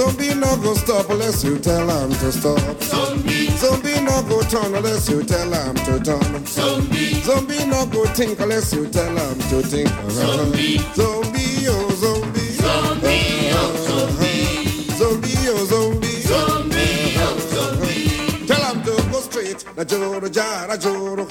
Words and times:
Zombie 0.00 0.34
no 0.34 0.56
go 0.56 0.72
stop 0.72 1.10
unless 1.10 1.44
you 1.44 1.58
tell 1.58 1.86
him 1.86 2.10
to 2.10 2.32
stop. 2.32 2.58
zombie, 2.82 3.48
Zombie 3.58 4.00
no 4.00 4.22
go 4.22 4.40
turn 4.40 4.74
unless 4.74 5.10
you 5.10 5.22
tell 5.22 5.52
him 5.52 5.74
to 5.74 6.00
turn. 6.00 6.46
zombie, 6.46 7.20
Zombie 7.20 7.66
no 7.66 7.84
go 7.84 8.06
think 8.06 8.40
unless 8.40 8.72
you 8.72 8.88
tell 8.88 9.14
him 9.14 9.38
to 9.50 9.60
think. 9.60 9.90
Zombie. 10.10 10.78
Zombie, 10.96 11.68
oh 11.68 11.90
zombie. 12.00 12.40
zombie, 12.64 13.50
oh 13.52 13.76
zombie. 13.86 14.96
Zombie, 14.96 15.48
oh 15.50 15.64
zombie. 15.66 16.20
Zombie, 16.32 17.14
oh 17.18 17.38
zombie. 17.52 18.46
Tell 18.46 18.64
him 18.74 18.82
to 18.82 19.12
go 19.12 19.20
straight. 19.20 19.66
Na 19.76 19.84
joro, 19.84 20.28
jara, 20.30 20.78
joro. 20.78 21.28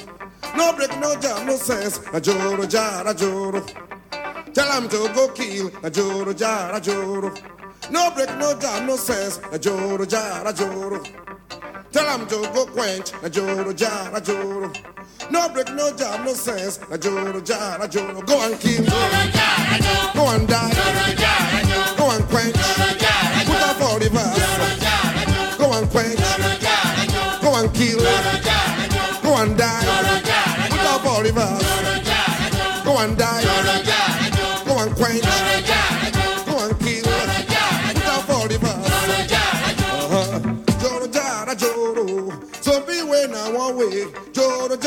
No 0.56 0.74
break, 0.74 0.96
no 1.00 1.16
jam, 1.20 1.48
no 1.48 1.56
sense. 1.56 2.00
Na 2.14 2.20
joro, 2.20 2.68
jara, 2.68 3.16
joro. 3.16 3.66
Tell 4.54 4.72
him 4.80 4.88
to 4.90 5.12
go 5.16 5.28
kill. 5.30 5.72
Na 5.82 5.90
joro, 5.90 6.34
jara, 6.34 6.80
joro. 6.80 7.34
No 7.92 8.12
break, 8.12 8.30
no 8.38 8.54
jam, 8.60 8.86
no 8.88 8.96
sense. 8.96 9.40
Na 9.52 9.58
joro, 9.58 10.06
jara, 10.06 10.54
joro. 10.54 11.04
Tell 11.92 12.18
him 12.20 12.28
to 12.28 12.36
go 12.54 12.66
quench. 12.68 13.12
Na 13.22 13.30
joro, 13.30 13.74
jara, 13.74 14.22
joro. 14.22 14.72
No 15.32 15.50
break, 15.50 15.74
no 15.74 15.92
jam, 15.96 16.24
no 16.26 16.34
sense. 16.34 16.80
Na 16.90 16.98
joro, 16.98 17.42
jara, 17.42 17.88
joro. 17.88 18.22
Go 18.22 18.42
and 18.46 18.60
kill. 18.60 18.86
Go 18.86 20.30
and 20.30 20.48
die. 20.48 20.74
Go 21.98 22.12
and 22.12 22.24
quench. 22.30 22.56
Put 22.56 23.62
up 23.62 23.82
all 23.82 24.00
the 24.00 24.10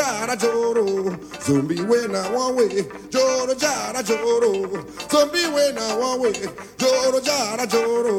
jara 0.03 0.37
joro. 0.37 0.85
Zombie 1.41 1.83
when 1.83 2.15
I 2.15 2.31
one. 2.33 2.69
Joro 3.11 3.55
jara 3.55 4.03
joro. 4.03 4.53
Zombie 5.11 5.47
when 5.55 5.79
I 5.79 5.97
one. 5.97 6.33
Joro 6.81 7.21
jara 7.21 7.67
joro. 7.67 8.17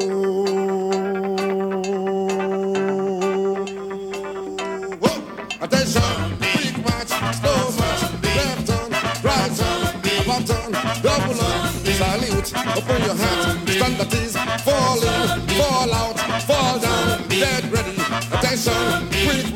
Attention, 5.64 6.36
quick 6.52 6.76
march, 6.84 7.12
slow 7.38 7.62
march, 7.80 8.02
left 8.36 8.66
turn, 8.68 8.90
right 9.24 9.52
turn, 9.58 9.82
about 10.20 10.44
turn, 10.46 10.72
double 11.02 11.40
up, 11.40 11.72
salute, 11.98 12.50
open 12.76 13.00
your 13.06 13.16
hands, 13.16 13.72
stand 13.72 14.00
at 14.02 14.14
ease, 14.14 14.36
fall 14.66 15.00
in, 15.02 15.40
fall 15.56 15.94
out, 15.94 16.18
fall 16.42 16.78
down, 16.78 17.28
dead 17.28 17.64
ready. 17.72 17.96
Attention, 18.36 19.08
quick 19.24 19.53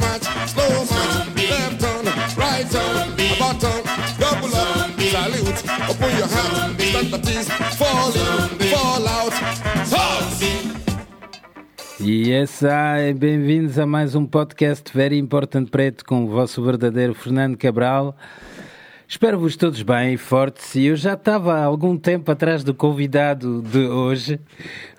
turn, 3.58 3.82
double 4.18 4.54
up, 4.54 5.00
salute, 5.00 5.62
open 5.90 6.10
your 6.16 6.28
hands, 6.28 6.78
stand 6.84 7.10
fall 7.74 8.12
in, 8.14 8.58
fall 8.70 9.06
out, 9.08 9.34
halt! 9.90 10.28
Yes, 12.00 12.62
ai, 12.62 13.12
bem-vindos 13.12 13.76
a 13.78 13.84
mais 13.84 14.14
um 14.14 14.24
podcast 14.24 14.92
Very 14.94 15.18
Important 15.18 15.66
Preto 15.66 16.04
com 16.04 16.24
o 16.24 16.28
vosso 16.28 16.62
verdadeiro 16.62 17.12
Fernando 17.14 17.56
Cabral. 17.56 18.16
Espero-vos 19.08 19.56
todos 19.56 19.82
bem 19.82 20.14
e 20.14 20.16
fortes. 20.16 20.76
E 20.76 20.84
eu 20.84 20.94
já 20.94 21.14
estava 21.14 21.54
há 21.54 21.64
algum 21.64 21.96
tempo 21.96 22.30
atrás 22.30 22.62
do 22.62 22.72
convidado 22.72 23.62
de 23.62 23.88
hoje, 23.88 24.38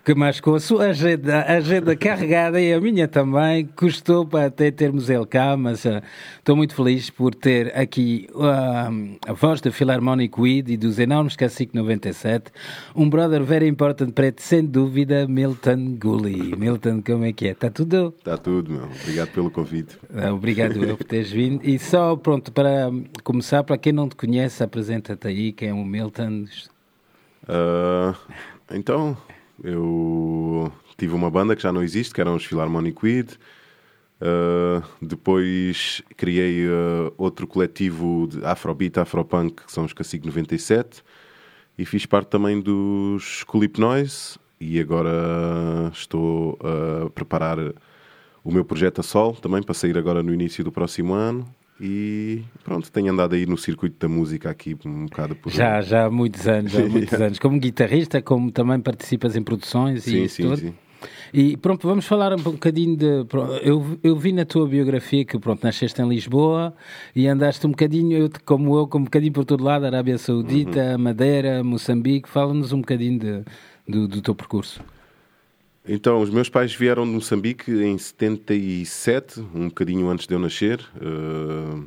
que 0.10 0.16
mas 0.16 0.40
com 0.40 0.56
a 0.56 0.60
sua 0.60 0.88
agenda, 0.88 1.44
agenda 1.44 1.96
carregada 1.96 2.60
e 2.60 2.74
a 2.74 2.82
minha 2.82 3.08
também, 3.08 3.68
custou 3.68 4.26
para 4.26 4.48
até 4.48 4.72
termos 4.72 5.08
ele 5.08 5.28
cá, 5.28 5.56
mas 5.56 5.86
ah, 5.86 6.02
estou 6.40 6.56
muito 6.56 6.74
feliz 6.74 7.12
por 7.12 7.36
ter 7.36 7.78
aqui 7.78 8.28
ah, 8.36 8.90
a 9.28 9.34
voz 9.34 9.62
do 9.62 9.72
Philharmonic 9.72 10.42
Weed 10.42 10.70
e 10.70 10.78
dos 10.78 10.98
enormes 10.98 11.36
Cacique 11.36 11.76
97, 11.76 12.52
um 12.96 13.08
brother 13.08 13.44
very 13.44 13.68
important 13.68 14.10
preto, 14.14 14.42
sem 14.42 14.66
dúvida, 14.66 15.28
Milton 15.28 15.96
Gully. 16.00 16.56
Milton, 16.58 17.04
como 17.06 17.26
é 17.26 17.32
que 17.32 17.50
é? 17.50 17.52
Está 17.52 17.70
tudo? 17.70 18.12
Está 18.18 18.36
tudo, 18.36 18.72
meu. 18.72 18.86
Obrigado 18.86 19.30
pelo 19.30 19.52
convite. 19.52 19.96
Ah, 20.12 20.34
Obrigado 20.34 20.84
eu 20.84 20.98
por 20.98 21.04
teres 21.04 21.30
vindo. 21.30 21.64
E 21.64 21.78
só, 21.78 22.16
pronto, 22.16 22.52
para 22.52 22.90
começar, 23.24 23.64
para 23.64 23.78
quem 23.78 23.94
não 23.94 24.10
te 24.10 24.16
conhece, 24.16 24.64
apresenta-te 24.64 25.28
aí, 25.28 25.52
quem 25.52 25.70
é 25.70 25.74
o 25.74 25.86
Milton. 25.86 26.46
Então, 28.72 29.18
eu 29.64 30.72
tive 30.98 31.14
uma 31.14 31.30
banda 31.30 31.56
que 31.56 31.62
já 31.62 31.72
não 31.72 31.84
existe, 31.84 32.14
que 32.14 32.22
eram 32.22 32.36
os 32.36 32.46
Philharmonic 32.46 33.04
Weed. 33.04 33.38
Ah, 34.22 34.84
depois 35.02 36.02
criei 36.18 36.68
ah, 36.68 37.12
outro 37.18 37.48
coletivo 37.48 38.28
de 38.28 38.44
Afrobeat, 38.46 39.00
Afropunk, 39.00 39.66
que 39.66 39.72
são 39.72 39.86
os 39.86 39.94
Cacique 39.94 40.26
97. 40.26 41.04
E 41.78 41.86
fiz 41.86 42.06
parte 42.06 42.28
também 42.28 42.60
dos 42.60 43.44
Culip 43.44 43.80
Noise. 43.80 44.38
E 44.60 44.80
agora 44.80 45.90
estou 45.94 46.60
a 46.62 47.10
preparar 47.10 47.58
o 48.44 48.52
meu 48.52 48.66
projeto 48.66 49.00
a 49.00 49.04
sol, 49.04 49.34
também 49.36 49.64
para 49.64 49.74
sair 49.74 49.98
agora 49.98 50.22
no 50.22 50.34
início 50.34 50.64
do 50.64 50.72
próximo 50.72 51.14
ano. 51.14 51.48
E 51.82 52.44
pronto, 52.64 52.92
tenho 52.92 53.12
andado 53.12 53.36
aí 53.36 53.46
no 53.46 53.58
circuito 53.58 53.96
da 54.00 54.14
música 54.14 54.50
aqui 54.50 54.76
um 54.86 55.06
bocado 55.06 55.36
por 55.36 55.52
Já, 55.52 55.82
já 55.82 56.06
há 56.06 56.10
muitos 56.12 56.48
anos, 56.48 56.76
há 56.76 56.82
muitos 56.86 57.14
anos. 57.22 57.40
Como 57.40 57.58
guitarrista, 57.60 58.22
como 58.22 58.52
também 58.52 58.80
participas 58.80 59.36
em 59.36 59.42
produções 59.44 60.06
e 60.08 60.12
Sim, 60.12 60.24
isso 60.24 60.36
sim, 60.36 60.44
tudo. 60.44 60.58
sim. 60.58 60.74
E 61.34 61.56
pronto, 61.56 61.88
vamos 61.88 62.06
falar 62.06 62.34
um 62.34 62.42
bocadinho 62.42 62.98
de. 62.98 63.24
pronto, 63.26 63.54
Eu, 63.64 63.98
eu 64.04 64.18
vi 64.18 64.34
na 64.34 64.44
tua 64.44 64.68
biografia 64.68 65.24
que 65.24 65.40
pronto, 65.40 65.64
nasceste 65.64 66.02
em 66.02 66.10
Lisboa 66.10 66.74
e 67.16 67.26
andaste 67.28 67.66
um 67.66 67.70
bocadinho, 67.70 68.18
eu, 68.18 68.30
como 68.44 68.76
eu, 68.78 68.86
como 68.88 69.04
um 69.04 69.06
bocadinho 69.06 69.32
por 69.32 69.46
todo 69.46 69.64
lado, 69.64 69.86
Arábia 69.86 70.18
Saudita, 70.18 70.94
Uhum. 70.94 70.98
Madeira, 70.98 71.64
Moçambique. 71.64 72.28
Fala-nos 72.28 72.74
um 72.74 72.80
bocadinho 72.82 73.18
de, 73.20 73.44
do, 73.88 74.08
do 74.08 74.22
teu 74.22 74.36
percurso. 74.36 74.82
Então, 75.92 76.22
os 76.22 76.30
meus 76.30 76.48
pais 76.50 76.72
vieram 76.72 77.04
de 77.04 77.10
Moçambique 77.10 77.72
em 77.72 77.98
77, 77.98 79.40
um 79.56 79.70
bocadinho 79.70 80.08
antes 80.08 80.28
de 80.28 80.36
eu 80.36 80.40
nascer. 80.40 80.80
eh, 81.02 81.84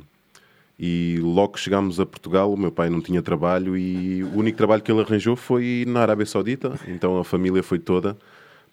e 0.77 1.19
logo 1.21 1.53
que 1.53 1.59
chegámos 1.61 2.01
a 2.01 2.05
Portugal, 2.05 2.51
o 2.51 2.57
meu 2.57 2.69
pai 2.69 2.89
não 2.89 2.99
tinha 2.99 3.21
trabalho 3.21 3.77
e 3.77 4.21
o 4.21 4.37
único 4.37 4.57
trabalho 4.57 4.81
que 4.81 4.91
ele 4.91 4.99
arranjou 4.99 5.37
foi 5.37 5.85
na 5.87 6.01
Arábia 6.01 6.25
Saudita. 6.25 6.77
Então 6.85 7.17
a 7.17 7.23
família 7.23 7.63
foi 7.63 7.79
toda 7.79 8.17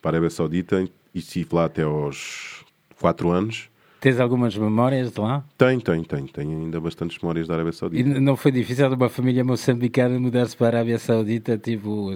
para 0.03 0.11
a 0.11 0.13
Arábia 0.15 0.31
Saudita 0.31 0.83
e 0.83 1.19
estive 1.19 1.55
lá 1.55 1.67
até 1.67 1.83
aos 1.83 2.65
4 2.99 3.31
anos. 3.31 3.71
Tens 4.01 4.19
algumas 4.19 4.57
memórias 4.57 5.13
de 5.13 5.21
lá? 5.21 5.45
Tenho, 5.59 5.81
tenho, 5.81 6.03
tenho. 6.05 6.27
Tenho 6.29 6.51
ainda 6.63 6.81
bastantes 6.81 7.19
memórias 7.21 7.47
da 7.47 7.55
Arábia 7.55 7.71
E 7.71 7.73
Saudita. 7.75 8.09
n- 8.09 8.19
não 8.21 8.35
foi 8.35 8.51
difícil 8.51 8.89
de 8.89 8.95
uma 8.95 9.11
família 9.11 9.45
moçambicana 9.45 10.19
mudar-se 10.19 10.57
para 10.57 10.67
a 10.69 10.81
Arábia 10.81 10.99
Saudita, 10.99 11.59
tipo, 11.59 12.11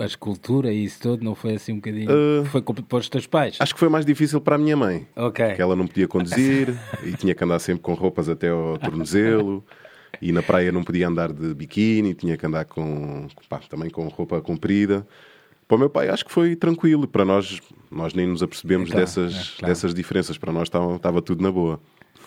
a, 0.00 0.04
escultura 0.04 0.70
e 0.70 0.84
isso 0.84 1.00
tudo, 1.00 1.24
não 1.24 1.34
foi 1.34 1.54
assim 1.54 1.72
um 1.72 1.76
bocadinho... 1.76 2.10
Uh, 2.10 2.44
foi 2.44 2.60
para 2.60 2.98
os 2.98 3.08
teus 3.08 3.26
pais? 3.26 3.56
Acho 3.58 3.72
que 3.72 3.80
foi 3.80 3.88
mais 3.88 4.04
difícil 4.04 4.42
para 4.42 4.56
a 4.56 4.58
minha 4.58 4.76
mãe. 4.76 5.06
Ok. 5.16 5.54
que 5.54 5.62
ela 5.62 5.74
não 5.74 5.86
podia 5.86 6.06
conduzir 6.06 6.74
e 7.02 7.12
tinha 7.16 7.34
que 7.34 7.42
andar 7.42 7.58
sempre 7.60 7.80
com 7.82 7.94
roupas 7.94 8.28
até 8.28 8.50
ao 8.50 8.76
tornozelo 8.78 9.64
e 10.20 10.32
na 10.32 10.42
praia 10.42 10.70
não 10.70 10.84
podia 10.84 11.08
andar 11.08 11.32
de 11.32 11.54
biquíni, 11.54 12.12
tinha 12.12 12.36
que 12.36 12.44
andar 12.44 12.66
com 12.66 13.26
pá, 13.48 13.58
também 13.70 13.88
com 13.88 14.06
roupa 14.08 14.40
comprida. 14.42 15.06
Para 15.72 15.76
o 15.76 15.78
meu 15.78 15.88
pai 15.88 16.10
acho 16.10 16.22
que 16.26 16.30
foi 16.30 16.54
tranquilo, 16.54 17.08
para 17.08 17.24
nós 17.24 17.58
nós 17.90 18.12
nem 18.12 18.26
nos 18.26 18.42
apercebemos 18.42 18.90
Claro, 18.90 19.00
dessas, 19.06 19.32
é, 19.32 19.58
claro. 19.60 19.72
dessas 19.72 19.94
diferenças, 19.94 20.36
para 20.36 20.52
nós 20.52 20.64
estava, 20.64 20.96
estava 20.96 21.22
tudo 21.22 21.42
na 21.42 21.50
boa. 21.50 21.80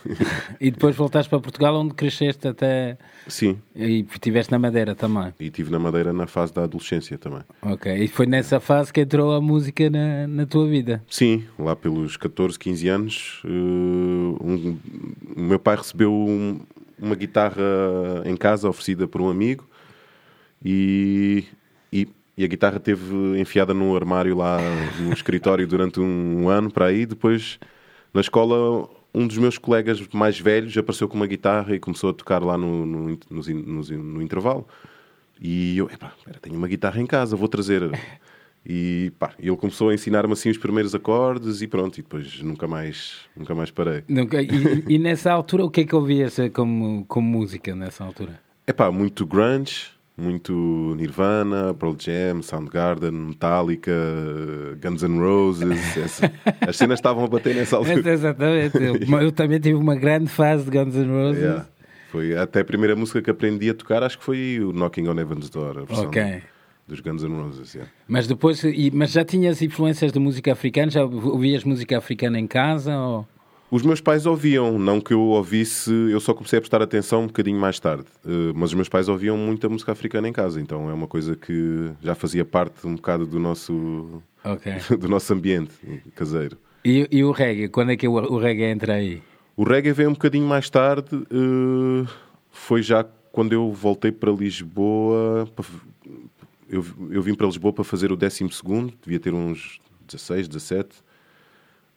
E 0.60 0.72
depois 0.72 0.96
voltaste 0.96 1.30
para 1.30 1.40
Portugal, 1.40 1.76
onde 1.76 1.94
cresceste 1.94 2.48
até... 2.48 2.98
Sim, 3.28 3.60
E 3.76 4.04
estiveste 4.12 4.52
na 4.52 4.58
Madeira 4.58 4.96
também. 4.96 5.32
e 5.40 5.46
estive 5.46 5.70
na 5.70 5.78
Madeira 5.78 6.12
na 6.12 6.26
fase 6.26 6.56
da 6.56 6.64
adolescência 6.64 7.20
também. 7.20 7.42
Ok. 7.62 7.96
E 7.96 8.08
foi 8.08 8.26
nessa 8.26 8.60
fase 8.60 8.92
que 8.92 9.02
entrou 9.02 9.32
a 9.32 9.40
música 9.40 9.92
na, 9.92 10.26
na 10.26 10.48
tua 10.48 10.68
vida. 10.68 11.04
Sim, 11.08 11.44
lá 11.60 11.76
pelos 11.76 12.18
14, 12.18 12.58
15 12.58 12.88
anos, 12.88 13.42
eh, 13.46 13.48
um- 13.48 14.78
o 15.38 15.42
meu 15.42 15.60
pai 15.60 15.76
recebeu 15.76 16.12
um- 16.12 16.62
uma 16.98 17.14
guitarra 17.14 17.62
em 18.26 18.36
casa 18.36 18.68
oferecida 18.68 19.08
por 19.08 19.22
um 19.22 19.30
amigo 19.30 19.68
e, 20.64 21.44
e 22.38 22.44
a 22.44 22.48
guitarra 22.48 22.80
teve 22.80 23.40
enfiada 23.40 23.74
num 23.74 23.96
armário 23.96 24.36
lá 24.36 24.58
no 25.00 25.14
escritório 25.14 25.66
durante 25.68 26.00
um 26.00 26.50
ano 26.50 26.70
para 26.72 26.86
aí. 26.88 27.06
Depois, 27.06 27.60
na 28.14 28.22
escola, 28.22 28.90
um 29.14 29.26
dos 29.28 29.38
meus 29.38 29.58
colegas 29.58 30.06
mais 30.14 30.40
velhos 30.40 30.78
apareceu 30.78 31.08
com 31.08 31.16
uma 31.16 31.28
guitarra 31.28 31.76
e 31.76 31.80
começou 31.80 32.10
a 32.10 32.14
tocar 32.14 32.44
lá 32.44 32.58
no, 32.58 32.86
no, 32.86 33.08
no, 33.30 33.42
no, 33.42 33.84
no 33.98 34.22
intervalo. 34.22 34.68
E 35.42 35.78
eu, 35.78 35.90
epá, 35.90 36.14
pera, 36.24 36.40
tenho 36.42 36.56
uma 36.58 36.68
guitarra 36.68 37.00
em 37.02 37.06
casa, 37.06 37.36
vou 37.36 37.48
trazer. 37.48 37.90
E 38.66 39.12
pá, 39.20 39.34
ele 39.38 39.56
começou 39.58 39.90
a 39.90 39.94
ensinar-me 39.94 40.34
assim 40.34 40.50
os 40.50 40.58
primeiros 40.58 40.96
acordes 40.96 41.62
e 41.62 41.68
pronto, 41.68 42.00
e 42.00 42.02
depois 42.02 42.42
nunca 42.42 42.68
mais, 42.68 43.18
nunca 43.38 43.54
mais 43.54 43.70
parei. 43.70 44.04
Nunca- 44.08 44.42
E, 44.42 44.84
e 44.90 44.98
nessa 44.98 45.32
altura, 45.32 45.64
o 45.66 45.70
que 45.70 45.82
é 45.82 45.86
que 45.86 45.94
ouvias 45.96 46.40
eh, 46.40 46.50
como, 46.50 47.06
como 47.06 47.28
música 47.30 47.76
nessa 47.76 48.04
altura? 48.04 48.40
É 48.66 48.74
pá, 48.74 48.92
muito 48.92 49.24
grunge, 49.26 49.92
muito 50.18 50.94
Nirvana, 50.98 51.74
Pearl 51.74 51.94
Jam, 52.00 52.42
Soundgarden, 52.42 53.12
Metallica, 53.12 53.92
Guns 54.82 55.04
N' 55.04 55.20
Roses. 55.20 55.98
essa- 55.98 56.32
as 56.68 56.78
cenas 56.78 57.00
estavam 57.00 57.26
a 57.26 57.28
bater 57.28 57.56
nessa 57.56 57.78
altura. 57.78 58.10
Exatamente. 58.12 58.78
Eu, 58.78 58.96
eu 59.22 59.32
também 59.32 59.60
tive 59.60 59.76
uma 59.76 59.96
grande 59.96 60.28
fase 60.30 60.64
de 60.66 60.72
Guns 60.72 60.96
N' 60.96 61.10
Roses. 61.12 61.42
Yeah. 61.42 61.66
Foi 62.12 62.36
até 62.38 62.62
a 62.62 62.66
primeira 62.66 62.96
música 62.96 63.22
que 63.22 63.30
aprendi 63.30 63.70
a 63.70 63.74
tocar, 63.74 64.02
acho 64.04 64.18
que 64.18 64.24
foi 64.24 64.60
o 64.62 64.72
Knocking 64.72 65.08
on 65.08 65.20
Heaven's 65.20 65.50
Door, 65.50 65.80
a 65.80 65.84
versão 65.84 66.06
Ok. 66.06 66.42
dos 66.88 67.02
Guns 67.02 67.24
N' 67.24 67.34
Roses. 67.42 67.74
yeah. 67.74 67.92
Mas 68.08 68.26
depois, 68.26 68.62
mas 68.94 69.12
já 69.12 69.26
tinhas 69.26 69.62
influências 69.62 70.14
de 70.14 70.20
música 70.20 70.54
africana? 70.54 70.90
Já 70.92 71.04
ouvias 71.04 71.64
música 71.66 71.98
africana 71.98 72.40
em 72.40 72.48
casa? 72.48 72.98
Ou... 72.98 73.28
Os 73.76 73.84
meus 73.84 74.00
pais 74.00 74.26
ouviam, 74.26 74.80
não 74.80 75.02
que 75.02 75.14
eu 75.14 75.20
ouvisse, 75.20 75.92
eu 75.92 76.22
só 76.22 76.34
comecei 76.34 76.60
a 76.60 76.62
prestar 76.62 76.82
atenção 76.82 77.24
um 77.24 77.28
bocadinho 77.28 77.60
mais 77.60 77.78
tarde. 77.78 78.06
Eh, 78.26 78.54
mas 78.56 78.70
os 78.70 78.74
meus 78.74 78.88
pais 78.88 79.10
ouviam 79.10 79.36
muita 79.38 79.68
música 79.68 79.92
africana 79.92 80.30
em 80.30 80.32
casa, 80.32 80.62
então 80.62 80.90
é 80.90 80.94
uma 80.94 81.08
coisa 81.08 81.36
que 81.36 81.92
já 82.02 82.16
fazia 82.16 82.46
parte 82.46 82.88
um 82.88 82.96
bocado 82.96 83.26
do 83.26 83.38
nosso, 83.38 84.24
Ok. 84.46 84.72
do 84.98 85.10
nosso 85.10 85.34
ambiente 85.34 85.74
caseiro. 86.16 86.58
E, 86.86 87.06
e 87.12 87.22
o 87.26 87.32
reggae? 87.32 87.68
Quando 87.68 87.92
é 87.92 87.98
que 87.98 88.08
o, 88.08 88.14
o 88.14 88.38
reggae 88.40 88.64
entra 88.64 88.94
aí? 88.94 89.22
O 89.58 89.66
reggae 89.66 89.92
veio 89.92 90.08
um 90.10 90.14
bocadinho 90.14 90.48
mais 90.48 90.70
tarde, 90.70 91.10
eh, 91.14 92.10
foi 92.52 92.82
já 92.82 93.04
quando 93.34 93.52
eu 93.52 93.74
voltei 93.74 94.10
para 94.14 94.32
Lisboa. 94.32 95.50
Eu, 96.70 96.86
eu 97.12 97.22
vim 97.22 97.36
para 97.36 97.46
Lisboa 97.46 97.74
para 97.74 97.84
fazer 97.84 98.10
o 98.10 98.16
12, 98.16 98.46
devia 99.04 99.20
ter 99.20 99.34
uns 99.34 99.82
16, 100.08 100.48
17. 100.48 100.96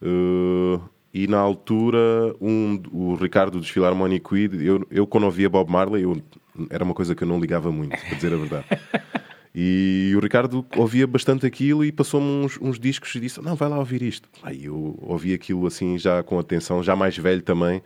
eh, 0.02 0.80
e 1.12 1.26
na 1.26 1.38
altura, 1.38 1.98
um, 2.40 2.80
o 2.92 3.14
Ricardo 3.14 3.58
dos 3.58 3.70
Philharmonic 3.70 4.32
Weed, 4.32 4.54
eu, 4.64 4.86
eu 4.90 5.06
quando 5.06 5.24
ouvia 5.24 5.48
Bob 5.48 5.70
Marley, 5.70 6.02
eu, 6.02 6.20
era 6.68 6.84
uma 6.84 6.94
coisa 6.94 7.14
que 7.14 7.22
eu 7.22 7.28
não 7.28 7.40
ligava 7.40 7.72
muito, 7.72 7.96
para 7.96 8.14
dizer 8.14 8.32
a 8.32 8.36
verdade. 8.36 8.66
E 9.60 10.12
o 10.14 10.20
Ricardo 10.20 10.64
ouvia 10.76 11.04
bastante 11.04 11.44
aquilo 11.44 11.84
e 11.84 11.90
passou-me 11.90 12.44
uns, 12.44 12.58
uns 12.60 12.78
discos 12.78 13.12
e 13.16 13.18
disse: 13.18 13.42
Não, 13.42 13.56
vai 13.56 13.68
lá 13.68 13.76
ouvir 13.76 14.02
isto. 14.02 14.28
Aí 14.40 14.66
eu 14.66 14.96
ouvi 15.02 15.34
aquilo 15.34 15.66
assim, 15.66 15.98
já 15.98 16.22
com 16.22 16.38
atenção, 16.38 16.80
já 16.80 16.94
mais 16.94 17.16
velho 17.16 17.42
também. 17.42 17.82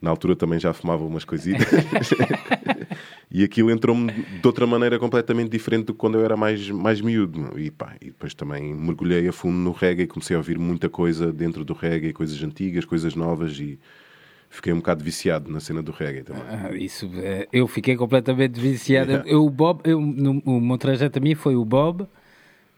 Na 0.00 0.08
altura 0.08 0.34
também 0.34 0.58
já 0.58 0.72
fumava 0.72 1.04
umas 1.04 1.24
coisitas. 1.24 1.68
e 3.32 3.42
aquilo 3.42 3.70
entrou-me 3.70 4.12
de 4.12 4.46
outra 4.46 4.66
maneira 4.66 4.98
completamente 4.98 5.50
diferente 5.50 5.86
do 5.86 5.94
que 5.94 5.98
quando 5.98 6.18
eu 6.18 6.24
era 6.24 6.36
mais, 6.36 6.68
mais 6.68 7.00
miúdo. 7.00 7.58
E, 7.58 7.70
pá, 7.70 7.96
e 8.00 8.06
depois 8.06 8.34
também 8.34 8.74
mergulhei 8.74 9.26
a 9.26 9.32
fundo 9.32 9.56
no 9.56 9.72
reggae 9.72 10.02
e 10.02 10.06
comecei 10.06 10.36
a 10.36 10.38
ouvir 10.38 10.58
muita 10.58 10.90
coisa 10.90 11.32
dentro 11.32 11.64
do 11.64 11.72
reggae, 11.72 12.12
coisas 12.12 12.42
antigas, 12.42 12.84
coisas 12.84 13.14
novas 13.14 13.58
e 13.58 13.78
fiquei 14.50 14.70
um 14.70 14.76
bocado 14.76 15.02
viciado 15.02 15.50
na 15.50 15.60
cena 15.60 15.82
do 15.82 15.92
reggae 15.92 16.22
também. 16.22 16.42
Ah, 16.46 16.70
isso, 16.74 17.10
eh, 17.16 17.48
eu 17.50 17.66
fiquei 17.66 17.96
completamente 17.96 18.60
viciado. 18.60 19.10
Yeah. 19.12 19.30
Eu, 19.30 19.46
o 19.46 19.50
Bob, 19.50 19.80
eu, 19.84 19.98
no, 19.98 20.42
o 20.44 20.60
meu 20.60 20.76
trajeto 20.76 21.18
a 21.18 21.22
mim 21.22 21.34
foi 21.34 21.56
o 21.56 21.64
Bob, 21.64 22.06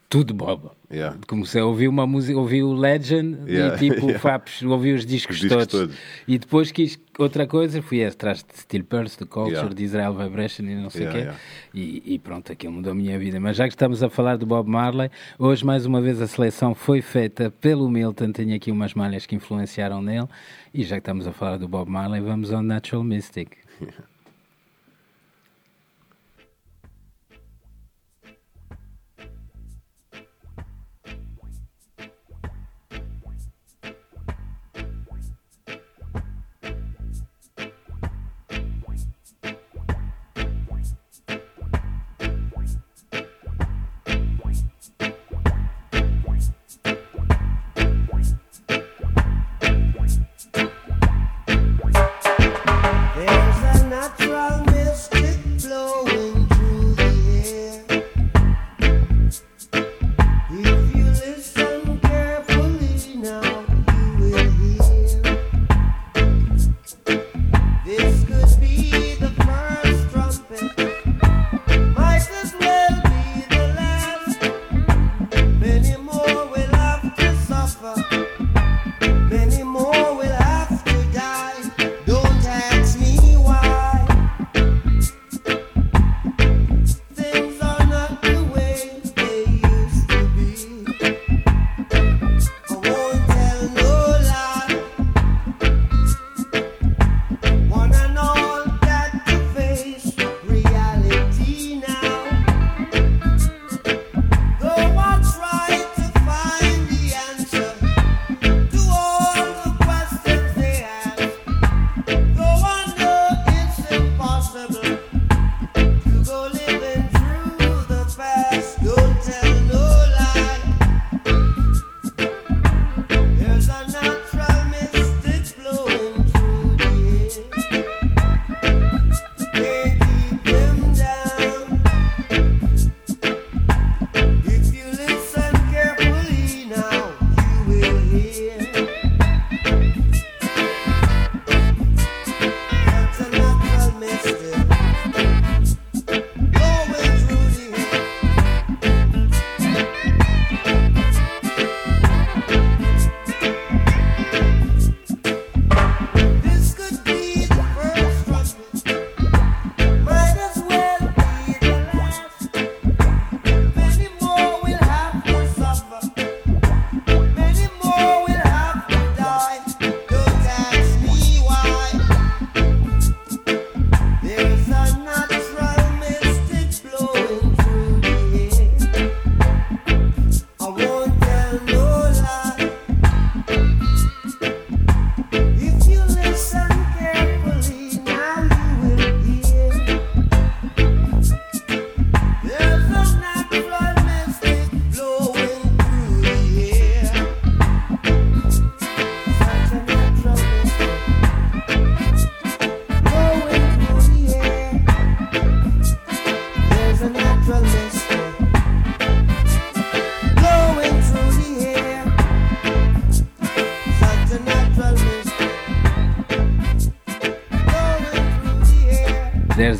tudo 0.09 0.33
Bob. 0.33 0.69
Yeah. 0.91 1.17
Comecei 1.27 1.59
a 1.61 1.65
ouvir 1.65 1.87
uma 1.87 2.05
música, 2.05 2.37
ouvi 2.39 2.61
o 2.63 2.71
Legend 2.73 3.37
Yeah, 3.51 3.75
e 3.75 3.79
tipo, 3.89 4.01
yeah. 4.05 4.19
fapos, 4.19 4.61
ouvi 4.63 4.93
os 4.93 5.05
discos, 5.05 5.35
Os 5.37 5.41
discos 5.41 5.67
todos. 5.67 5.89
todos. 5.89 5.95
E 6.27 6.37
depois 6.37 6.71
quis 6.71 6.97
outra 7.17 7.47
coisa, 7.47 7.81
fui 7.81 8.05
atrás 8.05 8.43
de 8.43 8.59
Steel 8.59 8.83
Pulse, 8.83 9.17
de 9.17 9.25
Culture, 9.25 9.53
Yeah. 9.55 9.73
de 9.73 9.83
Israel 9.83 10.13
Vibration 10.13 10.63
e 10.63 10.75
não 10.75 10.89
sei 10.89 11.07
o 11.07 11.11
quê. 11.11 11.29
E, 11.73 12.03
e 12.05 12.19
pronto, 12.19 12.51
aquilo 12.51 12.73
mudou 12.73 12.91
a 12.91 12.95
minha 12.95 13.17
vida. 13.17 13.39
Mas 13.39 13.57
já 13.57 13.67
que 13.67 13.73
estamos 13.73 14.03
a 14.03 14.09
falar 14.09 14.37
do 14.37 14.45
Bob 14.45 14.69
Marley, 14.69 15.09
hoje 15.39 15.65
mais 15.65 15.85
uma 15.85 15.99
vez 16.01 16.21
a 16.21 16.27
seleção 16.27 16.73
foi 16.75 17.01
feita 17.01 17.51
pelo 17.59 17.89
Milton. 17.89 18.31
Tenho 18.31 18.55
aqui 18.55 18.71
umas 18.71 18.93
malhas 18.93 19.25
que 19.25 19.35
influenciaram 19.35 20.01
nele. 20.01 20.27
E 20.73 20.83
já 20.83 20.95
que 20.97 21.01
estamos 21.01 21.27
a 21.27 21.31
falar 21.33 21.57
do 21.57 21.67
Bob 21.67 21.89
Marley, 21.89 22.21
vamos 22.21 22.53
ao 22.53 22.61
Natural 22.61 23.03
Mystic. 23.03 23.49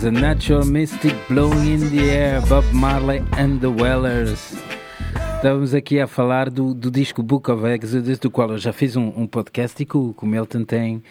a 0.05 0.11
natural 0.11 0.65
mystic 0.65 1.15
blowing 1.29 1.73
in 1.73 1.89
the 1.89 2.09
air, 2.09 2.41
Bob 2.47 2.65
Marley 2.73 3.19
and 3.37 3.59
the 3.59 3.67
Wellers. 3.67 4.55
Estávamos 5.37 5.73
aqui 5.73 5.99
a 5.99 6.07
falar 6.07 6.49
do, 6.49 6.73
do 6.73 6.89
disco 6.91 7.21
Book 7.23 7.49
of 7.51 7.65
Exodus, 7.65 8.19
do 8.19 8.29
qual 8.31 8.51
eu 8.51 8.57
já 8.57 8.71
fiz 8.73 8.95
um, 8.95 9.07
um 9.15 9.27
podcast 9.27 9.81
e 9.81 9.85
que 9.85 9.97
o, 9.97 10.13
que 10.13 10.23
o 10.23 10.27
Milton 10.27 10.63
tem, 10.63 11.03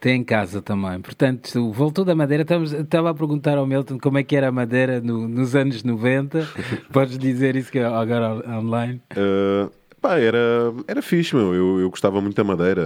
tem 0.00 0.20
em 0.20 0.24
casa 0.24 0.60
também. 0.62 1.00
Portanto, 1.00 1.70
voltou 1.72 2.04
da 2.04 2.14
Madeira. 2.14 2.42
Estávamos- 2.42 2.72
Estava 2.72 3.10
a 3.10 3.14
perguntar 3.14 3.58
ao 3.58 3.66
Milton 3.66 3.98
como 3.98 4.18
é 4.18 4.22
que 4.22 4.34
era 4.36 4.48
a 4.48 4.52
Madeira 4.52 5.00
no- 5.00 5.28
nos 5.28 5.54
anos 5.54 5.82
90. 5.82 6.46
Podes 6.92 7.18
dizer 7.18 7.56
isso 7.56 7.70
que 7.70 7.78
é 7.78 7.84
agora 7.84 8.34
on- 8.34 8.58
online? 8.60 9.00
Uh, 9.12 9.70
pá, 10.00 10.18
era, 10.18 10.38
era 10.86 11.02
fixe, 11.02 11.34
meu. 11.36 11.54
Eu, 11.54 11.80
eu 11.80 11.90
gostava 11.90 12.20
muito 12.20 12.36
da 12.36 12.44
Madeira. 12.44 12.82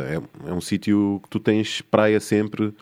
É, 0.47 0.51
é 0.51 0.53
um 0.53 0.61
sítio 0.61 1.21
que 1.25 1.29
tu 1.31 1.39
tens 1.39 1.81
praia 1.83 2.19
sempre 2.21 2.75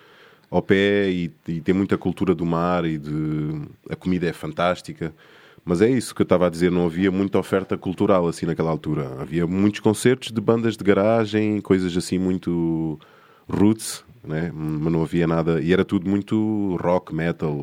ao 0.55 0.63
pé 0.63 1.11
e, 1.11 1.33
e 1.49 1.61
tem 1.61 1.75
muita 1.75 1.99
cultura 1.99 2.33
do 2.33 2.47
mar 2.47 2.85
e 2.85 2.97
de 2.97 3.11
a 3.91 3.97
comida 3.97 4.29
é 4.29 4.33
fantástica. 4.33 5.13
Mas 5.65 5.83
é 5.83 5.91
isso 5.91 6.15
que 6.15 6.23
eu 6.23 6.25
estava 6.25 6.47
a 6.47 6.51
dizer, 6.51 6.71
não 6.71 6.87
havia 6.87 7.11
muita 7.11 7.39
oferta 7.39 7.77
cultural 7.77 8.29
assim 8.29 8.47
naquela 8.47 8.71
altura. 8.71 9.17
Havia 9.21 9.49
muitos 9.49 9.81
concertos 9.81 10.31
de 10.31 10.41
bandas 10.41 10.77
de 10.77 10.85
garagem, 10.85 11.61
coisas 11.61 11.97
assim 11.97 12.19
muito 12.19 13.01
roots, 13.49 14.05
né? 14.23 14.53
mas 14.55 14.93
não 14.93 15.03
havia 15.03 15.27
nada. 15.27 15.61
E 15.61 15.73
era 15.73 15.85
tudo 15.85 16.09
muito 16.09 16.77
rock, 16.81 17.13
metal, 17.13 17.57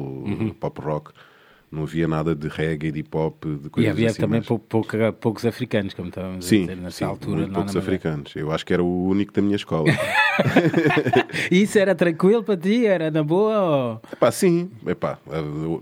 pop 0.60 0.82
rock. 0.82 1.12
Não 1.72 1.84
havia 1.84 2.06
nada 2.06 2.36
de 2.36 2.50
reggae, 2.50 2.92
de 2.92 3.00
hip 3.00 3.16
hop, 3.16 3.46
de 3.46 3.68
E 3.68 3.70
coisas 3.70 3.92
havia 3.94 4.08
assim. 4.10 4.20
também 4.20 4.42
pou- 4.42 4.60
pouca- 4.60 5.14
poucos 5.14 5.46
africanos, 5.46 5.94
como 5.94 6.10
estávamos 6.10 6.44
Sim, 6.46 6.64
a 6.64 6.68
dizer 6.68 6.76
nessa 6.76 6.98
sim, 6.98 7.04
altura. 7.06 7.38
muito 7.38 7.54
poucos 7.54 7.76
africanos. 7.78 8.36
Eu 8.36 8.52
acho 8.52 8.66
que 8.66 8.74
era 8.74 8.84
o 8.84 9.08
único 9.08 9.32
da 9.32 9.42
minha 9.42 9.56
escola. 9.56 9.88
E 11.50 11.62
isso 11.64 11.80
era 11.80 11.96
tranquilo 11.96 12.44
para 12.44 12.58
ti? 12.58 12.86
Era 12.86 13.10
na 13.10 13.24
boa? 13.24 13.62
Ou... 13.62 14.02
Epá, 14.12 14.32
sim, 14.32 14.70
epá, 14.86 15.18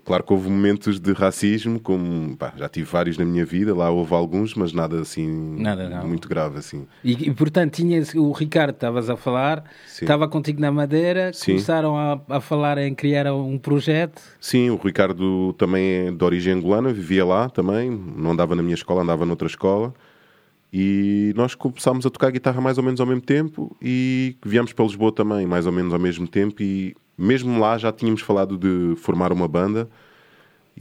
claro 0.05 0.23
que 0.23 0.31
houve 0.33 0.49
momentos 0.49 0.99
de 0.99 1.11
racismo, 1.13 1.79
como 1.79 2.35
pá, 2.37 2.53
já 2.55 2.69
tive 2.69 2.85
vários 2.89 3.17
na 3.17 3.25
minha 3.25 3.45
vida, 3.45 3.73
lá 3.75 3.89
houve 3.89 4.13
alguns, 4.13 4.53
mas 4.53 4.71
nada 4.73 4.99
assim 5.01 5.27
Nada, 5.59 5.89
não. 5.89 6.07
muito 6.07 6.27
grave 6.29 6.59
assim. 6.59 6.85
E, 7.03 7.29
e, 7.29 7.33
portanto, 7.33 7.73
tinhas 7.73 8.13
o 8.13 8.31
Ricardo, 8.31 8.75
estavas 8.75 9.09
a 9.09 9.17
falar, 9.17 9.63
Sim. 9.87 10.05
estava 10.05 10.27
contigo 10.27 10.61
na 10.61 10.71
Madeira, 10.71 11.31
Sim. 11.33 11.53
começaram 11.53 11.97
a, 11.97 12.21
a 12.29 12.39
falar 12.41 12.77
em 12.77 12.93
criar 12.93 13.33
um 13.33 13.57
projeto. 13.57 14.21
Sim, 14.39 14.69
o 14.69 14.75
Ricardo 14.77 15.53
também 15.53 15.78
é 15.79 16.11
de 16.11 16.23
origem 16.23 16.53
angolana, 16.53 16.91
vivia 16.93 17.25
lá 17.25 17.49
também, 17.49 17.89
não 17.89 18.31
andava 18.31 18.55
na 18.55 18.61
minha 18.61 18.75
escola, 18.75 19.01
andava 19.01 19.25
noutra 19.25 19.47
escola. 19.47 19.93
E 20.71 21.33
nós 21.35 21.55
começámos 21.55 22.05
a 22.05 22.09
tocar 22.09 22.31
guitarra 22.31 22.61
mais 22.61 22.77
ou 22.77 22.83
menos 22.83 22.99
ao 22.99 23.07
mesmo 23.07 23.21
tempo 23.21 23.75
e 23.81 24.35
viemos 24.45 24.71
para 24.71 24.85
Lisboa 24.85 25.11
também, 25.11 25.47
mais 25.47 25.65
ou 25.65 25.71
menos 25.71 25.93
ao 25.93 25.99
mesmo 25.99 26.27
tempo. 26.27 26.61
E 26.61 26.95
mesmo 27.17 27.59
lá 27.59 27.77
já 27.77 27.91
tínhamos 27.91 28.21
falado 28.21 28.57
de 28.57 28.95
formar 28.97 29.31
uma 29.31 29.47
banda 29.47 29.89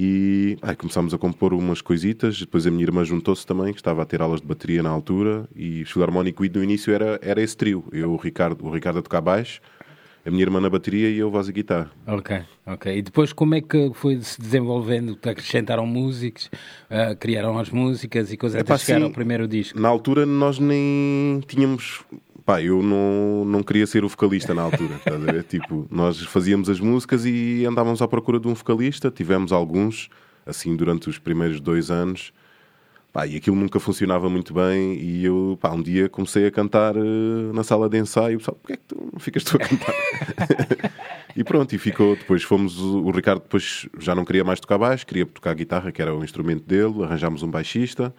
e 0.01 0.57
ai, 0.63 0.77
começámos 0.77 1.13
a 1.13 1.19
compor 1.19 1.53
umas 1.53 1.81
coisitas. 1.81 2.39
Depois 2.39 2.65
a 2.67 2.71
minha 2.71 2.85
irmã 2.85 3.05
juntou-se 3.05 3.45
também, 3.45 3.73
que 3.73 3.81
estava 3.81 4.03
a 4.03 4.05
ter 4.05 4.23
aulas 4.23 4.41
de 4.41 4.47
bateria 4.47 4.81
na 4.81 4.91
altura. 4.91 5.49
E 5.57 5.83
o 5.83 5.87
Filarmónico 5.87 6.45
I 6.45 6.49
no 6.49 6.63
início 6.63 6.93
era, 6.95 7.19
era 7.21 7.43
esse 7.43 7.57
trio: 7.57 7.85
eu, 7.91 8.13
o 8.13 8.17
Ricardo, 8.17 8.65
o 8.65 8.71
Ricardo 8.71 9.01
a 9.01 9.03
tocar 9.03 9.21
baixo, 9.21 9.61
a 10.29 10.31
minha 10.31 10.43
irmã 10.43 10.61
na 10.61 10.69
bateria 10.69 11.09
e 11.09 11.19
eu 11.19 11.31
voz 11.31 11.49
e 11.49 11.53
guitarra. 11.53 11.91
Ok, 12.07 12.38
ok. 12.67 12.97
E 12.99 13.01
depois 13.01 13.33
como 13.33 13.55
é 13.55 13.62
que 13.62 13.91
foi 13.95 14.21
se 14.21 14.41
desenvolvendo? 14.41 15.19
Acrescentaram 15.23 15.87
músicos, 15.87 16.51
ah, 16.91 17.14
criaram 17.14 17.59
as 17.59 17.71
músicas 17.71 18.31
e 18.31 18.37
coisas 18.37 18.61
Epá, 18.61 18.75
até 18.75 18.85
chegar 18.85 18.99
sim. 18.99 19.05
ao 19.05 19.11
primeiro 19.11 19.49
disco. 19.49 19.81
Na 19.81 19.88
altura 19.88 20.27
nós 20.27 20.59
nem 20.59 21.43
tínhamos. 21.47 22.05
Pá, 22.45 22.62
eu 22.62 22.83
não, 22.83 23.45
não 23.45 23.62
queria 23.62 23.87
ser 23.87 24.05
o 24.05 24.09
vocalista 24.09 24.55
na 24.55 24.62
altura. 24.62 24.97
estás 25.01 25.29
a 25.29 25.33
ver? 25.33 25.45
Tipo, 25.45 25.87
nós 25.91 26.21
fazíamos 26.25 26.69
as 26.69 26.79
músicas 26.79 27.25
e 27.25 27.64
andávamos 27.67 28.03
à 28.03 28.09
procura 28.09 28.38
de 28.38 28.49
um 28.49 28.55
vocalista. 28.55 29.11
Tivemos 29.11 29.51
alguns, 29.51 30.11
assim, 30.45 30.77
durante 30.77 31.09
os 31.09 31.19
primeiros 31.19 31.59
dois 31.59 31.91
anos. 31.91 32.33
Pá, 33.12 33.27
e 33.27 33.37
aquilo 33.37 33.57
nunca 33.57 33.81
funcionava 33.81 34.29
muito 34.29 34.53
bem. 34.53 34.94
E 34.94 35.25
eu, 35.25 35.59
pá, 35.61 35.71
um 35.71 35.83
dia 35.83 36.09
comecei 36.09 36.47
a 36.47 36.51
cantar 36.51 36.97
eh, 36.97 37.53
na 37.53 37.64
sala 37.64 37.88
de 37.88 37.99
ensaio. 37.99 38.33
E 38.33 38.37
o 38.37 38.38
pessoal, 38.38 38.57
porquê 38.57 38.73
é 38.75 38.77
que 38.77 38.83
tu 38.87 39.11
não 39.12 39.18
ficas 39.18 39.44
tu 39.44 39.57
a 39.57 39.61
cantar? 39.61 39.94
e 41.35 41.42
pronto, 41.42 41.75
e 41.75 41.79
ficou. 41.79 42.16
Depois 42.16 42.42
fomos. 42.42 42.79
O 42.79 43.11
Ricardo 43.11 43.40
depois 43.40 43.88
já 43.99 44.14
não 44.14 44.25
queria 44.25 44.44
mais 44.44 44.61
tocar 44.61 44.79
baixo, 44.79 45.07
queria 45.07 45.27
tocar 45.27 45.55
guitarra, 45.55 45.90
que 45.90 46.03
era 46.03 46.14
o 46.14 46.23
instrumento 46.23 46.64
dele. 46.64 47.03
Arranjámos 47.03 47.42
um 47.42 47.51
baixista. 47.51 48.14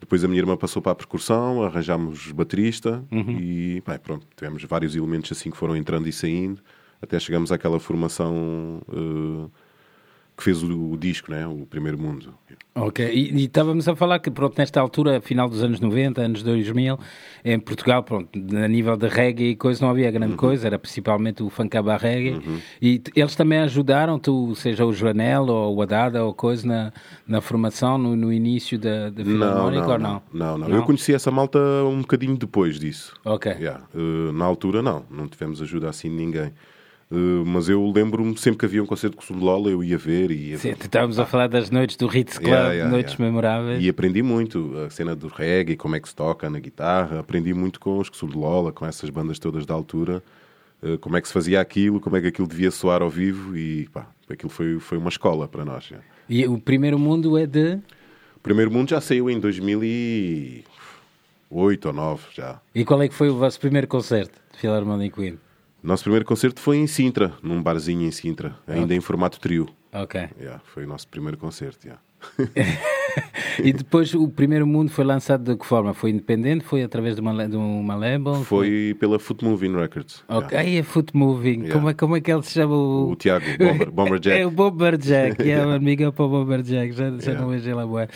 Depois 0.00 0.24
a 0.24 0.28
minha 0.28 0.40
irmã 0.40 0.56
passou 0.56 0.80
para 0.80 0.92
a 0.92 0.94
percussão, 0.94 1.62
arranjámos 1.62 2.30
baterista 2.30 3.04
e 3.10 3.82
pá, 3.84 3.98
pronto, 3.98 4.26
tivemos 4.36 4.62
vários 4.64 4.94
elementos 4.94 5.32
assim 5.32 5.50
que 5.50 5.56
foram 5.56 5.76
entrando 5.76 6.08
e 6.08 6.12
saindo, 6.12 6.62
até 7.02 7.18
chegamos 7.18 7.50
àquela 7.50 7.80
formação 7.80 8.80
eh, 8.92 9.50
que 10.38 10.44
fez 10.44 10.62
o, 10.62 10.92
o 10.92 10.96
disco, 10.96 11.32
né? 11.32 11.44
o 11.46 11.66
Primeiro 11.66 11.98
Mundo. 11.98 12.32
Ok, 12.76 13.04
e, 13.12 13.34
e 13.34 13.44
estávamos 13.46 13.88
a 13.88 13.96
falar 13.96 14.20
que, 14.20 14.30
pronto, 14.30 14.56
nesta 14.56 14.80
altura, 14.80 15.20
final 15.20 15.48
dos 15.48 15.64
anos 15.64 15.80
90, 15.80 16.20
anos 16.22 16.42
2000, 16.44 16.96
em 17.44 17.58
Portugal, 17.58 18.04
pronto, 18.04 18.28
a 18.56 18.68
nível 18.68 18.96
de 18.96 19.08
reggae 19.08 19.50
e 19.50 19.56
coisa, 19.56 19.84
não 19.84 19.90
havia 19.90 20.08
grande 20.12 20.36
coisa, 20.36 20.68
era 20.68 20.78
principalmente 20.78 21.42
o 21.42 21.50
funkaba 21.50 21.96
reggae, 21.96 22.40
e 22.80 23.00
t- 23.00 23.10
eles 23.16 23.34
também 23.34 23.58
ajudaram, 23.58 24.16
tu, 24.16 24.54
seja 24.54 24.86
o 24.86 24.92
Joanel 24.92 25.46
ou 25.46 25.74
o 25.74 25.82
Adada 25.82 26.24
ou 26.24 26.32
coisa, 26.32 26.64
na, 26.68 26.92
na 27.26 27.40
formação, 27.40 27.98
no, 27.98 28.14
no 28.14 28.32
início 28.32 28.78
da, 28.78 29.10
da 29.10 29.24
Filarmónica, 29.24 29.88
ou 29.88 29.98
não? 29.98 30.22
não, 30.32 30.56
não. 30.56 30.68
Eu 30.68 30.84
conheci 30.84 31.12
essa 31.12 31.32
malta 31.32 31.58
um 31.84 32.00
bocadinho 32.02 32.36
depois 32.38 32.78
disso. 32.78 33.12
Ok. 33.24 33.50
Yeah. 33.58 33.82
Eh, 33.92 34.30
na 34.32 34.44
altura, 34.44 34.82
não, 34.82 35.04
não 35.10 35.26
tivemos 35.26 35.60
ajuda 35.60 35.88
assim 35.88 36.08
de 36.08 36.14
ninguém. 36.14 36.52
Eh, 37.10 37.14
mas 37.46 37.68
eu 37.68 37.90
lembro-me 37.90 38.36
sempre 38.36 38.58
que 38.58 38.64
havia 38.66 38.82
um 38.82 38.86
concerto 38.86 39.16
com 39.16 39.22
o 39.22 39.26
Som 39.26 39.38
de 39.38 39.44
Lola, 39.44 39.70
eu 39.70 39.82
ia 39.82 39.96
ver 39.96 40.30
e 40.30 40.50
ia 40.50 40.58
Sim, 40.58 40.70
estávamos 40.70 41.18
a 41.18 41.24
falar 41.24 41.46
das 41.48 41.70
noites 41.70 41.96
do 41.96 42.06
Ritz 42.06 42.36
Club, 42.36 42.48
Yeah, 42.50 42.72
yeah, 42.72 42.90
noites 42.90 43.14
yeah. 43.14 43.24
memoráveis. 43.24 43.82
E 43.82 43.88
aprendi 43.88 44.22
muito 44.22 44.74
a 44.86 44.90
cena 44.90 45.16
do 45.16 45.28
reggae, 45.28 45.76
como 45.76 45.96
é 45.96 46.00
que 46.00 46.08
se 46.08 46.14
toca 46.14 46.50
na 46.50 46.58
guitarra. 46.58 47.20
Aprendi 47.20 47.54
muito 47.54 47.80
com 47.80 47.98
os 47.98 48.10
Sul 48.12 48.28
de 48.28 48.36
Lola, 48.36 48.72
com 48.72 48.84
essas 48.84 49.08
bandas 49.10 49.38
todas 49.38 49.64
da 49.64 49.72
altura. 49.74 50.22
eh, 50.82 50.98
Como 50.98 51.16
é 51.16 51.20
que 51.22 51.28
se 51.28 51.32
fazia 51.34 51.60
aquilo, 51.60 51.98
como 52.00 52.16
é 52.16 52.20
que 52.20 52.26
aquilo 52.26 52.46
devia 52.46 52.70
soar 52.70 53.00
ao 53.02 53.08
vivo 53.10 53.56
e 53.56 53.88
pá, 53.88 54.06
aquilo 54.28 54.50
foi, 54.50 54.78
foi 54.78 54.98
uma 54.98 55.08
escola 55.08 55.48
para 55.48 55.64
nós. 55.64 55.90
E 56.28 56.46
o 56.46 56.58
Primeiro 56.58 56.98
Mundo 56.98 57.38
é 57.38 57.46
de... 57.46 57.78
O 58.36 58.40
Primeiro 58.42 58.70
Mundo 58.70 58.90
já 58.90 59.00
saiu 59.00 59.30
em 59.30 59.40
2008 59.40 60.68
ou 61.50 61.64
2009 61.68 62.22
já. 62.34 62.60
E 62.74 62.84
qual 62.84 63.00
é 63.02 63.08
que 63.08 63.14
foi 63.14 63.30
o 63.30 63.36
vosso 63.36 63.58
primeiro 63.58 63.86
concerto 63.88 64.38
de 64.52 64.58
Philharmonic 64.58 65.14
Queen? 65.16 65.38
Nosso 65.88 66.02
primeiro 66.02 66.26
concerto 66.26 66.60
foi 66.60 66.76
em 66.76 66.86
Sintra, 66.86 67.32
num 67.42 67.62
barzinho 67.62 68.02
em 68.06 68.10
Sintra, 68.10 68.54
ainda 68.66 68.94
em 68.94 69.00
formato 69.00 69.40
trio. 69.40 69.66
Ok. 69.90 70.20
Yeah, 70.38 70.60
foi 70.66 70.84
o 70.84 70.86
nosso 70.86 71.08
primeiro 71.08 71.38
concerto. 71.38 71.86
yeah. 71.86 72.02
E 73.64 73.72
depois 73.72 74.12
o 74.14 74.28
Primeiro 74.28 74.66
Mundo 74.66 74.90
foi 74.90 75.04
lançado 75.04 75.42
de 75.52 75.58
que 75.58 75.64
forma? 75.66 75.94
Foi 75.94 76.10
independente? 76.10 76.62
Foi 76.64 76.82
através 76.82 77.14
de 77.16 77.20
uma, 77.22 77.48
de 77.48 77.56
uma 77.56 77.96
label? 77.96 78.34
Foi 78.44 78.94
pela 79.00 79.18
Foot 79.18 79.42
Moving 79.44 79.74
Records. 79.74 80.22
Ok, 80.28 80.48
yeah. 80.50 80.58
Aí 80.60 80.76
é 80.76 80.82
Foot 80.82 81.16
Moving. 81.16 81.60
Yeah. 81.60 81.72
Como, 81.72 81.88
é, 81.88 81.94
como 81.94 82.16
é 82.16 82.20
que 82.20 82.30
ele 82.30 82.42
se 82.42 82.52
chama? 82.52 82.74
O, 82.76 83.10
O 83.12 83.16
Tiago, 83.16 83.46
Bomber, 83.58 83.90
Bomber 83.90 84.18
Jack. 84.20 84.36
É 84.42 84.46
o 84.46 84.50
Bomber 84.50 84.96
Jack, 84.98 85.50
é 85.50 85.66
o 85.66 85.70
amigo 85.74 86.12
para 86.12 86.24
o 86.24 86.28
Bomber 86.28 86.62
Jack, 86.62 86.92
já, 86.92 87.10
já 87.10 87.16
Yeah. 87.16 87.40
não 87.40 87.48
vejo 87.48 87.68
ele 87.70 87.80
agora. 87.80 88.08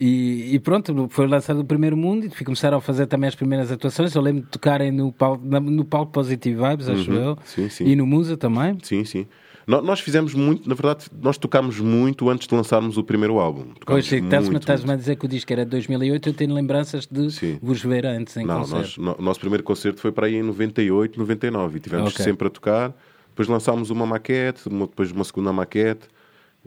E, 0.00 0.54
e 0.54 0.58
pronto, 0.58 1.06
foi 1.10 1.26
lançado 1.26 1.60
o 1.60 1.64
primeiro 1.64 1.96
mundo 1.96 2.26
e 2.26 2.44
começaram 2.44 2.78
a 2.78 2.80
fazer 2.80 3.06
também 3.06 3.28
as 3.28 3.34
primeiras 3.34 3.70
atuações. 3.70 4.14
Eu 4.14 4.22
lembro 4.22 4.42
de 4.42 4.48
tocarem 4.48 4.90
no 4.90 5.12
palco, 5.12 5.44
no 5.44 5.84
palco 5.84 6.12
Positive 6.12 6.60
Vibes, 6.60 6.88
acho 6.88 7.12
eu, 7.12 7.30
Uhum. 7.30 7.36
Sim, 7.44 7.68
sim. 7.68 7.84
e 7.84 7.94
no 7.96 8.04
Musa 8.06 8.36
também. 8.36 8.76
Sim, 8.82 9.04
sim. 9.04 9.26
Nós 9.66 9.98
fizemos 10.00 10.34
muito, 10.34 10.68
na 10.68 10.74
verdade, 10.74 11.06
nós 11.22 11.38
tocámos 11.38 11.80
muito 11.80 12.28
antes 12.28 12.46
de 12.46 12.54
lançarmos 12.54 12.98
o 12.98 13.04
primeiro 13.04 13.38
álbum. 13.38 13.68
Pois, 13.86 14.04
sim, 14.04 14.16
estás-me 14.22 14.92
a 14.92 14.96
dizer 14.96 15.16
que 15.16 15.24
o 15.24 15.28
disco 15.28 15.50
era 15.54 15.64
de 15.64 15.70
2008, 15.70 16.28
eu 16.28 16.34
tenho 16.34 16.52
lembranças 16.52 17.06
de 17.10 17.30
Sim. 17.30 17.58
vos 17.62 17.82
ver 17.82 18.04
antes 18.04 18.36
em 18.36 18.44
Não, 18.44 18.58
concerto. 18.60 19.00
nós, 19.00 19.16
no- 19.16 19.24
nosso 19.24 19.40
primeiro 19.40 19.62
concerto 19.62 20.00
foi 20.02 20.12
para 20.12 20.26
aí 20.26 20.34
em 20.34 20.42
98, 20.42 21.18
99 21.18 21.78
e 21.78 21.80
tivemos 21.80 22.10
Ok. 22.12 22.22
sempre 22.22 22.46
a 22.46 22.50
tocar. 22.50 22.94
Depois 23.28 23.48
lançámos 23.48 23.88
uma 23.88 24.04
maquete, 24.04 24.68
uma- 24.68 24.86
depois 24.86 25.10
uma 25.10 25.24
segunda 25.24 25.50
maquete. 25.50 26.08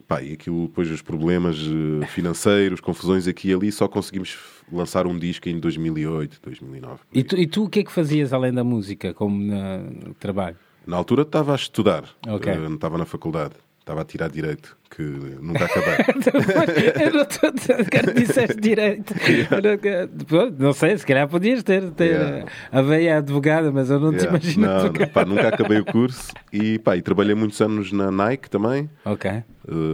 Pá, 0.07 0.21
e 0.21 0.33
aquilo, 0.33 0.67
depois 0.67 0.89
os 0.91 1.01
problemas 1.01 1.57
eh, 1.57 2.05
financeiros, 2.07 2.79
confusões 2.79 3.27
aqui 3.27 3.49
e 3.49 3.53
ali, 3.53 3.71
só 3.71 3.88
conseguimos 3.88 4.38
lançar 4.71 5.07
um 5.07 5.17
disco 5.17 5.49
em 5.49 5.60
2008, 5.60 6.39
2009. 6.41 6.99
E 7.13 7.23
tu, 7.23 7.38
e 7.38 7.47
tu 7.47 7.63
o 7.65 7.69
que 7.69 7.79
é 7.79 7.83
que 7.83 7.91
fazias 7.91 8.31
além 8.33 8.53
da 8.53 8.63
música, 8.63 9.13
como 9.13 9.41
na- 9.43 9.79
no 9.79 10.13
trabalho? 10.13 10.55
Na 10.86 10.95
altura 10.95 11.23
estava 11.23 11.51
a 11.51 11.55
estudar, 11.55 12.05
Ok. 12.27 12.51
eh, 12.51 12.57
não 12.57 12.75
estava 12.75 12.97
na 12.97 13.05
faculdade, 13.05 13.55
estava 13.88 14.02
a 14.02 14.06
tirar 14.06 14.30
direito, 14.30 14.76
que 14.93 15.02
nunca 15.02 15.63
acabei. 15.63 15.95
eu 17.06 17.13
não 17.13 17.21
estou 17.21 17.50
a 17.50 18.12
disseste 18.13 18.60
direito. 18.60 19.13
Eu 19.50 20.10
não, 20.50 20.52
não 20.67 20.73
sei, 20.73 20.97
se 20.97 21.06
calhar 21.06 21.26
podias 21.30 21.63
ter, 21.63 21.89
ter 21.91 22.08
Yeah. 22.17 22.45
a 22.71 22.82
veia 22.82 23.17
advogada, 23.19 23.71
mas 23.71 23.89
eu 23.89 23.97
não 24.00 24.12
te 24.12 24.17
Yeah. 24.17 24.30
imagino 24.38 24.67
Não, 24.67 24.84
não, 24.91 25.08
pá, 25.08 25.23
nunca 25.23 25.47
acabei 25.47 25.80
o 25.80 25.86
curso 25.86 26.34
e, 26.52 26.78
pá, 26.80 26.97
e 26.97 27.02
trabalhei 27.02 27.34
muitos 27.36 27.62
anos 27.62 27.91
na 27.93 28.12
Nike 28.12 28.50
também, 28.50 28.89
Ok. 29.06 29.30
eh, 29.32 29.43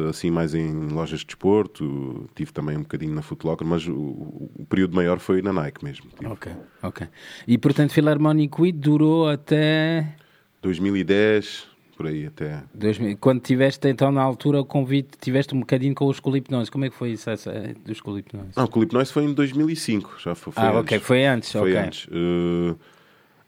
assim 0.10 0.32
mais 0.32 0.56
em 0.56 0.72
lojas 0.90 1.20
de 1.20 1.28
desporto, 1.28 2.28
tive 2.36 2.52
também 2.52 2.76
um 2.78 2.82
bocadinho 2.82 3.14
na 3.14 3.22
Foot 3.22 3.46
Locker, 3.46 3.68
mas 3.68 3.88
o, 3.88 3.94
o 3.94 4.66
período 4.68 4.96
maior 4.96 5.20
foi 5.20 5.42
na 5.44 5.54
Nike 5.54 5.84
mesmo. 5.86 6.08
Tive 6.18 6.32
Ok, 6.32 6.52
ok. 6.82 7.08
E 7.48 7.58
portanto, 7.60 7.94
Philharmonic 7.94 8.60
Week 8.60 8.78
durou 8.78 9.30
até. 9.30 10.16
2010, 10.64 11.68
por 11.96 12.08
aí 12.08 12.26
até. 12.26 12.64
2000. 12.74 13.18
Quando 13.18 13.42
tiveste 13.42 13.88
então 13.88 14.12
na 14.12 14.22
altura 14.22 14.60
o 14.60 14.66
convite, 14.66 15.18
tiveste 15.20 15.56
um 15.56 15.60
bocadinho 15.62 15.94
com 15.96 16.08
os 16.08 16.20
Colipnões. 16.20 16.70
Como 16.70 16.86
é 16.86 16.90
que 16.90 16.96
foi 16.96 17.12
isso 17.12 17.30
essa, 17.30 17.52
dos 17.86 18.02
Colipnões? 18.02 18.56
Não, 18.56 18.66
o 18.66 18.68
Clip 18.68 18.94
Noise 18.94 19.12
foi 19.14 19.24
em 19.24 19.34
2005, 19.34 20.16
já 20.20 20.36
foi, 20.36 20.54
foi 20.54 20.64
Ah, 20.64 20.70
antes. 20.72 20.80
ok, 20.82 21.00
foi 21.00 21.26
antes, 21.26 21.52
Foi 21.52 21.72
ok. 21.72 21.78
antes. 21.78 22.08
Eh, 22.12 22.76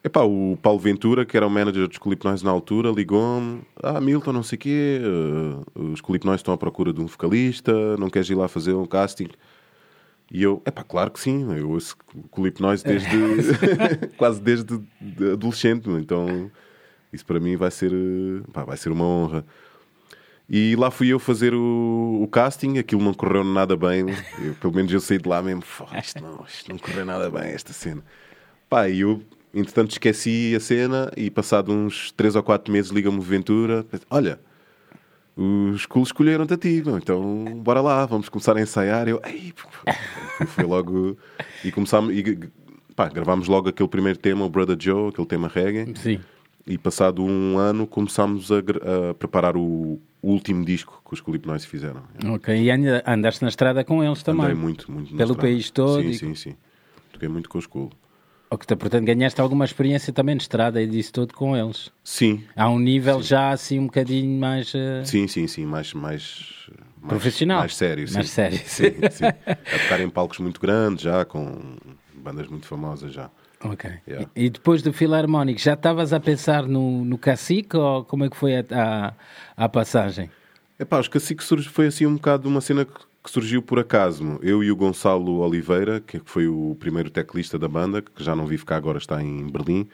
epá, 0.04 0.22
o 0.22 0.58
Paulo 0.62 0.80
Ventura, 0.80 1.26
que 1.26 1.36
era 1.36 1.46
o 1.46 1.50
manager 1.50 1.88
dos 1.88 1.98
Clip 1.98 2.24
Noise 2.24 2.44
na 2.46 2.52
altura, 2.52 2.90
ligou-me: 2.92 3.62
Ah, 3.82 4.00
Milton, 4.00 4.32
não 4.34 4.44
sei 4.44 4.56
o 4.58 4.60
quê, 4.60 5.02
eh, 5.02 5.80
os 5.80 6.02
Clip 6.02 6.26
Noise 6.26 6.40
estão 6.40 6.54
à 6.54 6.58
procura 6.58 6.94
de 6.94 7.02
um 7.02 7.08
vocalista, 7.08 7.98
não 7.98 8.10
queres 8.10 8.30
ir 8.30 8.36
lá 8.36 8.48
fazer 8.48 8.74
um 8.74 8.86
casting? 8.86 9.30
E 10.32 10.42
eu, 10.42 10.60
epá, 10.66 10.84
claro 10.84 11.12
que 11.12 11.20
sim, 11.20 11.46
eu 11.56 11.70
ouço 11.70 11.96
Clip 12.34 12.60
Noise 12.62 12.84
desde 12.84 13.08
quase 14.18 14.42
desde 14.42 14.80
de 15.00 15.32
adolescente, 15.34 15.88
então 15.90 16.50
isso 17.16 17.26
para 17.26 17.40
mim 17.40 17.56
vai 17.56 17.72
ser, 17.72 17.92
eh, 17.92 18.44
pá, 18.54 18.64
vai 18.64 18.78
ser 18.78 18.92
uma 18.92 19.04
honra. 19.06 19.46
E 20.48 20.76
lá 20.76 20.92
fui 20.92 21.08
eu 21.08 21.18
fazer 21.20 21.56
o, 21.56 22.20
o 22.22 22.28
casting, 22.28 22.78
aquilo 22.78 23.02
não 23.02 23.14
correu 23.14 23.44
nada 23.44 23.76
bem. 23.76 24.06
Eu, 24.44 24.54
pelo 24.56 24.74
menos 24.76 24.92
eu 24.94 25.00
saí 25.00 25.18
de 25.18 25.28
lá 25.28 25.42
mesmo, 25.42 25.64
"Fó, 25.64 25.88
isto 26.00 26.22
não, 26.22 26.46
isto 26.48 26.70
não 26.72 26.78
correu 26.78 27.04
nada 27.06 27.30
bem, 27.32 27.50
esta 27.52 27.74
cena. 27.74 28.04
Pá, 28.70 28.88
e 28.88 29.00
eu, 29.00 29.24
entretanto, 29.54 29.92
esqueci 29.92 30.54
a 30.56 30.60
cena 30.60 31.12
e 31.18 31.32
passado 31.32 31.72
uns 31.72 32.12
3 32.12 32.36
ou 32.36 32.44
4 32.44 32.72
meses 32.72 32.92
liga-me 32.92 33.20
Ventura, 33.22 33.86
olha, 34.10 34.40
os 35.36 35.86
cools 35.88 36.10
escolheram-te 36.10 36.54
a 36.54 36.58
ti, 36.58 36.84
então 36.86 37.44
bora 37.64 37.82
lá, 37.82 38.06
vamos 38.06 38.30
começar 38.30 38.56
a 38.56 38.62
ensaiar. 38.62 39.08
Eu, 39.08 39.20
Ei, 39.26 39.52
pô." 39.52 39.68
foi 40.46 40.64
logo, 40.64 41.18
e 41.64 41.72
começámos, 41.72 42.14
e, 42.14 42.38
pá, 42.96 43.10
gravámos 43.10 43.48
logo 43.48 43.70
aquele 43.70 43.90
primeiro 43.90 44.20
tema, 44.20 44.46
o 44.46 44.50
Brother 44.50 44.78
Joe, 44.80 45.10
aquele 45.10 45.28
tema 45.28 45.48
reggae. 45.48 45.92
Sim. 45.98 46.20
E 46.68 46.78
passado 46.80 47.24
um 47.24 47.60
ano 47.60 47.86
começámos 47.86 48.52
a, 48.52 48.58
a 49.10 49.14
preparar 49.14 49.56
o, 49.56 50.00
o 50.22 50.30
último 50.32 50.66
disco 50.66 51.00
que 51.08 51.14
os 51.14 51.22
Clip 51.22 51.46
Noise 51.48 51.68
fizeram. 51.68 52.02
Ok, 52.34 52.56
e 52.60 52.72
andaste 53.06 53.44
na 53.44 53.50
estrada 53.50 53.84
com 53.84 54.04
eles 54.04 54.24
também. 54.24 54.46
Andei 54.46 54.56
muito, 54.56 54.92
muito 54.92 55.12
na 55.12 55.18
Pelo 55.18 55.36
país 55.36 55.70
todo 55.70 56.02
Sim, 56.02 56.10
e- 56.10 56.18
sim, 56.18 56.34
sim. 56.34 56.56
Toquei 57.14 57.30
muito 57.30 57.50
com 57.50 57.60
os 57.60 57.68
Cool. 57.68 57.92
Ok, 58.50 58.76
portanto, 58.78 59.06
ganhaste 59.06 59.42
alguma 59.42 59.66
experiência 59.66 60.12
também 60.14 60.36
de 60.38 60.44
estrada 60.44 60.82
e 60.82 60.88
disso 60.88 61.12
tudo 61.14 61.34
com 61.34 61.56
eles. 61.56 61.92
Sim, 62.04 62.44
Há 62.56 62.70
um 62.70 62.80
nível 62.80 63.22
já 63.22 63.50
assim 63.52 63.80
um 63.80 63.86
bocadinho 63.86 64.40
mais 64.40 64.74
eh, 64.74 65.04
sim, 65.04 65.28
sim, 65.28 65.46
sim. 65.48 65.66
Mais, 65.66 65.94
mais, 65.94 66.70
mais 67.00 67.10
Profissional. 67.10 67.60
Mais 67.60 67.76
sério, 67.76 68.08
sim. 68.08 68.14
Mais 68.16 68.30
sério. 68.30 68.58
Sim, 68.66 68.94
sim. 69.12 69.26
A 69.74 69.80
tocar 69.80 70.00
em 70.00 70.10
palcos 70.10 70.40
muito 70.40 70.60
grandes 70.62 71.04
já, 71.04 71.26
com 71.26 71.76
bandas 72.14 72.48
muito 72.48 72.66
famosas 72.66 73.14
já. 73.14 73.30
Ok. 73.72 73.90
Yeah. 74.08 74.30
E, 74.36 74.46
e 74.46 74.50
depois 74.50 74.82
do 74.82 74.94
Filarmónico, 74.94 75.60
já 75.60 75.74
estavas 75.74 76.14
a 76.14 76.20
pensar 76.20 76.68
no, 76.68 77.04
no 77.04 77.18
cacique 77.18 77.76
ou 77.76 78.04
como 78.06 78.26
é 78.26 78.30
que 78.30 78.38
foi 78.38 78.58
a, 78.58 78.66
a, 78.72 79.14
a 79.66 79.70
passagem? 79.70 80.30
Epá, 80.78 81.00
os 81.00 81.08
Caciques 81.08 81.48
surge, 81.48 81.70
foi 81.70 81.88
assim 81.88 82.06
um 82.06 82.16
bocado 82.16 82.50
uma 82.50 82.60
cena 82.60 82.84
que, 82.84 83.00
que 83.24 83.32
surgiu 83.32 83.62
por 83.62 83.80
acaso. 83.80 84.38
Eu 84.42 84.64
e 84.64 84.70
o 84.70 84.76
Gonçalo 84.76 85.40
Oliveira, 85.40 86.02
que 86.02 86.22
foi 86.26 86.48
o 86.48 86.76
primeiro 86.80 87.10
teclista 87.10 87.58
da 87.58 87.68
banda, 87.68 88.02
que 88.02 88.24
já 88.24 88.36
não 88.36 88.46
vive 88.46 88.66
cá 88.66 88.76
agora, 88.76 88.98
está 88.98 89.24
em 89.24 89.48
Berlim. 89.48 89.88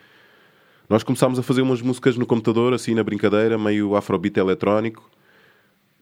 Nós 0.90 1.04
começámos 1.04 1.38
a 1.40 1.44
fazer 1.44 1.62
umas 1.62 1.82
músicas 1.82 2.18
no 2.18 2.26
computador, 2.26 2.74
assim 2.74 2.96
na 2.96 3.04
brincadeira, 3.04 3.58
meio 3.58 3.96
afrobeat 3.96 4.38
eletrónico. 4.38 5.10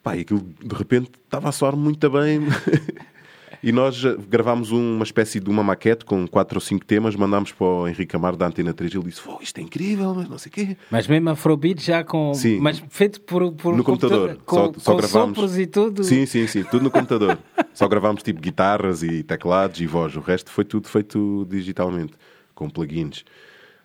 Pá, 0.01 0.15
e 0.15 0.21
aquilo 0.21 0.41
de 0.63 0.73
repente 0.73 1.11
estava 1.25 1.49
a 1.49 1.51
soar 1.51 1.75
muito 1.75 2.09
bem. 2.09 2.39
e 3.63 3.71
nós 3.71 4.01
gravámos 4.29 4.71
uma 4.71 5.03
espécie 5.03 5.39
de 5.39 5.49
uma 5.49 5.63
maquete 5.63 6.05
com 6.05 6.27
quatro 6.27 6.57
ou 6.57 6.61
cinco 6.61 6.85
temas, 6.85 7.15
mandámos 7.15 7.51
para 7.51 7.65
o 7.67 7.87
Henrique 7.87 8.15
Amar 8.15 8.35
da 8.35 8.47
Antena 8.47 8.73
3 8.73 8.93
e 8.93 8.97
ele 8.97 9.05
disse: 9.09 9.21
"Pô, 9.21 9.37
isto 9.41 9.57
é 9.57 9.61
incrível, 9.61 10.13
mas 10.15 10.29
não 10.29 10.37
sei 10.37 10.49
o 10.49 10.53
quê. 10.53 10.77
Mas 10.89 11.07
mesmo 11.07 11.29
Afrobeat 11.29 11.81
já 11.83 12.03
com. 12.03 12.33
Sim. 12.33 12.59
Mas 12.59 12.81
feito 12.89 13.19
por, 13.21 13.51
por 13.53 13.75
no 13.75 13.83
computador. 13.83 14.37
Com, 14.45 14.55
só, 14.55 14.73
só 14.77 14.91
com 14.91 14.97
gravámos. 14.97 15.57
e 15.57 15.65
tudo. 15.67 16.03
Sim, 16.03 16.25
sim, 16.25 16.47
sim, 16.47 16.63
tudo 16.63 16.83
no 16.83 16.91
computador. 16.91 17.37
só 17.73 17.87
gravámos 17.87 18.23
tipo 18.23 18.39
guitarras 18.41 19.03
e 19.03 19.23
teclados 19.23 19.79
e 19.81 19.85
voz. 19.87 20.15
O 20.15 20.19
resto 20.21 20.49
foi 20.51 20.63
tudo 20.63 20.87
feito 20.87 21.45
digitalmente, 21.49 22.13
com 22.55 22.69
plugins. 22.69 23.23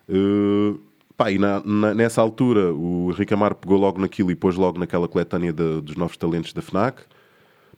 Uh, 0.07 0.79
pá, 1.17 1.31
e 1.31 1.37
na- 1.39 1.61
na- 1.65 1.93
nessa 1.93 2.21
altura 2.21 2.73
o 2.73 3.09
Henrique 3.11 3.33
Amar 3.33 3.55
pegou 3.55 3.77
logo 3.77 3.99
naquilo 3.99 4.31
e 4.31 4.35
pôs 4.35 4.55
logo 4.55 4.77
naquela 4.79 5.07
coletânea 5.07 5.51
de- 5.51 5.81
dos 5.81 5.95
novos 5.95 6.15
talentos 6.17 6.53
da 6.53 6.61
FNAC. 6.61 7.01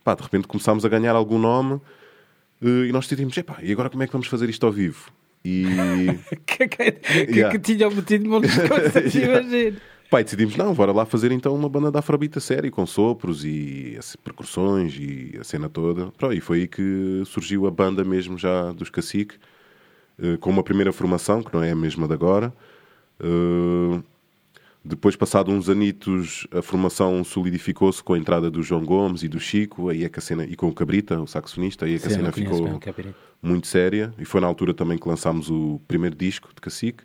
Pá, 0.04 0.14
de 0.14 0.22
repente 0.22 0.46
começámos 0.46 0.84
a 0.84 0.88
ganhar 0.88 1.14
algum 1.14 1.38
nome 1.38 1.74
uh, 1.74 2.84
e 2.86 2.92
nós 2.92 3.04
decidimos, 3.06 3.36
epá, 3.36 3.58
e 3.62 3.72
agora 3.72 3.90
como 3.90 4.02
é 4.02 4.06
que 4.06 4.12
vamos 4.12 4.26
fazer 4.28 4.48
isto 4.48 4.64
ao 4.64 4.72
vivo? 4.72 5.10
E 5.44 5.64
que, 6.46 6.68
que, 6.68 6.92
que, 6.92 7.16
Yeah. 7.32 7.50
que 7.50 7.58
tinham 7.58 7.90
metido 7.90 8.28
muitas 8.28 8.54
coisas, 8.68 9.14
Yeah. 9.14 9.40
imagino. 9.40 9.76
E 10.10 10.24
decidimos, 10.24 10.56
não, 10.56 10.72
bora 10.72 10.90
lá 10.90 11.04
fazer 11.04 11.30
então 11.32 11.54
uma 11.54 11.68
banda 11.68 11.90
de 11.90 11.98
afrobeat 11.98 12.38
a 12.38 12.40
sério, 12.40 12.70
com 12.70 12.86
sopros 12.86 13.44
e 13.44 13.94
as 13.98 14.16
percussões 14.16 14.96
e 14.98 15.36
a 15.38 15.44
cena 15.44 15.68
toda. 15.68 16.06
Pronto, 16.16 16.34
e 16.34 16.40
foi 16.40 16.60
aí 16.60 16.66
que 16.66 17.22
surgiu 17.26 17.66
a 17.66 17.70
banda 17.70 18.02
mesmo 18.02 18.38
já 18.38 18.72
dos 18.72 18.88
Cacique, 18.88 19.34
eh, 20.18 20.38
com 20.38 20.48
uma 20.48 20.62
primeira 20.62 20.94
formação, 20.94 21.42
que 21.42 21.52
não 21.52 21.62
é 21.62 21.72
a 21.72 21.76
mesma 21.76 22.08
de 22.08 22.14
agora. 22.14 22.54
Depois, 24.84 25.16
passado 25.16 25.50
uns 25.50 25.68
anitos, 25.68 26.46
a 26.52 26.62
formação 26.62 27.22
solidificou-se 27.22 28.02
com 28.02 28.14
a 28.14 28.18
entrada 28.18 28.50
do 28.50 28.62
João 28.62 28.84
Gomes 28.84 29.22
e 29.22 29.28
do 29.28 29.38
Chico, 29.38 29.88
aí 29.88 30.04
é 30.04 30.08
que 30.08 30.18
a 30.18 30.22
cena, 30.22 30.44
e 30.44 30.56
com 30.56 30.68
o 30.68 30.72
Cabrita, 30.72 31.20
o 31.20 31.26
saxofonista, 31.26 31.84
aí 31.84 31.96
é 31.96 31.98
que 31.98 32.06
a 32.06 32.10
Sim, 32.10 32.16
cena 32.16 32.32
ficou 32.32 32.80
muito 33.42 33.66
séria. 33.66 34.14
E 34.18 34.24
foi 34.24 34.40
na 34.40 34.46
altura 34.46 34.72
também 34.72 34.96
que 34.96 35.08
lançámos 35.08 35.50
o 35.50 35.80
primeiro 35.86 36.16
disco 36.16 36.48
de 36.54 36.60
Cacique. 36.60 37.04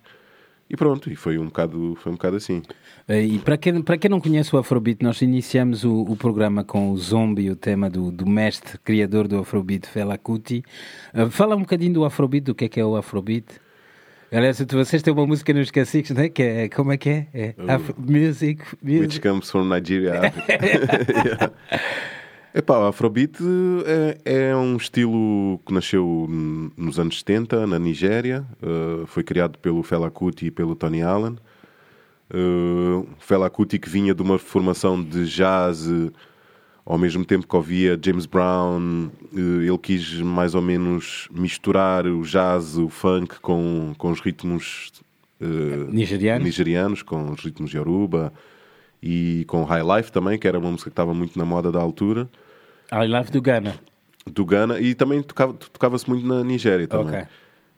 E 0.68 0.76
pronto, 0.76 1.12
e 1.12 1.14
foi 1.14 1.36
um 1.36 1.44
bocado, 1.46 1.94
foi 2.02 2.10
um 2.10 2.14
bocado 2.14 2.36
assim. 2.36 2.62
Eh, 3.06 3.26
E 3.26 3.38
para 3.38 3.58
quem, 3.58 3.82
para 3.82 3.98
quem 3.98 4.10
não 4.10 4.20
conhece 4.20 4.54
o 4.56 4.58
Afrobeat, 4.58 5.02
nós 5.02 5.20
iniciamos 5.20 5.84
o, 5.84 6.02
o 6.02 6.16
programa 6.16 6.64
com 6.64 6.90
o 6.90 6.96
Zombie, 6.96 7.50
o 7.50 7.56
tema 7.56 7.90
do, 7.90 8.10
do 8.10 8.26
mestre 8.26 8.78
criador 8.78 9.28
do 9.28 9.38
Afrobeat, 9.38 9.86
Fela 9.86 10.16
Kuti. 10.16 10.64
Eh, 11.12 11.28
fala 11.28 11.54
um 11.54 11.60
bocadinho 11.60 11.92
do 11.92 12.04
Afrobeat, 12.04 12.44
do 12.44 12.54
que 12.54 12.64
é 12.64 12.68
que 12.68 12.80
é 12.80 12.84
o 12.84 12.96
Afrobeat. 12.96 13.44
Aliás, 14.34 14.58
vocês 14.60 15.02
têm 15.02 15.12
uma 15.14 15.26
música 15.26 15.52
nos 15.52 15.70
caciques, 15.70 16.10
né? 16.10 16.28
Que 16.28 16.42
é, 16.42 16.68
como 16.68 16.92
é 16.92 16.96
que 16.96 17.08
é? 17.08 17.26
É 17.32 17.54
Afro, 17.68 17.94
music, 17.98 18.62
Which 18.82 19.00
music. 19.06 19.20
comes 19.28 19.50
from 19.50 19.64
Nigeria. 19.68 20.14
yeah. 21.24 21.52
Epá, 22.52 22.78
o 22.78 22.86
Afrobeat 22.86 23.36
é, 24.24 24.50
é 24.50 24.56
um 24.56 24.76
estilo 24.76 25.60
que 25.66 25.72
nasceu 25.74 26.26
n- 26.28 26.70
nos 26.76 26.98
anos 26.98 27.18
70 27.18 27.66
na 27.66 27.78
Nigéria. 27.78 28.44
Uh, 28.62 29.06
foi 29.06 29.22
criado 29.24 29.58
pelo 29.58 29.82
Fela 29.82 30.10
Kuti 30.10 30.46
e 30.46 30.50
pelo 30.50 30.74
Tony 30.76 31.02
Allen. 31.02 31.36
Uh, 32.32 33.06
Fela 33.18 33.50
Kuti 33.50 33.78
que 33.78 33.88
vinha 33.88 34.14
de 34.14 34.22
uma 34.22 34.38
formação 34.38 35.02
de 35.02 35.26
jazz, 35.26 35.86
eh, 35.88 36.10
ao 36.86 36.98
mesmo 36.98 37.24
tempo 37.24 37.46
que 37.46 37.56
ouvia 37.56 37.98
James 38.02 38.26
Brown, 38.26 39.08
eh, 39.34 39.66
ele 39.66 39.78
quis 39.78 40.20
mais 40.20 40.54
ou 40.54 40.60
menos 40.62 41.28
misturar 41.32 42.06
o 42.06 42.22
jazz, 42.22 42.76
o 42.76 42.88
funk 42.88 43.40
com, 43.40 43.94
com 43.96 44.10
os 44.10 44.20
ritmos 44.20 44.92
eh, 45.40 45.44
Nigerianos. 45.90 46.44
nigerianos, 46.44 47.02
com 47.02 47.30
os 47.32 47.40
ritmos 47.42 47.72
Yoruba 47.72 48.32
e 49.02 49.44
com 49.48 49.64
High 49.64 49.82
Life 49.96 50.12
também, 50.12 50.38
que 50.38 50.46
era 50.46 50.58
uma 50.58 50.70
música 50.70 50.90
que 50.90 50.92
estava 50.92 51.14
muito 51.14 51.38
na 51.38 51.44
moda 51.44 51.72
da 51.72 51.80
altura, 51.80 52.28
I 52.92 53.06
Love 53.06 53.30
do 53.30 53.40
Ghana. 53.40 53.74
do 54.30 54.44
Ghana, 54.44 54.78
e 54.80 54.94
também 54.94 55.22
tocava- 55.22 55.54
tocava-se 55.54 56.08
muito 56.08 56.26
na 56.26 56.44
Nigéria 56.44 56.86
também. 56.86 57.14
Ok. 57.22 57.26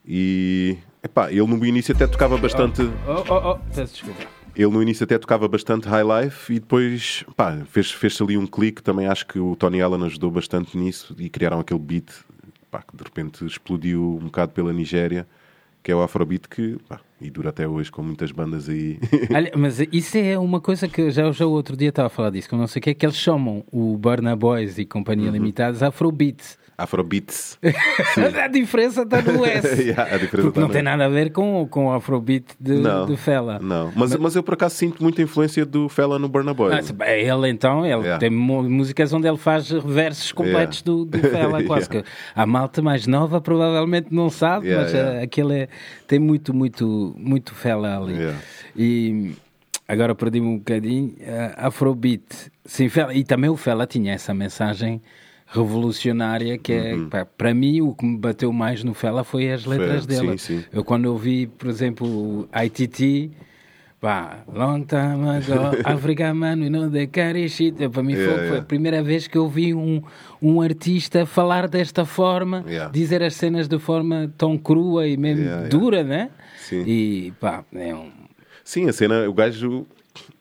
E 0.09 0.77
epá, 1.03 1.31
ele 1.33 1.47
no 1.47 1.65
início 1.65 1.95
até 1.95 2.07
tocava 2.07 2.37
bastante. 2.39 2.83
Oh, 3.07 3.25
oh, 3.33 3.51
oh, 3.53 3.59
peço 3.75 3.95
desculpa. 3.95 4.36
Ele 4.57 4.73
no 4.73 4.83
início 4.83 5.05
até 5.05 5.19
tocava 5.19 5.47
bastante 5.47 5.87
high 5.87 6.03
life 6.03 6.53
e 6.53 6.59
depois 6.59 7.25
pá, 7.37 7.59
fez, 7.67 7.91
fez 7.91 8.19
ali 8.21 8.39
um 8.39 8.47
clique. 8.47 8.83
Também 8.83 9.07
acho 9.07 9.27
que 9.27 9.39
o 9.39 9.55
Tony 9.55 9.83
Allen 9.83 10.05
ajudou 10.07 10.31
bastante 10.31 10.77
nisso 10.79 11.15
e 11.19 11.29
criaram 11.29 11.61
aquele 11.61 11.81
beat 11.81 12.11
pá, 12.71 12.83
que 12.83 12.97
de 12.97 13.05
repente 13.05 13.45
explodiu 13.45 14.19
um 14.21 14.25
bocado 14.25 14.53
pela 14.53 14.73
Nigéria, 14.73 15.27
que 15.83 15.93
é 15.93 15.95
o 15.95 16.03
Afrobeat 16.03 16.49
que 16.49 16.79
pá, 16.89 17.01
e 17.21 17.31
dura 17.31 17.51
até 17.51 17.69
hoje 17.69 17.93
com 17.93 18.03
muitas 18.03 18.33
bandas 18.33 18.69
aí. 18.69 18.99
Olha, 19.35 19.53
mas 19.57 19.79
isso 19.93 20.17
é 20.17 20.39
uma 20.39 20.61
coisa 20.61 20.89
que 20.89 21.11
já, 21.11 21.31
já 21.31 21.47
o 21.47 21.51
outro 21.51 21.77
dia 21.77 21.91
estava 21.91 22.07
a 22.07 22.11
falar 22.11 22.31
disso, 22.31 22.49
que 22.49 22.55
eu 22.55 22.59
não 22.59 22.67
sei 22.67 22.81
o 22.81 22.83
que 22.83 22.91
é 22.91 22.95
que 22.95 23.05
eles 23.05 23.17
chamam 23.17 23.63
o 23.71 23.97
Burna 23.97 24.35
Boys 24.35 24.79
e 24.79 24.83
Uhum. 24.83 24.89
Companhia 24.89 25.31
Limitadas 25.31 25.83
Afrobeats. 26.79 27.59
A 28.43 28.49
diferença 28.49 29.03
está 29.03 29.23
no 29.23 29.45
S. 29.45 29.83
Yeah, 29.87 30.15
a 30.15 30.19
diferença 30.19 30.43
Porque 30.49 30.55
tá 30.55 30.61
não 30.61 30.69
no 30.69 30.73
tem 30.73 30.83
nada 30.83 31.05
a 31.07 31.09
ver 31.09 31.31
com, 31.33 31.67
com 31.69 31.87
o 31.87 31.93
Afrobeat 31.93 32.45
de, 32.61 32.75
Não, 32.75 33.07
de 33.07 33.17
Fela. 33.17 33.59
Não, 33.59 33.93
mas, 33.97 34.15
mas 34.17 34.37
eu 34.37 34.43
por 34.43 34.55
acaso 34.55 34.75
sinto 34.75 35.03
muita 35.03 35.23
influência 35.23 35.65
do 35.65 35.89
Fela 35.89 36.19
no 36.19 36.29
Burna 36.29 36.53
Boy. 36.53 36.73
Ah, 36.75 36.93
bem, 36.93 37.27
ele 37.27 37.49
então, 37.49 37.85
ele 37.85 37.97
Yeah. 38.03 38.19
tem 38.19 38.31
músicas 38.31 39.13
onde 39.13 39.27
ele 39.27 39.37
faz 39.39 39.71
versos 39.71 40.33
completos 40.33 40.83
Yeah. 40.87 41.05
do, 41.05 41.05
do 41.05 41.19
Fela, 41.19 41.63
quase 41.65 41.89
Yeah. 41.89 42.03
que 42.03 42.05
a 42.35 42.47
malta 42.47 42.83
mais 42.83 43.07
nova 43.07 43.41
provavelmente 43.41 44.09
não 44.11 44.29
sabe, 44.29 44.67
Yeah, 44.67 44.85
mas 44.85 44.93
yeah. 44.95 45.21
ah, 45.21 45.23
aquele 45.23 45.55
é- 45.61 45.69
tem 46.07 46.19
muito, 46.19 46.53
muito, 46.53 47.15
muito 47.17 47.55
Fela 47.55 47.97
ali. 47.97 48.15
Yeah. 48.15 48.39
E 48.77 49.33
agora 49.89 50.15
perdi-me 50.15 50.47
um 50.47 50.59
bocadinho. 50.59 51.15
ah, 51.27 51.69
Afrobeat, 51.69 52.23
sim, 52.65 52.89
Fela, 52.89 53.15
e 53.15 53.25
também 53.25 53.49
o 53.51 53.57
Fela 53.57 53.87
tinha 53.87 54.13
essa 54.13 54.35
mensagem 54.35 55.01
revolucionária 55.63 56.57
que 56.59 56.73
é, 56.73 56.95
Uhum. 56.95 57.09
pá, 57.09 57.25
para 57.25 57.53
mim, 57.55 57.81
o 57.81 57.95
que 57.95 58.05
me 58.05 58.17
bateu 58.19 58.53
mais 58.53 58.83
no 58.85 58.95
Fela 58.95 59.25
foi 59.25 59.51
as 59.53 59.65
letras 59.65 60.03
sim, 60.03 60.09
dele. 60.09 60.39
sim. 60.39 60.65
Eu 60.73 60.85
quando 60.85 61.07
ouvi, 61.07 61.47
por 61.47 61.69
exemplo, 61.69 62.07
o 62.07 62.49
ITT, 62.65 63.31
Pá, 63.99 64.45
long 64.55 64.85
time 64.85 65.27
ago, 65.31 65.75
África, 65.83 66.33
mano, 66.35 66.65
e 66.67 66.71
não 66.71 66.89
de 66.89 67.07
carry 67.07 67.49
shit. 67.49 67.89
Para 67.89 68.03
mim 68.03 68.13
foi, 68.15 68.23
Yeah, 68.25 68.37
foi 68.37 68.45
a 68.45 68.51
yeah. 68.51 68.67
primeira 68.67 69.03
vez 69.03 69.27
que 69.27 69.39
eu 69.39 69.49
vi 69.49 69.73
um, 69.75 70.03
um 70.41 70.61
artista 70.61 71.25
falar 71.25 71.67
desta 71.67 72.05
forma, 72.05 72.63
Yeah. 72.69 72.93
dizer 72.93 73.23
as 73.23 73.35
cenas 73.35 73.67
de 73.67 73.79
forma 73.79 74.31
tão 74.37 74.59
crua 74.59 75.09
e 75.09 75.17
mesmo 75.17 75.45
Yeah, 75.45 75.63
yeah. 75.67 75.69
dura, 75.79 76.05
né? 76.05 76.29
Sim. 76.59 76.85
E 76.87 77.33
pá, 77.41 77.65
é 77.75 77.95
um. 77.95 78.11
Sim, 78.63 78.87
a 78.87 78.93
cena, 78.93 79.29
o 79.29 79.33
gajo. 79.33 79.87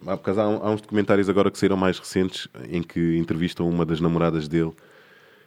Por 0.04 0.18
causa, 0.20 0.44
há 0.44 0.70
uns 0.70 0.82
documentários 0.82 1.30
agora 1.30 1.50
que 1.50 1.58
saíram 1.58 1.78
mais 1.78 1.98
recentes 1.98 2.50
em 2.70 2.84
que 2.84 3.18
entrevistam 3.18 3.68
uma 3.70 3.86
das 3.86 4.02
namoradas 4.02 4.48
dele 4.50 4.72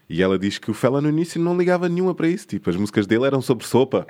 e 0.09 0.23
ela 0.23 0.39
diz 0.39 0.59
que 0.59 0.71
o 0.71 0.75
Fela 0.75 1.01
no 1.01 1.09
início 1.09 1.41
não 1.41 1.57
ligava 1.57 1.89
nenhuma 1.89 2.15
para 2.15 2.29
isso. 2.29 2.47
Tipo, 2.47 2.71
as 2.71 2.77
músicas 2.77 3.07
dele 3.07 3.27
eram 3.27 3.41
sobre 3.43 3.67
sopa, 3.67 4.07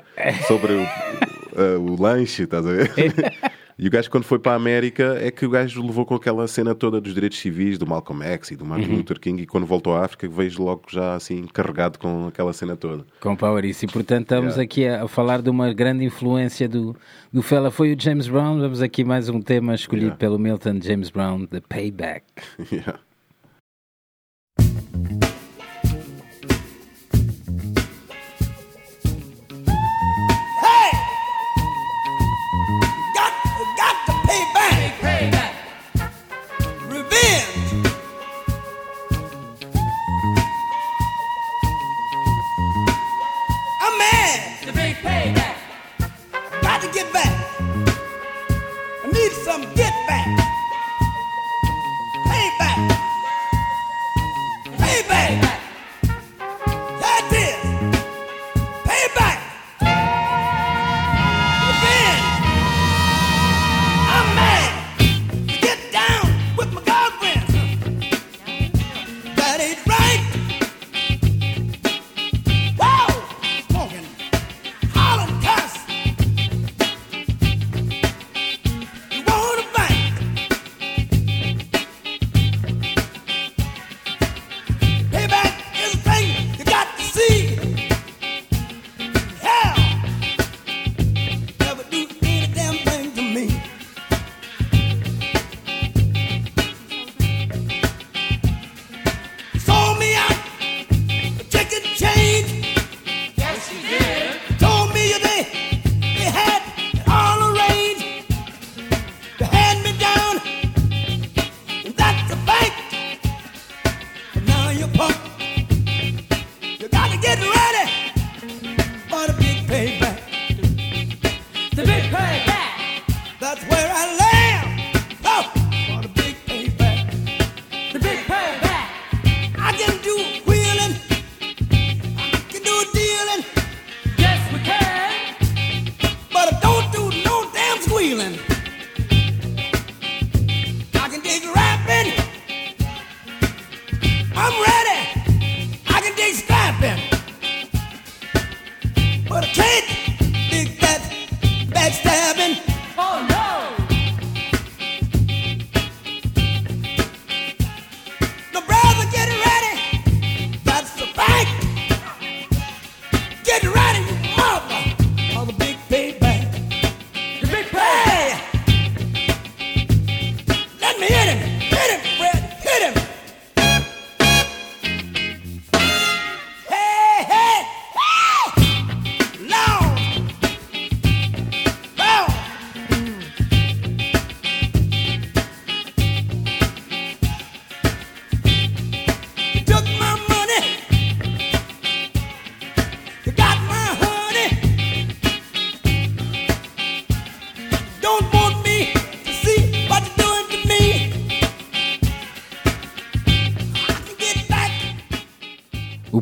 sobre 0.46 0.72
o, 0.74 0.82
uh, 0.82 1.80
o 1.92 2.00
lanche, 2.00 2.44
estás 2.44 2.66
a 2.66 2.70
ver? 2.72 2.92
E 3.80 3.86
o 3.86 3.90
gajo, 3.92 4.10
quando 4.10 4.24
foi 4.24 4.40
para 4.40 4.54
a 4.54 4.56
América, 4.56 5.16
é 5.20 5.30
que 5.30 5.46
o 5.46 5.50
gajo 5.50 5.80
levou 5.86 6.04
com 6.04 6.16
aquela 6.16 6.48
cena 6.48 6.74
toda 6.74 7.00
dos 7.00 7.14
direitos 7.14 7.38
civis, 7.38 7.78
do 7.78 7.86
Malcolm 7.86 8.24
X 8.24 8.50
e 8.50 8.56
do 8.56 8.64
Martin 8.66 8.88
Luther 8.88 9.20
King, 9.20 9.40
e 9.40 9.46
quando 9.46 9.68
voltou 9.68 9.94
à 9.94 10.04
África, 10.04 10.28
vejo 10.28 10.64
logo 10.64 10.82
já 10.88 11.14
assim 11.14 11.46
carregado 11.46 11.96
com 11.96 12.26
aquela 12.26 12.52
cena 12.52 12.76
toda. 12.76 13.06
Com 13.20 13.36
Power 13.36 13.64
isso. 13.64 13.84
E 13.84 13.88
portanto 13.88 14.22
estamos 14.22 14.56
Yeah. 14.56 14.62
aqui 14.64 14.84
a, 14.84 15.04
a 15.04 15.06
falar 15.06 15.40
de 15.40 15.48
uma 15.48 15.72
grande 15.72 16.04
influência 16.04 16.68
do, 16.68 16.96
do 17.32 17.40
Fela. 17.40 17.70
Foi 17.70 17.94
o 17.94 17.96
James 17.96 18.26
Brown. 18.26 18.58
Vamos 18.58 18.82
aqui 18.82 19.04
mais 19.04 19.28
um 19.28 19.40
tema 19.40 19.76
escolhido 19.76 20.06
Yeah. 20.06 20.18
pelo 20.18 20.40
Milton 20.40 20.80
James 20.82 21.08
Brown, 21.08 21.46
The 21.46 21.60
Payback. 21.60 22.24
Yeah. 22.72 22.98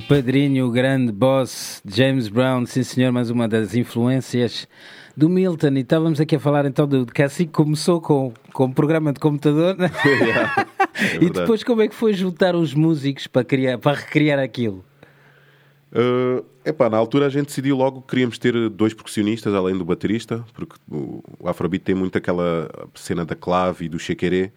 Padrinho, 0.09 0.67
o 0.67 0.71
grande 0.71 1.11
boss 1.11 1.83
James 1.85 2.29
Brown, 2.29 2.65
sim 2.65 2.83
senhor, 2.83 3.11
mais 3.11 3.29
uma 3.29 3.49
das 3.49 3.75
influências 3.75 4.69
do 5.17 5.29
Milton. 5.29 5.73
E 5.75 5.81
estávamos 5.81 6.21
aqui 6.21 6.37
a 6.37 6.41
falar 6.41 6.65
então 6.65 6.87
do 6.87 7.07
que 7.07 7.23
assim 7.23 7.47
começou 7.47 8.01
com, 8.01 8.33
com 8.53 8.67
um 8.67 8.73
programa 8.73 9.13
de 9.13 9.21
computador, 9.21 9.77
né? 9.77 9.91
É 10.97 11.17
e 11.21 11.29
depois 11.29 11.63
como 11.63 11.83
é 11.83 11.89
que 11.89 11.95
foi 11.95 12.15
juntar 12.15 12.57
os 12.57 12.73
músicos 12.73 13.27
para, 13.27 13.45
criar, 13.45 13.77
para 13.77 13.99
recriar 13.99 14.39
aquilo? 14.39 14.83
Uh, 15.93 16.43
epá, 16.65 16.89
na 16.89 16.97
altura 16.97 17.27
a 17.27 17.29
gente 17.29 17.49
decidiu 17.49 17.77
logo 17.77 18.01
que 18.01 18.09
queríamos 18.09 18.39
ter 18.39 18.71
dois 18.71 18.95
percussionistas 18.95 19.53
além 19.53 19.77
do 19.77 19.85
baterista, 19.85 20.43
porque 20.55 20.77
o, 20.91 21.23
o 21.39 21.49
Afrobeat 21.49 21.85
tem 21.85 21.95
muito 21.95 22.17
aquela 22.17 22.71
cena 22.95 23.27
da 23.27 23.35
clave 23.35 23.85
e 23.85 23.89
do 23.91 23.99
chequeré 23.99 24.53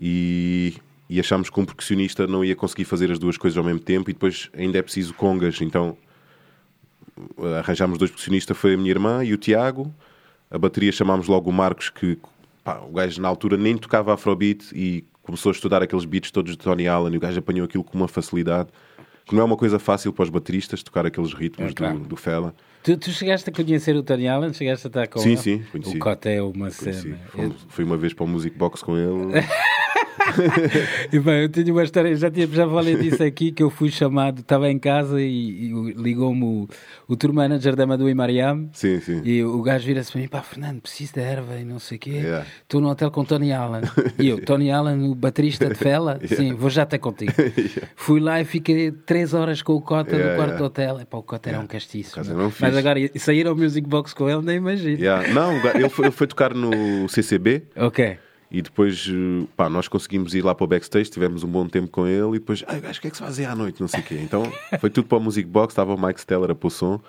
e, 0.00 0.74
e 1.08 1.18
achámos 1.18 1.48
que 1.50 1.58
um 1.58 1.64
percussionista 1.64 2.26
não 2.26 2.44
ia 2.44 2.54
conseguir 2.54 2.84
fazer 2.84 3.10
as 3.10 3.18
duas 3.18 3.36
coisas 3.36 3.56
ao 3.56 3.64
mesmo 3.64 3.80
tempo 3.80 4.10
e 4.10 4.12
depois 4.12 4.50
ainda 4.56 4.78
é 4.78 4.82
preciso 4.82 5.14
congas, 5.14 5.60
então 5.60 5.96
arranjámos 7.58 7.98
dois 7.98 8.10
percussionistas, 8.10 8.56
foi 8.56 8.74
a 8.74 8.76
minha 8.76 8.90
irmã 8.90 9.24
e 9.24 9.32
o 9.32 9.36
Tiago, 9.36 9.92
a 10.50 10.58
bateria 10.58 10.92
chamámos 10.92 11.26
logo 11.26 11.50
o 11.50 11.52
Marcos, 11.52 11.90
que 11.90 12.18
pá, 12.62 12.78
o 12.80 12.92
gajo 12.92 13.20
na 13.20 13.28
altura 13.28 13.56
nem 13.56 13.76
tocava 13.76 14.14
Afrobeat 14.14 14.66
e 14.74 15.04
começou 15.22 15.50
a 15.50 15.52
estudar 15.52 15.82
aqueles 15.82 16.04
beats 16.04 16.30
todos 16.30 16.52
de 16.52 16.58
Tony 16.58 16.86
Allen 16.88 17.14
e 17.14 17.16
o 17.16 17.20
gajo 17.20 17.38
apanhou 17.38 17.64
aquilo 17.64 17.84
com 17.84 17.96
uma 17.98 18.08
facilidade 18.08 18.68
que 19.26 19.34
não 19.34 19.42
é 19.42 19.44
uma 19.44 19.56
coisa 19.58 19.78
fácil 19.78 20.10
para 20.10 20.22
os 20.22 20.30
bateristas 20.30 20.82
tocar 20.82 21.04
aqueles 21.04 21.34
ritmos 21.34 21.72
É 21.72 21.74
claro. 21.74 21.98
do, 21.98 22.08
do 22.08 22.16
Fela. 22.16 22.54
Tu, 22.82 22.96
tu 22.96 23.10
chegaste 23.10 23.50
a 23.50 23.52
conhecer 23.52 23.94
o 23.94 24.02
Tony 24.02 24.26
Allen? 24.26 24.54
Chegaste 24.54 24.86
a 24.86 24.88
estar 24.88 25.06
com 25.06 25.18
Sim, 25.18 25.30
ele? 25.32 25.36
sim, 25.36 25.62
conheci. 25.70 25.96
O 25.96 25.98
Cote 25.98 26.28
é 26.30 26.40
uma 26.42 26.70
Conheci. 26.70 27.02
cena. 27.02 27.18
Fomos- 27.30 27.66
Fui 27.68 27.84
uma 27.84 27.96
vez 27.98 28.14
para 28.14 28.24
o 28.24 28.26
Music 28.28 28.56
Box 28.56 28.82
com 28.82 28.96
ele. 28.96 29.44
E, 31.12 31.18
bem, 31.18 31.42
eu 31.42 31.48
tenho 31.48 31.72
uma 31.72 31.82
história, 31.82 32.14
já, 32.16 32.30
tinha, 32.30 32.46
já 32.46 32.68
falei 32.68 32.96
disso 32.96 33.22
aqui, 33.22 33.52
que 33.52 33.62
eu 33.62 33.70
fui 33.70 33.90
chamado, 33.90 34.40
estava 34.40 34.70
em 34.70 34.78
casa 34.78 35.20
e, 35.20 35.70
e 35.70 35.92
ligou-me 35.96 36.44
o, 36.44 36.68
o 37.06 37.16
tour 37.16 37.32
manager 37.32 37.74
da 37.74 37.86
Madu 37.86 38.08
e 38.08 38.14
Mariam. 38.14 38.68
Sim, 38.72 39.00
sim. 39.00 39.22
E 39.24 39.42
o 39.42 39.62
gajo 39.62 39.86
vira-se 39.86 40.12
para 40.12 40.20
mim, 40.20 40.28
pá, 40.28 40.42
Fernando, 40.42 40.80
preciso 40.80 41.14
de 41.14 41.20
erva 41.20 41.56
e 41.56 41.64
não 41.64 41.78
sei 41.78 41.96
o 41.96 42.00
quê. 42.00 42.10
Yeah. 42.10 42.46
Estou 42.62 42.80
no 42.80 42.88
hotel 42.88 43.10
com 43.10 43.24
Tony 43.24 43.52
Allen. 43.52 43.82
E 44.18 44.28
eu, 44.28 44.44
Tony 44.44 44.70
Allen, 44.70 45.10
o 45.10 45.14
baterista 45.14 45.68
de 45.68 45.74
Fela? 45.74 46.18
Sim, 46.26 46.52
vou 46.54 46.68
já 46.70 46.82
até 46.82 46.98
contigo. 46.98 47.32
Fui 47.94 48.18
lá 48.18 48.40
e 48.40 48.44
fiquei 48.44 48.90
três 48.90 49.32
horas 49.32 49.62
com 49.62 49.74
o 49.74 49.80
Cota 49.80 50.16
Yeah, 50.16 50.32
no 50.32 50.36
quarto 50.36 50.50
yeah. 50.50 50.58
do 50.58 50.64
hotel. 50.64 51.00
Epá, 51.00 51.18
o 51.18 51.22
Cota 51.22 51.50
era 51.50 51.60
um 51.60 51.66
castiço. 51.66 52.20
Mas 52.60 52.76
agora, 52.76 52.98
sair 53.16 53.46
ao 53.46 53.54
Music 53.54 53.86
Box 53.86 54.12
com 54.12 54.28
ele, 54.28 54.42
nem 54.42 54.56
imagino. 54.56 54.98
Yeah. 54.98 55.32
Não, 55.32 55.60
foi, 55.88 56.06
ele 56.06 56.12
foi 56.12 56.26
tocar 56.26 56.52
no 56.52 57.08
CCB 57.08 57.62
Ok. 57.76 58.18
E 58.50 58.62
depois 58.62 59.06
eh, 59.08 59.46
pá, 59.56 59.68
nós 59.68 59.88
conseguimos 59.88 60.34
ir 60.34 60.42
lá 60.42 60.54
para 60.54 60.64
o 60.64 60.66
backstage, 60.66 61.10
tivemos 61.10 61.44
um 61.44 61.48
bom 61.48 61.68
tempo 61.68 61.88
com 61.88 62.06
ele 62.06 62.36
e 62.36 62.38
depois, 62.38 62.64
ai, 62.66 62.80
gajo, 62.80 62.98
o 62.98 63.02
que 63.02 63.08
é 63.08 63.10
que 63.10 63.16
se 63.16 63.22
faz 63.22 63.38
aí 63.38 63.44
à 63.44 63.54
noite? 63.54 63.80
Não 63.80 63.88
sei 63.88 64.00
o 64.00 64.02
quê. 64.02 64.18
Então 64.22 64.42
foi 64.80 64.90
tudo 64.90 65.06
para 65.06 65.18
o 65.18 65.20
Music 65.20 65.48
Box, 65.48 65.72
estava 65.72 65.94
o 65.94 66.00
Mike 66.00 66.20
Steller 66.20 66.50
a 66.50 66.54
pôr 66.54 66.70
som. 66.70 67.00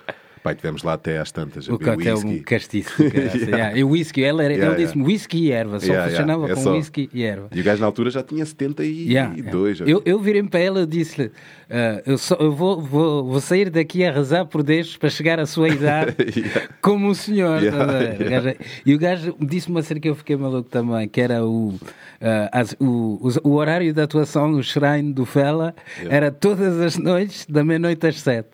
E 0.46 0.56
tivemos 0.56 0.84
lá 0.84 0.94
até 0.94 1.18
às 1.20 1.32
tantas. 1.32 1.68
O 1.68 1.78
é 1.82 2.14
um 2.14 2.16
whisky. 2.18 2.40
castiço. 2.42 2.94
Yeah. 3.04 3.36
Yeah. 3.40 3.78
E 3.78 3.84
o 3.84 3.90
whisky, 3.90 4.22
ele, 4.22 4.44
era, 4.44 4.54
Yeah, 4.54 4.76
ele 4.76 4.86
disse-me 4.86 5.04
whisky 5.04 5.38
e 5.46 5.52
erva. 5.52 5.80
Só 5.80 5.86
Yeah, 5.88 6.10
yeah. 6.10 6.26
funcionava 6.28 6.52
É 6.52 6.56
com 6.56 6.62
só. 6.62 6.72
whisky 6.76 7.10
e 7.14 7.24
erva. 7.24 7.48
E 7.54 7.60
o 7.60 7.64
gajo 7.64 7.82
na 7.82 7.86
altura 7.88 8.10
já 8.10 8.24
tinha 8.24 8.46
72. 8.46 8.98
Yeah, 9.10 9.34
yeah. 9.36 9.82
Eu, 9.86 10.02
eu 10.06 10.20
virei 10.20 10.44
para 10.44 10.60
ela 10.60 10.82
e 10.82 10.86
disse-lhe: 10.86 11.32
ah, 11.70 12.02
eu, 12.06 12.18
só- 12.18 12.36
eu 12.40 12.52
vou, 12.54 12.82
vou, 12.82 13.26
vou 13.26 13.40
sair 13.42 13.70
daqui 13.70 14.04
a 14.06 14.12
rezar 14.12 14.46
por 14.46 14.64
Deus 14.64 14.96
para 14.98 15.10
chegar 15.10 15.40
à 15.40 15.46
sua 15.46 15.70
idade 15.70 16.16
Yeah. 16.40 16.70
como 16.82 17.08
um 17.08 17.14
senhor. 17.14 17.62
Yeah, 17.62 17.86
ver? 18.16 18.22
O 18.26 18.30
gajo- 18.30 18.56
E 18.86 18.94
o 18.96 19.00
gajo 19.00 19.36
disse-me 19.40 19.76
uma 19.76 19.82
cena 19.84 20.00
que 20.00 20.10
eu 20.10 20.16
fiquei 20.16 20.36
maluco 20.36 20.70
também: 20.70 21.08
que 21.08 21.20
era 21.22 21.46
o, 21.46 21.76
ah, 22.22 22.50
as- 22.52 22.76
o, 22.80 23.20
os- 23.22 23.40
o 23.44 23.52
horário 23.54 23.94
da 23.94 24.04
atuação 24.04 24.50
no 24.52 24.64
Shrine 24.64 25.14
do 25.14 25.26
Fela 25.26 25.76
era 26.10 26.32
todas 26.32 26.80
as 26.80 26.98
noites, 26.98 27.46
da 27.48 27.64
meia-noite 27.64 28.06
às 28.08 28.20
sete. 28.22 28.50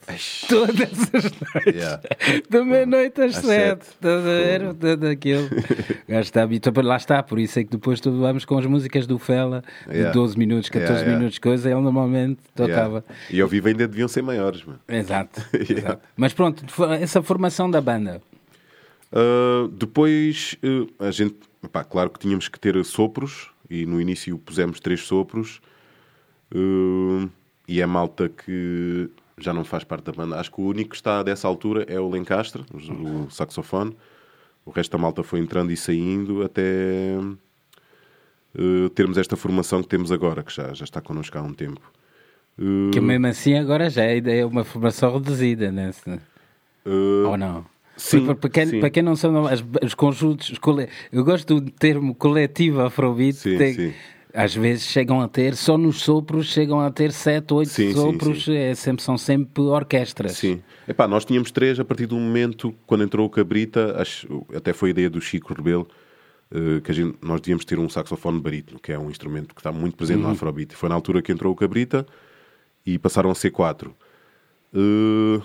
Todas 0.50 1.10
as 1.13 1.24
noites, 1.24 1.74
Yeah. 1.75 2.01
da 2.49 2.63
meia-noite 2.63 3.21
às, 3.21 3.38
Às 3.38 3.45
sete. 3.45 3.81
Estás 3.81 4.19
a 4.19 4.23
ver? 4.23 4.73
Tudo 4.75 5.07
aquilo. 5.07 5.45
O 5.45 6.11
gajo 6.11 6.21
está 6.21 6.43
habituado. 6.43 6.81
Lá 6.81 6.95
está, 6.95 7.21
por 7.21 7.38
isso 7.38 7.59
é 7.59 7.63
que 7.63 7.71
depois 7.71 7.99
vamos 7.99 8.45
com 8.45 8.57
as 8.57 8.65
músicas 8.65 9.05
do 9.05 9.19
Fela 9.19 9.63
de 9.88 9.95
Yeah. 9.95 10.13
12 10.13 10.38
minutos, 10.38 10.69
14 10.69 10.93
Yeah, 10.93 11.17
minutos, 11.17 11.39
coisa. 11.39 11.69
Ele 11.69 11.81
normalmente 11.81 12.39
tocava. 12.53 13.03
E 13.29 13.41
ao 13.41 13.47
vivo 13.47 13.67
ainda 13.67 13.88
deviam 13.88 14.07
ser 14.07 14.21
maiores, 14.21 14.63
mano. 14.63 14.79
Exato, 14.88 15.41
exato. 15.53 16.01
Mas 16.15 16.33
pronto, 16.33 16.63
essa 16.99 17.21
formação 17.21 17.69
da 17.69 17.81
banda. 17.81 18.21
Uh, 19.11 19.67
depois, 19.69 20.57
uh, 20.63 21.03
a 21.03 21.11
gente, 21.11 21.35
pá, 21.71 21.83
claro 21.83 22.09
que 22.09 22.19
tínhamos 22.19 22.47
que 22.47 22.59
ter 22.59 22.83
sopros, 22.83 23.49
e 23.69 23.85
no 23.85 24.01
início 24.01 24.38
pusemos 24.38 24.79
três 24.79 25.01
sopros, 25.01 25.61
uh, 26.53 27.29
e 27.67 27.81
é 27.81 27.85
malta 27.85 28.29
que 28.29 29.09
já 29.38 29.54
não 29.54 29.63
faz 29.63 29.84
parte 29.84 30.06
da 30.06 30.12
banda. 30.12 30.39
Acho 30.39 30.52
que 30.52 30.62
o 30.62 30.65
único 30.65 30.91
que 30.91 30.95
está 30.95 31.21
dessa 31.24 31.48
altura 31.48 31.86
é 31.88 32.00
o 32.00 32.10
Lencastre, 32.10 32.63
o, 32.74 33.30
saxofone. 33.30 33.95
O 34.65 34.71
resto 34.71 34.91
da 34.93 34.98
malta 34.98 35.24
foi 35.24 35.39
entrando 35.39 35.71
e 35.71 35.78
saindo 35.78 36.43
até 36.43 37.17
uh, 38.58 38.89
termos 38.89 39.17
esta 39.17 39.36
formação 39.36 39.82
que 39.82 39.88
temos 39.88 40.12
agora, 40.12 40.43
que 40.43 40.54
já, 40.54 40.74
já 40.74 40.84
está 40.84 41.02
connosco 41.02 41.38
há 41.38 41.41
um 41.41 41.54
tempo. 41.54 41.82
Uh, 42.58 42.91
Que 42.91 43.00
mesmo 43.02 43.28
assim 43.28 43.56
agora 43.56 43.89
já 43.89 44.04
é 44.04 44.17
é 44.39 44.45
uma 44.45 44.63
formação 44.63 45.13
reduzida, 45.13 45.71
né? 45.71 45.91
Uh, 46.86 47.28
Ou 47.28 47.38
não? 47.38 47.65
sim, 47.98 48.26
para, 48.26 48.36
para 48.36 48.50
quem, 48.50 48.65
sim. 48.65 48.80
para 48.80 48.89
quem 48.89 49.04
não 49.04 49.15
sabe, 49.15 49.36
as- 49.50 49.63
os 49.84 49.93
conjuntos, 49.93 50.50
os 50.50 50.58
cole- 50.58 50.88
eu 51.12 51.24
gosto 51.24 51.60
do 51.60 51.71
termo 51.71 52.15
coletivo 52.15 52.82
afrobeat, 52.82 53.36
Sim, 53.36 53.58
tem- 53.58 53.74
sim. 53.74 53.93
Às 54.36 54.54
vezes 54.54 54.84
chegam 54.86 55.21
a 55.21 55.28
ter, 55.28 55.56
só 55.56 55.78
nos 55.78 56.02
sopros, 56.02 56.48
chegam 56.48 56.80
a 56.80 56.91
ter 56.91 57.12
sete, 57.12 57.54
oito 57.54 57.69
Sim, 57.69 57.88
sim, 57.88 57.93
sopros, 57.93 58.45
sim. 58.45 58.56
É, 58.56 58.76
sempre, 58.76 59.02
são 59.04 59.17
sempre 59.17 59.63
orquestras. 59.63 60.34
Sim. 60.34 60.62
Epá, 60.88 61.08
nós 61.08 61.24
tínhamos 61.26 61.52
três 61.52 61.80
a 61.80 61.86
partir 61.86 62.06
do 62.06 62.15
momento 62.17 62.76
quando 62.86 63.04
entrou 63.04 63.26
o 63.26 63.30
Cabrita, 63.30 63.95
acho, 64.00 64.45
até 64.56 64.74
foi 64.74 64.89
a 64.89 64.91
ideia 64.91 65.10
do 65.10 65.21
Chico 65.21 65.54
Rebelo, 65.54 65.88
eh, 66.52 66.82
que 66.84 66.93
gente, 66.93 67.17
nós 67.24 67.41
devíamos 67.41 67.65
ter 67.65 67.80
um 67.80 67.89
saxofone 67.89 68.39
barítono, 68.39 68.80
que 68.80 68.91
é 68.91 69.00
um 69.00 69.10
instrumento 69.10 69.56
que 69.56 69.62
está 69.62 69.71
muito 69.71 69.95
presente 69.98 70.17
Uhum. 70.19 70.28
no 70.28 70.32
Afrobeat. 70.34 70.76
Foi 70.76 70.89
na 70.89 70.95
altura 70.95 71.21
que 71.21 71.32
entrou 71.32 71.52
o 71.52 71.56
Cabrita 71.56 72.06
e 72.86 73.00
passaram 73.00 73.32
a 73.32 73.36
ser 73.36 73.52
quatro. 73.52 73.95
Eh, 74.74 75.41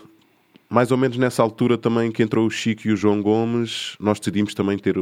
mais 0.70 0.90
ou 0.92 0.96
menos 0.96 1.16
nessa 1.18 1.42
altura 1.42 1.76
também 1.76 2.12
que 2.12 2.22
entrou 2.22 2.46
o 2.46 2.50
Chico 2.50 2.86
e 2.86 2.92
o 2.92 2.96
João 2.96 3.20
Gomes, 3.20 3.96
nós 3.98 4.18
decidimos 4.20 4.54
também 4.54 4.78
ter 4.78 4.96
eh, 4.96 5.00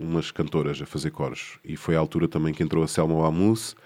umas 0.00 0.30
cantoras 0.32 0.82
a 0.82 0.86
fazer 0.86 1.10
coros. 1.12 1.58
E 1.64 1.76
foi 1.76 1.94
a 1.94 1.98
altura 2.00 2.26
também 2.26 2.52
que 2.52 2.62
entrou 2.62 2.82
a 2.82 2.88
Selma 2.88 3.26
Amus 3.26 3.76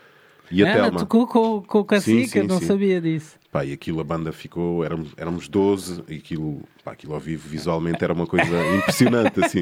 e 0.51 0.65
a 0.65 0.69
Ela 0.69 0.85
Telma. 0.85 0.99
tocou 1.01 1.27
com, 1.27 1.63
com 1.63 1.79
o 1.81 1.85
Cacique, 1.85 2.27
Sim, 2.29 2.43
não 2.45 2.59
sim. 2.59 2.65
sabia 2.67 3.01
disso. 3.01 3.39
Pá, 3.53 3.65
e 3.65 3.73
aquilo 3.73 4.01
a 4.01 4.05
banda 4.05 4.33
ficou, 4.33 4.83
éramos, 4.85 5.11
éramos 5.17 5.47
12, 5.49 6.03
e 6.09 6.15
aquilo, 6.17 6.63
pá, 6.85 6.93
aquilo 6.93 7.13
ao 7.15 7.21
vivo 7.21 7.49
visualmente 7.49 8.03
era 8.03 8.13
uma 8.15 8.27
coisa 8.27 8.47
impressionante, 8.79 9.45
assim. 9.45 9.61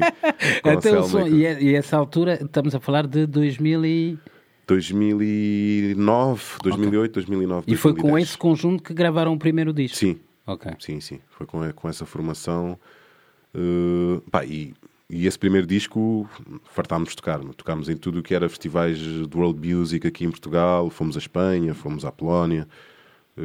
Som- 1.07 1.27
e 1.27 1.31
com- 1.31 1.35
e, 1.35 1.45
é- 1.45 1.73
essa 1.75 1.97
altura, 1.97 2.39
estamos 2.41 2.73
a 2.73 2.79
falar 2.79 3.05
de 3.05 3.25
2000 3.25 3.85
e... 3.85 4.17
2009, 4.67 6.41
2008, 6.63 7.13
2009, 7.13 7.63
E 7.67 7.75
foi 7.75 7.91
com 7.93 8.01
2010. 8.03 8.29
esse 8.29 8.37
conjunto 8.37 8.83
que 8.83 8.93
gravaram 8.93 9.33
o 9.33 9.37
primeiro 9.39 9.73
disco? 9.73 9.97
Sim, 9.97 10.17
Ok. 10.53 10.71
sim, 10.79 10.99
sim. 10.99 11.19
Foi 11.29 11.45
com, 11.45 11.59
com 11.73 11.87
essa 11.89 12.05
formação. 12.05 12.77
eh, 13.53 14.21
pá, 14.31 14.45
e, 14.45 14.73
e 15.09 15.25
esse 15.25 15.37
primeiro 15.39 15.65
disco 15.67 16.27
fartámos 16.71 17.09
de 17.09 17.15
tocar. 17.15 17.39
Tocámos 17.55 17.89
em 17.89 17.97
tudo 17.97 18.19
o 18.19 18.23
que 18.23 18.33
era 18.35 18.47
festivais 18.49 18.97
de 18.97 19.27
world 19.35 19.59
music 19.75 20.05
aqui 20.07 20.25
em 20.25 20.29
Portugal. 20.31 20.89
Fomos 20.89 21.15
à 21.15 21.19
Espanha, 21.19 21.73
fomos 21.73 22.05
à 22.05 22.11
Polónia. 22.11 22.67
eh, 23.37 23.41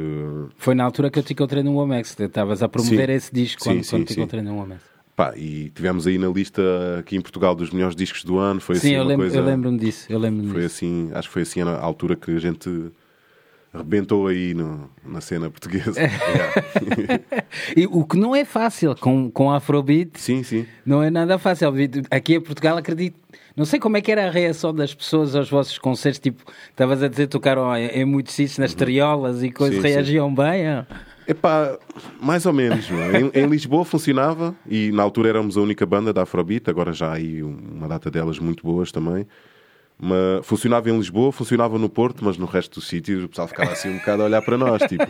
Foi 0.57 0.75
na 0.75 0.83
altura 0.83 1.09
que 1.09 1.17
eu 1.19 1.23
te 1.23 1.33
encontrei 1.33 1.63
no 1.63 1.73
Womex, 1.75 2.15
tu 2.15 2.23
estavas 2.23 2.61
a 2.63 2.69
promover 2.69 3.07
Sim. 3.09 3.13
esse 3.15 3.33
disco 3.33 3.61
Sim, 3.63 3.69
quando, 3.69 3.83
sim, 3.83 3.89
quando 3.91 4.07
te 4.07 4.13
encontrei 4.13 4.41
no 4.43 4.55
Womex. 4.57 4.81
Pá, 5.15 5.33
e 5.37 5.69
tivemos 5.69 6.05
aí 6.05 6.17
na 6.17 6.27
lista 6.27 6.61
aqui 6.99 7.15
em 7.15 7.21
Portugal 7.21 7.55
dos 7.55 7.69
melhores 7.71 7.95
discos 7.95 8.23
do 8.25 8.37
ano. 8.37 8.59
Foi 8.59 8.75
Sim, 8.75 8.87
assim 8.89 8.95
eu, 8.97 9.03
lembro, 9.05 9.25
coisa. 9.25 9.37
eu 9.39 9.45
lembro-me 9.45 9.79
disso. 9.79 10.05
Eu 10.11 10.19
lembro 10.19 10.49
Foi 10.49 10.61
disso. 10.61 10.75
assim, 10.75 11.09
acho 11.13 11.29
que 11.29 11.33
foi 11.33 11.41
assim 11.43 11.61
a 11.61 11.79
altura 11.79 12.17
que 12.17 12.31
a 12.31 12.39
gente 12.39 12.91
arrebentou 13.75 14.27
aí 14.27 14.53
no- 14.53 14.89
na 15.05 15.21
cena 15.21 15.49
portuguesa. 15.49 15.99
É. 15.99 16.05
Yeah. 16.05 17.23
E 17.75 17.85
o 17.87 18.03
que 18.05 18.17
não 18.17 18.35
é 18.35 18.43
fácil 18.45 18.95
com, 18.95 19.29
com 19.31 19.51
Afrobeat, 19.51 20.11
Sim, 20.19 20.43
sim. 20.43 20.65
não 20.85 21.01
é 21.03 21.09
nada 21.09 21.37
fácil. 21.37 21.71
Aqui 22.11 22.35
em 22.35 22.41
Portugal, 22.41 22.77
acredito. 22.77 23.17
Não 23.55 23.63
sei 23.65 23.79
como 23.79 23.95
é 23.97 24.01
que 24.01 24.11
era 24.11 24.27
a 24.27 24.31
reação 24.31 24.73
das 24.73 24.93
pessoas 24.93 25.35
aos 25.35 25.49
vossos 25.49 25.77
concertos. 25.77 26.19
Tipo, 26.19 26.43
estavas 26.69 27.01
a 27.01 27.07
dizer, 27.07 27.27
tocaram 27.27 27.73
em, 27.77 28.03
muitos 28.05 28.33
sítios, 28.33 28.57
nas 28.57 28.73
triolas 28.73 29.43
e 29.43 29.51
coisas, 29.51 29.77
Uhum. 29.77 29.81
Sim. 29.83 29.87
reagiam 29.89 30.33
bem. 30.35 30.67
ah? 30.67 30.85
Epá, 31.27 31.77
mais 32.21 32.45
ou 32.45 32.53
menos. 32.53 32.87
é? 32.91 33.39
Em, 33.39 33.43
em 33.45 33.47
Lisboa 33.47 33.83
funcionava 33.85 34.53
e 34.69 34.91
na 34.91 35.01
altura 35.03 35.29
éramos 35.29 35.57
a 35.57 35.61
única 35.61 35.85
banda 35.85 36.11
da 36.13 36.23
Afrobeat, 36.23 36.69
agora 36.69 36.91
já 36.93 37.07
há 37.09 37.13
aí 37.13 37.41
uma 37.41 37.87
data 37.87 38.11
delas 38.11 38.37
muito 38.39 38.63
boas 38.63 38.91
também. 38.91 39.25
Funcionava 40.43 40.89
em 40.89 40.97
Lisboa, 40.97 41.31
funcionava 41.31 41.79
no 41.79 41.89
Porto, 41.89 42.23
mas 42.23 42.37
no 42.37 42.45
resto 42.45 42.79
dos 42.79 42.87
sítios 42.87 43.23
o 43.23 43.29
pessoal 43.29 43.47
ficava 43.47 43.71
assim 43.71 43.89
um 43.89 43.97
bocado 43.97 44.21
a 44.23 44.25
olhar 44.25 44.41
para 44.41 44.57
nós. 44.57 44.81
Tipo. 44.83 45.07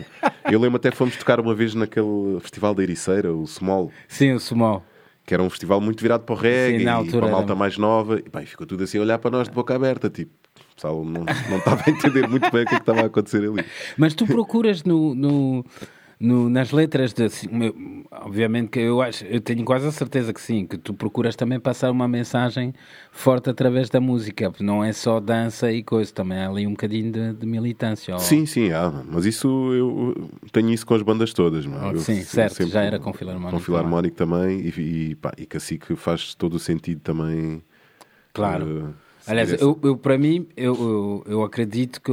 Eu 0.50 0.60
lembro 0.60 0.76
até 0.76 0.90
que 0.90 0.96
fomos 0.96 1.16
tocar 1.16 1.40
uma 1.40 1.54
vez 1.54 1.74
naquele 1.74 2.38
festival 2.40 2.74
da 2.74 2.82
Ericeira, 2.82 3.32
o 3.32 3.46
Small, 3.46 3.90
Sim, 4.06 4.32
o 4.34 4.40
Small. 4.40 4.84
que 5.26 5.34
era 5.34 5.42
um 5.42 5.50
festival 5.50 5.80
muito 5.80 6.00
virado 6.00 6.22
para 6.24 6.34
o 6.34 6.38
reggae 6.38 6.78
Sim, 6.84 7.08
e 7.08 7.10
para 7.10 7.26
a 7.26 7.30
malta 7.30 7.52
era. 7.52 7.54
mais 7.56 7.76
nova. 7.76 8.20
E 8.20 8.42
e 8.42 8.46
ficou 8.46 8.66
tudo 8.66 8.84
assim 8.84 8.98
a 8.98 9.00
olhar 9.02 9.18
para 9.18 9.30
nós 9.30 9.48
de 9.48 9.54
boca 9.54 9.74
aberta. 9.74 10.08
Tipo, 10.08 10.30
o 10.70 10.74
pessoal 10.76 11.04
não, 11.04 11.24
não 11.50 11.58
estava 11.58 11.82
a 11.86 11.90
entender 11.90 12.28
muito 12.28 12.48
bem 12.52 12.62
o 12.62 12.66
que 12.66 12.74
é 12.74 12.76
que 12.78 12.82
estava 12.82 13.00
a 13.00 13.06
acontecer 13.06 13.38
ali. 13.38 13.64
Mas 13.98 14.14
tu 14.14 14.24
procuras 14.26 14.84
no, 14.84 15.14
no- 15.14 15.64
no- 16.18 16.48
nas 16.48 16.70
letras, 16.72 17.12
de, 17.12 17.24
assim, 17.24 17.48
obviamente 18.10 18.70
que 18.70 18.78
eu 18.80 19.02
acho, 19.02 19.24
eu 19.26 19.40
tenho 19.40 19.64
quase 19.64 19.86
a 19.86 19.92
certeza 19.92 20.32
que 20.32 20.40
sim, 20.40 20.66
que 20.66 20.78
tu 20.78 20.94
procuras 20.94 21.36
também 21.36 21.60
passar 21.60 21.90
uma 21.90 22.08
mensagem 22.08 22.72
forte 23.12 23.50
através 23.50 23.90
da 23.90 24.00
música, 24.00 24.52
não 24.60 24.82
é 24.82 24.92
só 24.92 25.20
dança 25.20 25.70
e 25.70 25.82
coisa, 25.82 26.12
também 26.12 26.38
há 26.38 26.48
ali 26.48 26.66
um 26.66 26.70
bocadinho 26.70 27.12
de, 27.12 27.32
de 27.34 27.46
militância. 27.46 28.14
ou- 28.14 28.20
Sim, 28.20 28.46
sim, 28.46 28.72
há, 28.72 28.90
mas 29.10 29.26
isso 29.26 29.46
eu 29.74 30.14
tenho 30.52 30.70
isso 30.70 30.86
com 30.86 30.94
as 30.94 31.02
bandas 31.02 31.32
todas. 31.32 31.66
Não? 31.66 31.88
é? 31.90 31.92
Eu 31.92 31.98
sim, 31.98 32.22
certo, 32.22 32.66
já 32.66 32.82
era 32.82 32.98
com 32.98 33.12
Filarmónico 33.12 33.58
Com 33.58 33.64
Filarmónico 33.64 34.16
também, 34.16 34.60
e, 34.60 34.80
e, 35.10 35.14
pá, 35.14 35.32
e 35.36 35.44
Cacique 35.44 35.94
faz 35.96 36.34
todo 36.34 36.54
o 36.54 36.58
sentido 36.58 37.00
também. 37.00 37.62
Claro. 38.32 38.94
eh, 38.96 39.06
Aliás, 39.30 39.52
eu, 39.60 39.78
eu, 39.82 39.96
para 39.96 40.16
mim, 40.16 40.46
eu, 40.56 40.74
eu, 40.74 41.24
eu 41.26 41.42
acredito 41.42 42.00
que. 42.00 42.12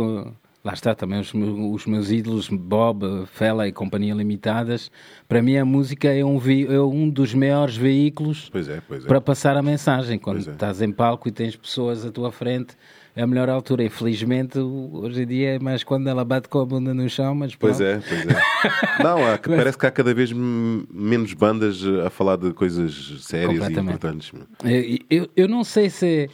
Lá 0.63 0.71
está 0.71 0.95
também 0.95 1.19
os, 1.19 1.33
meus- 1.33 1.81
os 1.81 1.85
meus 1.85 2.09
ídolos, 2.09 2.47
Bob, 2.47 3.25
Fela 3.33 3.67
e 3.67 3.71
Companhia 3.73 4.13
Limitadas. 4.13 4.89
Para 5.27 5.41
mim, 5.41 5.57
a 5.57 5.65
música 5.65 6.07
é 6.07 6.23
um, 6.23 6.37
vi- 6.39 6.65
é 6.65 6.79
um 6.79 7.09
dos 7.09 7.33
maiores 7.33 7.75
veículos 7.75 8.47
Pois 8.49 8.69
é, 8.69 8.81
pois 8.87 9.03
é. 9.03 9.07
para 9.07 9.19
passar 9.19 9.57
a 9.57 9.61
mensagem. 9.61 10.17
Quando 10.17 10.37
Pois 10.37 10.47
é. 10.47 10.51
estás 10.51 10.81
em 10.81 10.89
palco 10.89 11.27
e 11.27 11.31
tens 11.33 11.57
pessoas 11.57 12.05
à 12.05 12.11
tua 12.11 12.31
frente, 12.31 12.77
é 13.13 13.21
a 13.23 13.27
melhor 13.27 13.49
altura. 13.49 13.83
Infelizmente, 13.83 14.57
hoje 14.57 15.23
em 15.23 15.27
dia 15.27 15.49
é 15.55 15.59
mais 15.59 15.83
quando 15.83 16.07
ela 16.07 16.23
bate 16.23 16.47
com 16.47 16.59
a 16.61 16.65
bunda 16.65 16.93
no 16.93 17.09
chão, 17.09 17.35
mas 17.35 17.53
Pois 17.57 17.81
é, 17.81 17.99
pois 17.99 18.21
é. 18.25 18.41
Não, 19.03 19.17
há, 19.33 19.37
parece 19.37 19.77
que 19.77 19.85
há 19.85 19.91
cada 19.91 20.13
vez 20.13 20.31
menos 20.31 21.33
bandas 21.33 21.83
a 22.05 22.09
falar 22.09 22.37
de 22.37 22.53
coisas 22.53 23.17
sérias 23.19 23.67
e 23.67 23.73
importantes. 23.73 24.31
Eu, 24.63 24.97
eu, 25.09 25.29
eu 25.35 25.47
não 25.49 25.65
sei 25.65 25.89
se. 25.89 26.29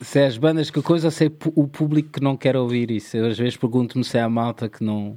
Se 0.00 0.18
é 0.20 0.26
as 0.26 0.38
bandas 0.38 0.70
que 0.70 0.80
coisa, 0.82 1.08
ou 1.08 1.10
se 1.10 1.26
é 1.26 1.30
o 1.54 1.66
público 1.68 2.10
que 2.12 2.20
não 2.22 2.36
quer 2.36 2.56
ouvir 2.56 2.90
isso. 2.90 3.16
Eu 3.16 3.26
às 3.26 3.38
vezes 3.38 3.56
pergunto-me 3.56 4.04
se 4.04 4.16
é 4.18 4.22
a 4.22 4.28
malta 4.28 4.68
que 4.68 4.82
não, 4.84 5.16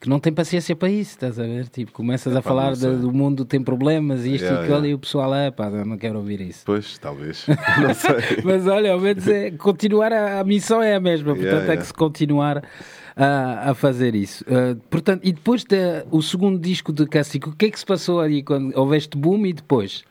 que 0.00 0.08
não 0.08 0.18
tem 0.18 0.32
paciência 0.32 0.74
para 0.76 0.88
isso, 0.90 1.12
estás 1.12 1.38
a 1.38 1.44
ver? 1.44 1.68
Tipo, 1.68 1.92
começas 1.92 2.34
a 2.34 2.40
Epá, 2.40 2.48
falar 2.48 2.74
de- 2.74 2.96
do 2.96 3.12
mundo 3.12 3.44
tem 3.44 3.62
problemas 3.62 4.24
e 4.26 4.34
isto 4.34 4.42
Yeah, 4.44 4.60
e 4.60 4.64
aquilo 4.64 4.76
yeah. 4.78 4.88
e 4.88 4.94
o 4.94 4.98
pessoal 4.98 5.34
é, 5.34 5.50
pá, 5.50 5.70
não 5.70 5.96
quero 5.96 6.18
ouvir 6.18 6.40
isso. 6.40 6.62
Pois, 6.66 6.98
talvez. 6.98 7.46
Não 7.80 7.94
sei. 7.94 8.42
Mas 8.44 8.66
olha, 8.66 8.92
ao 8.92 9.00
menos 9.00 9.26
é, 9.28 9.50
continuar, 9.52 10.12
a, 10.12 10.40
a 10.40 10.44
missão 10.44 10.82
é 10.82 10.94
a 10.94 11.00
mesma, 11.00 11.28
portanto 11.34 11.44
Yeah, 11.44 11.62
é 11.64 11.66
yeah. 11.68 11.80
que 11.80 11.86
se 11.86 11.94
continuar 11.94 12.62
a, 13.16 13.70
a 13.70 13.74
fazer 13.74 14.14
isso. 14.14 14.44
Uh, 14.44 14.74
portanto, 14.90 15.20
e 15.24 15.32
depois 15.32 15.62
da- 15.64 16.04
o 16.10 16.20
segundo 16.20 16.58
disco 16.58 16.92
de 16.92 17.06
Cássico, 17.06 17.50
o 17.50 17.56
que 17.56 17.66
é 17.66 17.70
que 17.70 17.78
se 17.78 17.86
passou 17.86 18.20
ali 18.20 18.42
quando 18.42 18.76
houveste 18.76 19.16
boom 19.16 19.46
e 19.46 19.52
depois? 19.52 20.02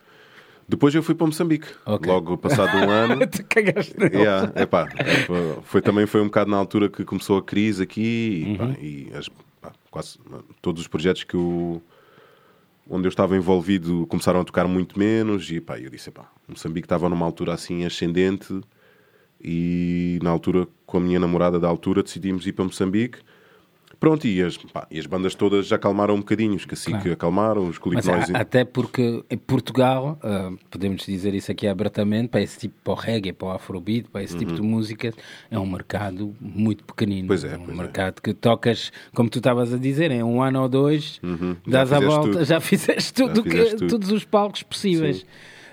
Depois 0.67 0.95
eu 0.95 1.03
fui 1.03 1.13
para 1.15 1.27
Moçambique. 1.27 1.67
Ok. 1.85 2.11
Logo 2.11 2.37
passado 2.37 2.75
um 2.77 2.89
ano. 2.89 3.25
Tu 3.27 3.43
cagaste. 3.45 3.93
Yeah, 4.01 4.51
epá, 4.61 4.87
foi, 5.27 5.57
foi- 5.63 5.81
também 5.81 6.05
foi 6.05 6.21
um 6.21 6.25
bocado 6.25 6.49
na 6.49 6.57
altura 6.57 6.89
que 6.89 7.03
começou 7.03 7.37
a 7.37 7.43
crise 7.43 7.83
aqui 7.83 8.45
e, 8.53 8.57
pá, 8.57 8.63
Uhum. 8.65 8.75
e 8.81 9.11
as- 9.13 9.29
pá, 9.61 9.71
quase 9.91 10.17
todos 10.61 10.81
os 10.81 10.87
projetos 10.87 11.23
que 11.23 11.35
eu, 11.35 11.81
onde 12.89 13.05
eu 13.07 13.09
estava 13.09 13.35
envolvido 13.35 14.05
começaram 14.07 14.39
a 14.41 14.43
tocar 14.45 14.67
muito 14.67 14.97
menos 14.97 15.49
e 15.51 15.59
pá, 15.59 15.77
eu 15.79 15.89
disse, 15.89 16.09
epá, 16.09 16.25
Moçambique 16.47 16.85
estava 16.85 17.07
numa 17.09 17.25
altura 17.25 17.53
assim 17.53 17.83
ascendente 17.85 18.59
e 19.41 20.19
na 20.23 20.29
altura 20.29 20.67
com 20.85 20.97
a 20.97 21.01
minha 21.01 21.19
namorada 21.19 21.59
da 21.59 21.67
altura 21.67 22.01
decidimos 22.03 22.47
ir 22.47 22.53
para 22.53 22.65
Moçambique. 22.65 23.19
Pronto, 24.03 24.27
e 24.27 24.41
as, 24.43 24.57
pá, 24.57 24.85
e 24.91 24.99
as 24.99 25.05
bandas 25.05 25.33
todas 25.33 25.65
já 25.67 25.77
acalmaram 25.77 26.15
um 26.15 26.17
bocadinho, 26.17 26.55
os 26.55 26.65
Cacique 26.65 26.91
Claro. 26.91 27.13
acalmaram, 27.13 27.61
os 27.61 27.67
Mas 27.69 27.77
Colignóis... 27.77 28.35
a- 28.35 28.37
até 28.39 28.65
porque 28.65 29.23
em 29.29 29.37
Portugal, 29.37 30.19
ah, 30.21 30.51
podemos 30.69 31.05
dizer 31.05 31.33
isso 31.33 31.49
aqui 31.49 31.65
abertamente, 31.67 32.27
para 32.27 32.41
esse 32.41 32.59
tipo, 32.59 32.75
para 32.83 32.91
o 32.91 32.95
reggae, 32.97 33.31
para 33.31 33.47
o 33.47 33.51
afrobeat, 33.51 34.09
para 34.09 34.21
esse 34.21 34.37
tipo 34.37 34.51
de 34.53 34.61
música, 34.61 35.13
é 35.49 35.57
um 35.57 35.65
mercado 35.65 36.35
muito 36.41 36.83
pequenino. 36.83 37.21
Uhum. 37.21 37.27
Pois 37.27 37.43
é, 37.45 37.55
um 37.55 37.59
pois 37.65 37.69
é. 37.79 37.81
mercado 37.81 38.21
que 38.21 38.33
tocas, 38.33 38.91
como 39.15 39.29
tu 39.29 39.37
estavas 39.37 39.73
a 39.73 39.77
dizer, 39.77 40.11
em 40.11 40.21
um 40.21 40.43
ano 40.43 40.61
ou 40.63 40.67
dois, 40.67 41.21
Uhum. 41.23 41.55
Já 41.65 41.85
dás 41.85 41.93
a 41.93 41.99
volta, 42.01 42.31
tudo. 42.31 42.43
já 42.45 42.59
fizeste 42.59 43.13
tudo, 43.13 43.41
que- 43.41 43.51
fizeste 43.51 43.75
tudo. 43.77 43.89
todos 43.89 44.11
os 44.11 44.25
palcos 44.25 44.63
possíveis. 44.63 45.25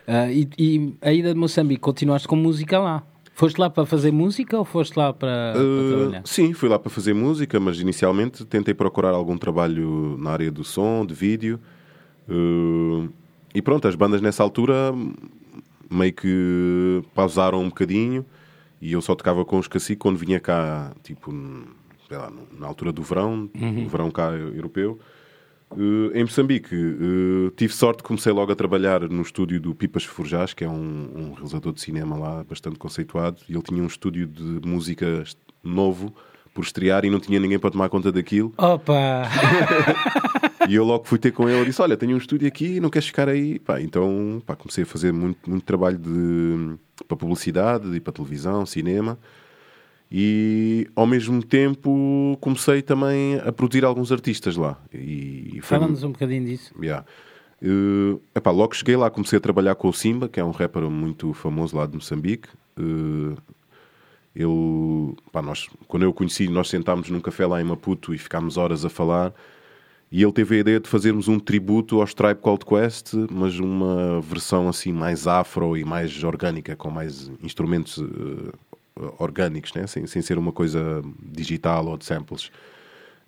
Ah, 0.07 0.31
e, 0.31 0.49
e 0.57 0.95
a 1.03 1.13
ida 1.13 1.35
de 1.35 1.39
Moçambique, 1.41 1.81
continuaste 1.81 2.29
com 2.29 2.37
música 2.37 2.79
lá? 2.79 3.03
Foste 3.41 3.59
lá 3.59 3.71
para 3.71 3.87
fazer 3.87 4.13
música 4.13 4.59
ou 4.59 4.67
foste 4.67 4.99
lá 4.99 5.15
para, 5.15 5.53
para 5.55 5.63
Uh, 5.63 5.89
trabalhar? 5.89 6.23
sim, 6.27 6.53
fui 6.53 6.69
lá 6.69 6.79
para 6.79 6.91
fazer 6.91 7.15
música, 7.15 7.59
mas 7.59 7.81
inicialmente 7.81 8.45
tentei 8.45 8.75
procurar 8.75 9.13
algum 9.13 9.39
trabalho 9.39 10.15
na 10.19 10.31
área 10.31 10.51
do 10.51 10.63
som, 10.63 11.07
de 11.07 11.15
vídeo. 11.15 11.59
Uh, 12.29 13.09
e 13.55 13.63
pronto, 13.63 13.89
as 13.89 13.95
bandas 13.95 14.21
nessa 14.21 14.43
altura 14.43 14.95
meio 15.91 16.13
que 16.13 17.03
pausaram 17.15 17.63
um 17.63 17.71
bocadinho 17.71 18.27
e 18.79 18.93
eu 18.93 19.01
só 19.01 19.15
tocava 19.15 19.43
com 19.43 19.59
os 19.59 19.67
caciques 19.67 20.03
quando 20.03 20.19
vinha 20.19 20.39
cá, 20.39 20.93
tipo, 21.03 21.33
lá, 22.11 22.31
na 22.59 22.67
altura 22.67 22.93
do 22.93 23.03
verão, 23.03 23.49
o 23.55 23.89
verão 23.89 24.11
cá 24.11 24.33
europeu. 24.33 24.99
Uh, 25.71 26.11
em 26.15 26.25
Moçambique, 26.25 26.75
uh, 26.75 27.51
tive 27.57 27.73
sorte, 27.73 28.03
comecei 28.03 28.33
logo 28.33 28.51
a 28.51 28.57
trabalhar 28.57 29.09
no 29.09 29.23
estúdio 29.23 29.61
do 29.61 29.75
Pipas 29.75 30.05
Forjás, 30.05 30.53
que 30.53 30.65
é 30.65 30.69
um, 30.69 31.11
um 31.15 31.33
realizador 31.33 31.73
de 31.73 31.81
cinema 31.81 32.17
lá 32.17 32.45
bastante 32.45 32.79
conceituado, 32.79 33.41
e 33.49 33.53
ele 33.53 33.63
tinha 33.63 33.83
um 33.83 33.87
estúdio 33.87 34.27
de 34.27 34.67
música 34.67 35.23
novo 35.63 36.15
por 36.53 36.65
estrear 36.65 37.05
e 37.05 37.11
não 37.11 37.21
tinha 37.21 37.39
ninguém 37.39 37.59
para 37.59 37.71
tomar 37.71 37.89
conta 37.89 38.11
daquilo. 38.11 38.53
Opa! 38.59 39.23
E 40.69 40.75
eu 40.75 40.85
logo 40.85 41.05
fui 41.05 41.19
ter 41.19 41.33
com 41.33 41.49
ele 41.49 41.63
e 41.63 41.65
disse: 41.65 41.81
Olha, 41.81 41.97
tenho 41.97 42.15
um 42.15 42.19
estúdio 42.19 42.47
aqui, 42.47 42.81
não 42.81 42.91
queres 42.91 43.09
ficar 43.09 43.29
aí? 43.29 43.59
Pá, 43.59 43.81
então 43.81 44.43
pá, 44.45 44.55
comecei 44.55 44.85
a 44.85 44.87
fazer 44.87 45.13
muito, 45.13 45.49
muito 45.49 45.65
trabalho 45.65 45.99
de, 45.99 46.77
para 47.09 47.17
publicidade 47.17 47.93
e 47.97 47.99
para 47.99 48.13
televisão, 48.13 48.67
cinema. 48.67 49.19
E 50.13 50.89
ao 50.97 51.07
mesmo 51.07 51.41
tempo 51.43 52.37
comecei 52.41 52.83
também 52.83 53.39
a 53.45 53.53
produzir 53.53 53.85
alguns 53.85 54.11
artistas 54.11 54.57
lá. 54.57 54.77
E, 54.93 55.61
foi- 55.63 55.79
Fala-nos 55.79 56.03
um 56.03 56.11
bocadinho 56.11 56.45
disso. 56.45 56.75
Yeah. 56.83 57.05
Uh, 57.63 58.21
epá, 58.35 58.51
logo 58.51 58.75
cheguei 58.75 58.97
lá, 58.97 59.11
comecei 59.11 59.37
a 59.37 59.41
trabalhar 59.41 59.75
com 59.75 59.89
o 59.89 59.93
Simba, 59.93 60.29
que 60.29 60.41
é 60.41 60.45
um 60.45 60.51
rapper 60.51 60.83
muito 60.91 61.33
famoso 61.33 61.77
lá 61.77 61.87
de 61.87 61.95
Moçambique. 61.95 62.49
Uh, 62.77 63.37
ele, 64.35 65.15
pá, 65.31 65.43
nós, 65.43 65.69
quando 65.87 66.05
eu 66.05 66.11
o 66.11 66.15
conheci, 66.15 66.49
nós 66.49 66.69
sentámos 66.69 67.09
num 67.11 67.21
café 67.21 67.47
lá 67.47 67.61
em 67.61 67.65
Maputo 67.65 68.13
e 68.15 68.19
ficámos 68.19 68.57
horas 68.57 68.85
a 68.85 68.89
falar. 68.89 69.33
E 70.11 70.23
ele 70.25 70.33
teve 70.33 70.57
a 70.57 70.59
ideia 70.59 70.81
de 70.81 70.89
fazermos 70.89 71.29
um 71.29 71.39
tributo 71.39 72.01
aos 72.01 72.15
Tribe 72.15 72.41
Called 72.41 72.65
Quest, 72.65 73.13
mas 73.31 73.61
uma 73.61 74.21
versão 74.21 74.69
assim 74.69 74.93
mais 74.93 75.29
afro 75.29 75.77
e 75.77 75.85
mais 75.85 76.25
orgânica, 76.25 76.75
com 76.75 76.91
mais 76.91 77.31
instrumentos 77.43 77.99
uh, 77.99 78.53
orgânicos, 79.19 79.73
né? 79.75 79.87
sem, 79.87 80.07
sem 80.07 80.23
ser 80.23 80.39
uma 80.39 80.53
coisa 80.53 81.03
digital 81.33 81.87
ou 81.87 81.97
de 81.97 82.05
samples. 82.05 82.51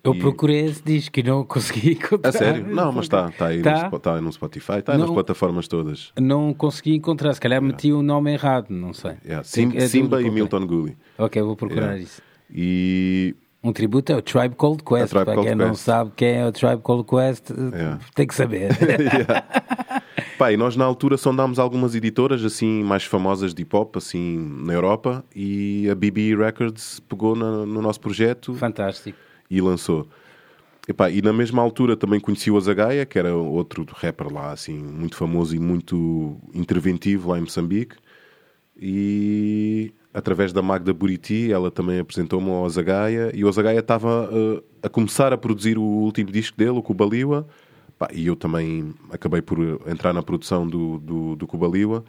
Eu 0.03 0.13
E- 0.13 0.19
procurei 0.19 0.65
esse 0.65 0.83
disco 0.83 1.17
e 1.19 1.23
não 1.23 1.45
consegui 1.45 1.91
encontrar. 1.95 2.29
A 2.29 2.31
sério? 2.33 2.67
Não, 2.67 2.91
mas 2.91 3.05
está 3.05 3.29
tá 3.31 3.47
aí 3.47 3.61
Tá? 3.61 3.89
No, 3.89 3.99
tá 3.99 4.15
aí 4.15 4.21
no 4.21 4.31
Spotify, 4.33 4.79
está 4.79 4.91
aí 4.91 4.97
nas 4.97 5.07
Não. 5.07 5.13
plataformas 5.13 5.67
todas. 5.67 6.11
Não 6.19 6.53
consegui 6.53 6.93
encontrar, 6.95 7.33
se 7.33 7.39
calhar 7.39 7.61
meti 7.61 7.91
o 7.93 8.01
nome 8.03 8.33
errado, 8.33 8.69
não 8.69 8.91
sei. 8.93 9.13
Yeah, 9.23 9.43
Sim- 9.45 9.71
é 9.77 9.87
Simba 9.87 10.21
e. 10.21 10.29
Milton 10.29 10.67
Gully. 10.67 10.97
Ok, 11.17 11.41
vou 11.41 11.55
procurar 11.55 11.93
Yeah. 11.93 11.99
isso. 12.03 12.21
E 12.53 13.33
Um 13.63 13.71
tributo 13.71 14.11
é 14.11 14.17
o 14.17 14.21
Tribe 14.21 14.55
Called 14.55 14.83
Quest. 14.83 15.09
Tribe 15.11 15.23
Para 15.25 15.35
Called 15.35 15.47
quem 15.47 15.55
não 15.55 15.69
Quest. 15.69 15.81
sabe 15.83 16.11
quem 16.17 16.33
é 16.35 16.45
o 16.45 16.51
Tribe 16.51 16.81
Called 16.81 17.05
Quest, 17.07 17.49
Yeah. 17.51 17.99
tem 18.13 18.27
que 18.27 18.35
saber. 18.35 18.71
Pá, 20.43 20.51
e 20.51 20.57
nós 20.57 20.75
na 20.75 20.83
altura 20.83 21.15
sondámos 21.15 21.57
algumas 21.57 21.95
editoras 21.95 22.43
assim 22.43 22.83
mais 22.83 23.05
famosas 23.05 23.53
de 23.53 23.61
hip 23.61 23.73
hop 23.73 23.95
assim 23.95 24.37
na 24.65 24.73
Europa 24.73 25.23
e 25.33 25.87
a 25.89 25.95
BB 25.95 26.35
Records 26.35 26.99
pegou 26.99 27.33
na- 27.33 27.65
no 27.65 27.81
nosso 27.81 28.01
projeto 28.01 28.53
Fantástico. 28.55 29.17
e 29.49 29.61
lançou. 29.61 30.05
Epá, 30.85 31.09
e 31.09 31.21
na 31.21 31.31
mesma 31.31 31.61
altura 31.61 31.95
também 31.95 32.19
conheci 32.19 32.51
o 32.51 32.57
Azagaia, 32.57 33.05
que 33.05 33.17
era 33.17 33.33
outro 33.33 33.85
rapper 33.93 34.33
lá, 34.33 34.51
assim, 34.51 34.77
muito 34.77 35.15
famoso 35.15 35.55
e 35.55 35.59
muito 35.59 36.35
interventivo 36.53 37.29
lá 37.29 37.37
em 37.37 37.41
Moçambique. 37.43 37.95
E 38.77 39.93
através 40.13 40.51
da 40.51 40.61
Magda 40.61 40.93
Buriti, 40.93 41.53
ela 41.53 41.71
também 41.71 41.99
apresentou-me 41.99 42.49
ao 42.49 42.65
Azagaia. 42.65 43.31
E 43.33 43.45
o 43.45 43.47
Azagaia 43.47 43.79
estava 43.79 44.29
uh, 44.29 44.61
a 44.81 44.89
começar 44.89 45.31
a 45.31 45.37
produzir 45.37 45.77
o 45.77 45.83
último 45.83 46.29
disco 46.33 46.57
dele, 46.57 46.71
o 46.71 46.81
Cubaliwa. 46.83 47.47
Pá, 47.97 48.09
e 48.13 48.27
eu 48.27 48.35
também 48.35 48.93
acabei 49.11 49.41
por 49.41 49.59
entrar 49.87 50.13
na 50.13 50.23
produção 50.23 50.67
do, 50.67 50.99
do, 50.99 51.35
do 51.35 51.47
Cubaliwa. 51.47 52.03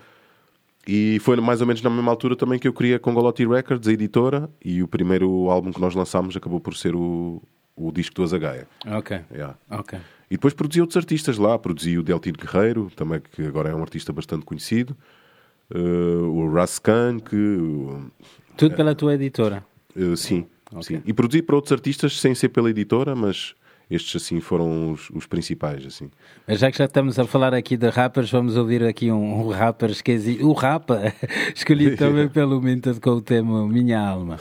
E 0.86 1.18
foi 1.20 1.36
mais 1.36 1.60
ou 1.60 1.66
menos 1.66 1.80
na 1.82 1.88
mesma 1.88 2.10
altura 2.10 2.36
também 2.36 2.58
que 2.58 2.68
eu 2.68 2.72
queria 2.72 2.98
Congoloti 2.98 3.46
Records, 3.46 3.88
a 3.88 3.92
editora, 3.92 4.50
e 4.62 4.82
o 4.82 4.88
primeiro 4.88 5.48
álbum 5.50 5.72
que 5.72 5.80
nós 5.80 5.94
lançámos 5.94 6.36
acabou 6.36 6.60
por 6.60 6.76
ser 6.76 6.94
o, 6.94 7.42
o 7.74 7.90
disco 7.90 8.14
do 8.16 8.22
Azagaia. 8.22 8.68
Ok. 8.86 9.18
Yeah. 9.32 9.56
Ok. 9.70 9.98
E 10.30 10.34
depois 10.36 10.52
produzi 10.52 10.80
outros 10.80 10.96
artistas 10.96 11.38
lá, 11.38 11.58
produzi 11.58 11.96
o 11.96 12.02
Deltino 12.02 12.36
Guerreiro, 12.38 12.90
também 12.96 13.20
que 13.20 13.42
agora 13.46 13.70
é 13.70 13.74
um 13.74 13.80
artista 13.80 14.12
bastante 14.12 14.44
conhecido, 14.44 14.96
uh, 15.74 15.78
o 15.78 16.52
Raskan, 16.52 17.18
que 17.18 17.36
uh, 17.36 18.10
Tudo 18.56 18.74
pela 18.74 18.94
tua 18.94 19.14
editora. 19.14 19.64
uh, 19.96 20.16
sim, 20.16 20.46
Ok. 20.72 20.82
sim. 20.96 21.02
E 21.06 21.12
produzi 21.12 21.40
para 21.40 21.56
outros 21.56 21.72
artistas 21.72 22.20
sem 22.20 22.34
ser 22.34 22.48
pela 22.50 22.68
editora, 22.68 23.14
mas 23.14 23.54
estes 23.90 24.22
assim 24.22 24.40
foram 24.40 24.92
os, 24.92 25.10
os 25.10 25.26
principais, 25.26 25.84
assim. 25.86 26.10
Mas 26.46 26.58
já 26.58 26.70
que 26.70 26.78
já 26.78 26.84
estamos 26.86 27.18
a 27.18 27.26
falar 27.26 27.54
aqui 27.54 27.76
de 27.76 27.88
rappers, 27.88 28.30
vamos 28.30 28.56
ouvir 28.56 28.82
aqui 28.84 29.10
um, 29.10 29.46
um 29.46 29.48
rapper 29.48 29.90
esquecido. 29.90 30.48
O 30.48 30.52
rapa, 30.52 31.12
escolhido 31.54 31.96
também 31.96 32.28
pelo 32.30 32.60
Minted 32.60 33.00
com 33.00 33.10
o 33.10 33.20
tema 33.20 33.66
Minha 33.66 34.00
Alma. 34.00 34.38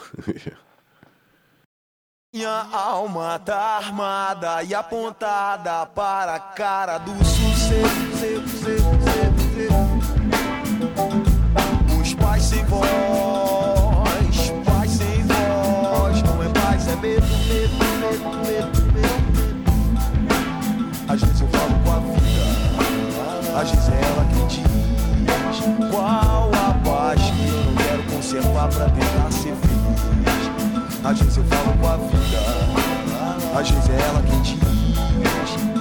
Minha 2.34 2.68
alma 2.72 3.38
tá 3.38 3.78
armada 3.78 4.64
e 4.64 4.74
apontada 4.74 5.86
para 5.86 6.34
a 6.36 6.40
cara 6.40 6.98
do 6.98 7.12
sucesso. 7.24 8.04
Às 23.64 23.72
vezes 23.72 23.88
é 23.88 23.94
ela 23.94 24.26
que 24.26 24.58
diz 24.58 25.90
qual 25.90 26.52
a 26.54 26.74
paz 26.84 27.22
que 27.22 27.48
eu 27.48 27.64
não 27.64 27.76
quero 27.76 28.04
conservar 28.12 28.68
pra 28.68 28.90
tentar 28.90 29.32
ser 29.32 29.56
feliz. 29.56 31.00
Às 31.02 31.20
vezes 31.20 31.38
eu 31.38 31.44
falo 31.46 31.78
com 31.78 31.88
a 31.88 31.96
vida, 31.96 33.58
às 33.58 33.70
vezes 33.70 33.90
é 33.90 34.02
ela 34.02 34.22
quem 34.24 34.42
diz 34.42 34.60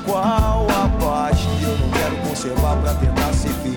qual 0.07 0.67
a 0.71 0.89
paz 1.05 1.39
que 1.41 1.65
eu 1.65 1.77
não 1.77 1.91
quero 1.91 2.17
conservar 2.29 2.77
pra 2.77 2.95
tentar 2.95 3.33
ser 3.33 3.49
feliz. 3.49 3.72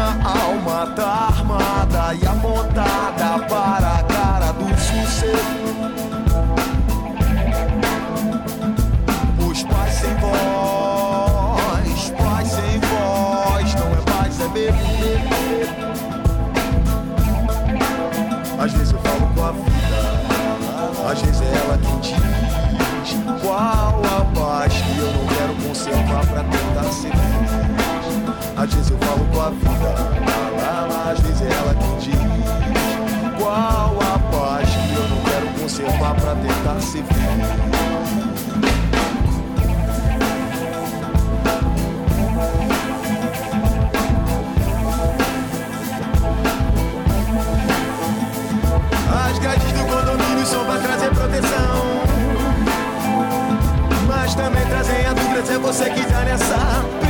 Minha 0.00 0.16
alma 0.24 0.86
tá 0.94 1.28
armada 1.28 2.14
e 2.14 2.26
apontada 2.26 3.44
para 3.46 3.98
a 3.98 4.02
cara 4.04 4.52
do 4.52 4.68
sucesso. 4.68 5.89
As 49.12 49.38
grades 49.38 49.72
do 49.72 49.84
condomínio 49.86 50.46
são 50.46 50.64
pra 50.66 50.78
trazer 50.78 51.10
proteção. 51.10 52.02
Mas 54.06 54.34
também 54.34 54.66
trazem 54.66 55.06
a 55.06 55.12
dúvida 55.14 55.46
se 55.46 55.52
é 55.52 55.58
você 55.58 55.90
que 55.90 56.04
tá 56.04 56.24
nessa 56.24 57.09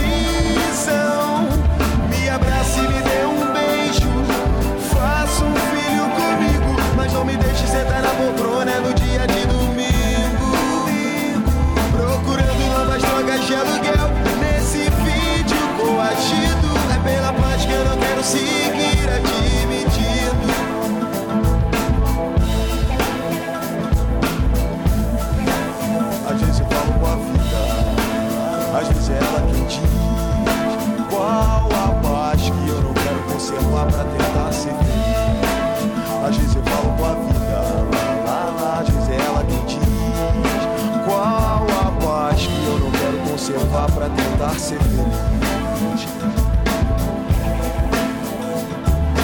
pra 44.00 44.08
tentar 44.08 44.58
ser 44.58 44.78
feliz. 44.78 46.08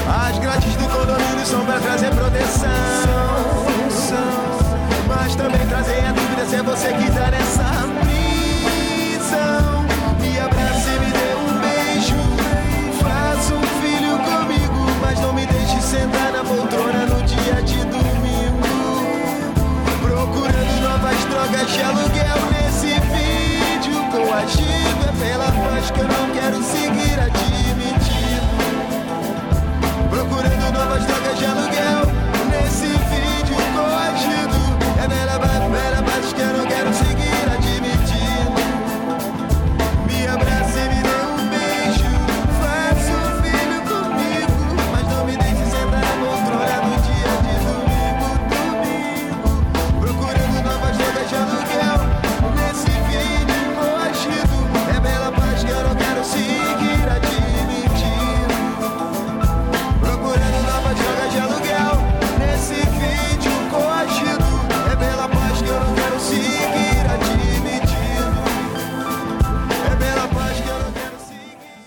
As 0.07 0.39
grades 0.39 0.77
do 0.77 0.85
condomínio 0.85 1.47
são 1.47 1.65
pra 1.65 1.81
trazer 1.81 2.11
proteção. 2.11 2.69
Mas 5.09 5.35
também 5.35 5.67
trazem 5.67 6.07
a 6.07 6.13
dúvida 6.13 6.45
se 6.45 6.57
é 6.57 6.63
você 6.63 6.93
que 6.93 7.11
coagido. 24.37 25.05
É 25.09 25.13
pela 25.25 25.47
paz 25.47 25.91
que 25.91 26.01
eu 26.01 26.09
não 26.09 26.31
quero 26.35 26.63
seguir 26.63 27.19
admitindo. 27.19 28.57
Procurando 30.11 30.73
novas 30.73 31.05
drogas 31.07 31.39
de 31.39 31.47
aluguel 31.47 31.96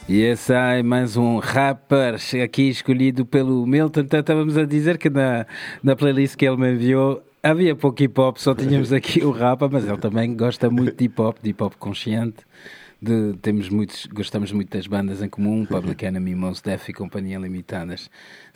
E 0.10 0.22
esse 0.22 0.52
é 0.52 0.82
mais 0.82 1.16
um 1.16 1.38
rapper 1.38 2.16
aqui 2.44 2.64
escolhido 2.64 3.28
pelo 3.28 3.64
Milton. 3.68 4.00
Então, 4.00 4.20
estávamos 4.20 4.58
a 4.58 4.66
dizer 4.66 4.98
que 4.98 5.08
na, 5.08 5.46
na 5.84 5.96
playlist 5.96 6.36
que 6.36 6.48
ele 6.48 6.58
me 6.58 6.74
enviou 6.74 7.22
havia 7.44 7.76
pouco 7.76 8.02
hip 8.02 8.20
hop, 8.20 8.38
só 8.38 8.56
tínhamos 8.56 8.92
aqui 8.92 9.24
o 9.24 9.30
rapa, 9.30 9.70
mas 9.72 9.88
ele 9.88 10.00
também 10.00 10.36
gosta 10.36 10.68
muito 10.68 10.98
de 10.98 11.06
hip 11.06 11.22
hop, 11.22 11.38
de 11.44 11.52
hip 11.52 11.62
hop 11.62 11.76
consciente. 11.76 12.38
De, 13.00 13.34
temos 13.40 13.70
muitos, 13.70 14.08
gostamos 14.08 14.52
muito 14.52 14.76
das 14.76 14.88
bandas 14.88 15.22
em 15.22 15.30
comum, 15.30 15.64
Public 15.64 16.04
Enemy, 16.04 16.34
Mos 16.34 16.60
Def 16.60 16.90
e 16.90 16.94
Companhia 16.94 17.38
Limitadas, 17.38 18.10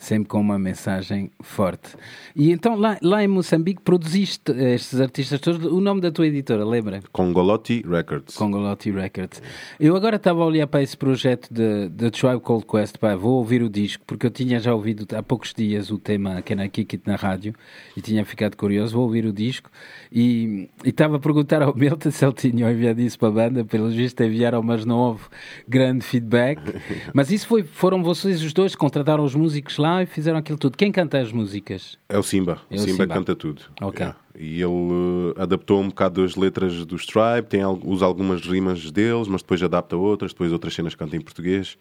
sempre 0.04 0.28
com 0.28 0.40
uma 0.40 0.58
mensagem 0.58 1.30
forte. 1.40 1.96
E 2.34 2.50
então 2.50 2.76
lá, 2.76 2.98
lá 3.02 3.24
em 3.24 3.28
Moçambique 3.28 3.82
produziste 3.82 4.52
estes 4.52 5.00
artistas 5.00 5.40
todos. 5.40 5.64
O 5.64 5.80
nome 5.80 6.00
da 6.00 6.10
tua 6.10 6.26
editora, 6.26 6.64
lembra? 6.64 7.00
Congolotti 7.12 7.84
Records. 7.86 8.36
Congolotti 8.36 8.90
Records. 8.90 9.42
Eu 9.80 9.96
agora 9.96 10.16
estava 10.16 10.42
a 10.42 10.46
olhar 10.46 10.66
para 10.66 10.82
esse 10.82 10.96
projeto 10.96 11.52
de, 11.52 11.88
de 11.88 12.10
Tribe 12.10 12.40
Called 12.40 12.66
Quest, 12.66 12.98
pá, 12.98 13.16
vou 13.16 13.38
ouvir 13.38 13.62
o 13.62 13.68
disco, 13.68 14.04
porque 14.06 14.26
eu 14.26 14.30
tinha 14.30 14.60
já 14.60 14.74
ouvido 14.74 15.06
há 15.16 15.22
poucos 15.22 15.52
dias 15.54 15.90
o 15.90 15.98
tema 15.98 16.42
Can 16.42 16.62
I 16.62 16.68
Kick 16.68 16.96
It 16.96 17.08
na 17.08 17.16
rádio 17.16 17.54
e 17.96 18.00
tinha 18.00 18.24
ficado 18.24 18.56
curioso, 18.56 18.94
vou 18.94 19.04
ouvir 19.04 19.24
o 19.24 19.32
disco 19.32 19.70
e 20.12 20.34
e 20.44 20.68
estava 20.84 21.16
a 21.16 21.18
perguntar 21.18 21.62
ao 21.62 21.74
Milton 21.74 22.10
se 22.10 22.24
ele 22.24 22.32
tinha 22.34 22.70
enviado 22.70 23.00
isso 23.00 23.18
para 23.18 23.28
a 23.28 23.30
banda, 23.30 23.64
pelos 23.64 23.94
vistos 23.94 24.26
enviaram, 24.26 24.62
mas 24.62 24.84
não 24.84 24.98
houve 24.98 25.22
grande 25.66 26.04
feedback. 26.04 26.60
Mas 27.12 27.30
isso 27.30 27.46
foi, 27.46 27.62
foram 27.62 28.02
vocês 28.02 28.42
os 28.42 28.52
dois 28.52 28.72
que 28.72 28.78
contrataram 28.78 29.24
os 29.24 29.34
músicos 29.34 29.78
lá 29.78 29.93
e 30.02 30.06
fizeram 30.06 30.38
aquilo 30.38 30.58
tudo. 30.58 30.76
Quem 30.76 30.90
canta 30.92 31.18
as 31.18 31.32
músicas? 31.32 31.98
É 32.08 32.18
o 32.18 32.22
Simba. 32.22 32.60
É 32.70 32.76
o 32.76 32.78
Simba, 32.78 33.02
Simba. 33.04 33.14
canta 33.14 33.34
tudo. 33.36 33.62
Ok. 33.80 34.00
Yeah. 34.00 34.18
E 34.36 34.60
ele 34.60 35.34
eh, 35.36 35.42
adaptou 35.42 35.80
um 35.80 35.88
bocado 35.88 36.24
as 36.24 36.34
letras 36.36 36.84
do 36.84 36.96
Stripe, 36.96 37.48
tem, 37.48 37.64
usa 37.64 38.04
algumas 38.04 38.40
rimas 38.42 38.90
deles, 38.90 39.28
mas 39.28 39.42
depois 39.42 39.62
adapta 39.62 39.96
outras, 39.96 40.32
depois 40.32 40.52
outras 40.52 40.74
cenas 40.74 40.94
canta 40.94 41.16
em 41.16 41.20
português. 41.20 41.78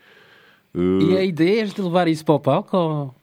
Eh, 0.76 0.80
E 0.80 1.18
a 1.18 1.24
ideia 1.24 1.62
é 1.62 1.66
de 1.66 1.82
levar 1.82 2.08
isso 2.08 2.24
para 2.24 2.36
o 2.36 2.40
palco? 2.40 2.78
Ou... 2.78 3.16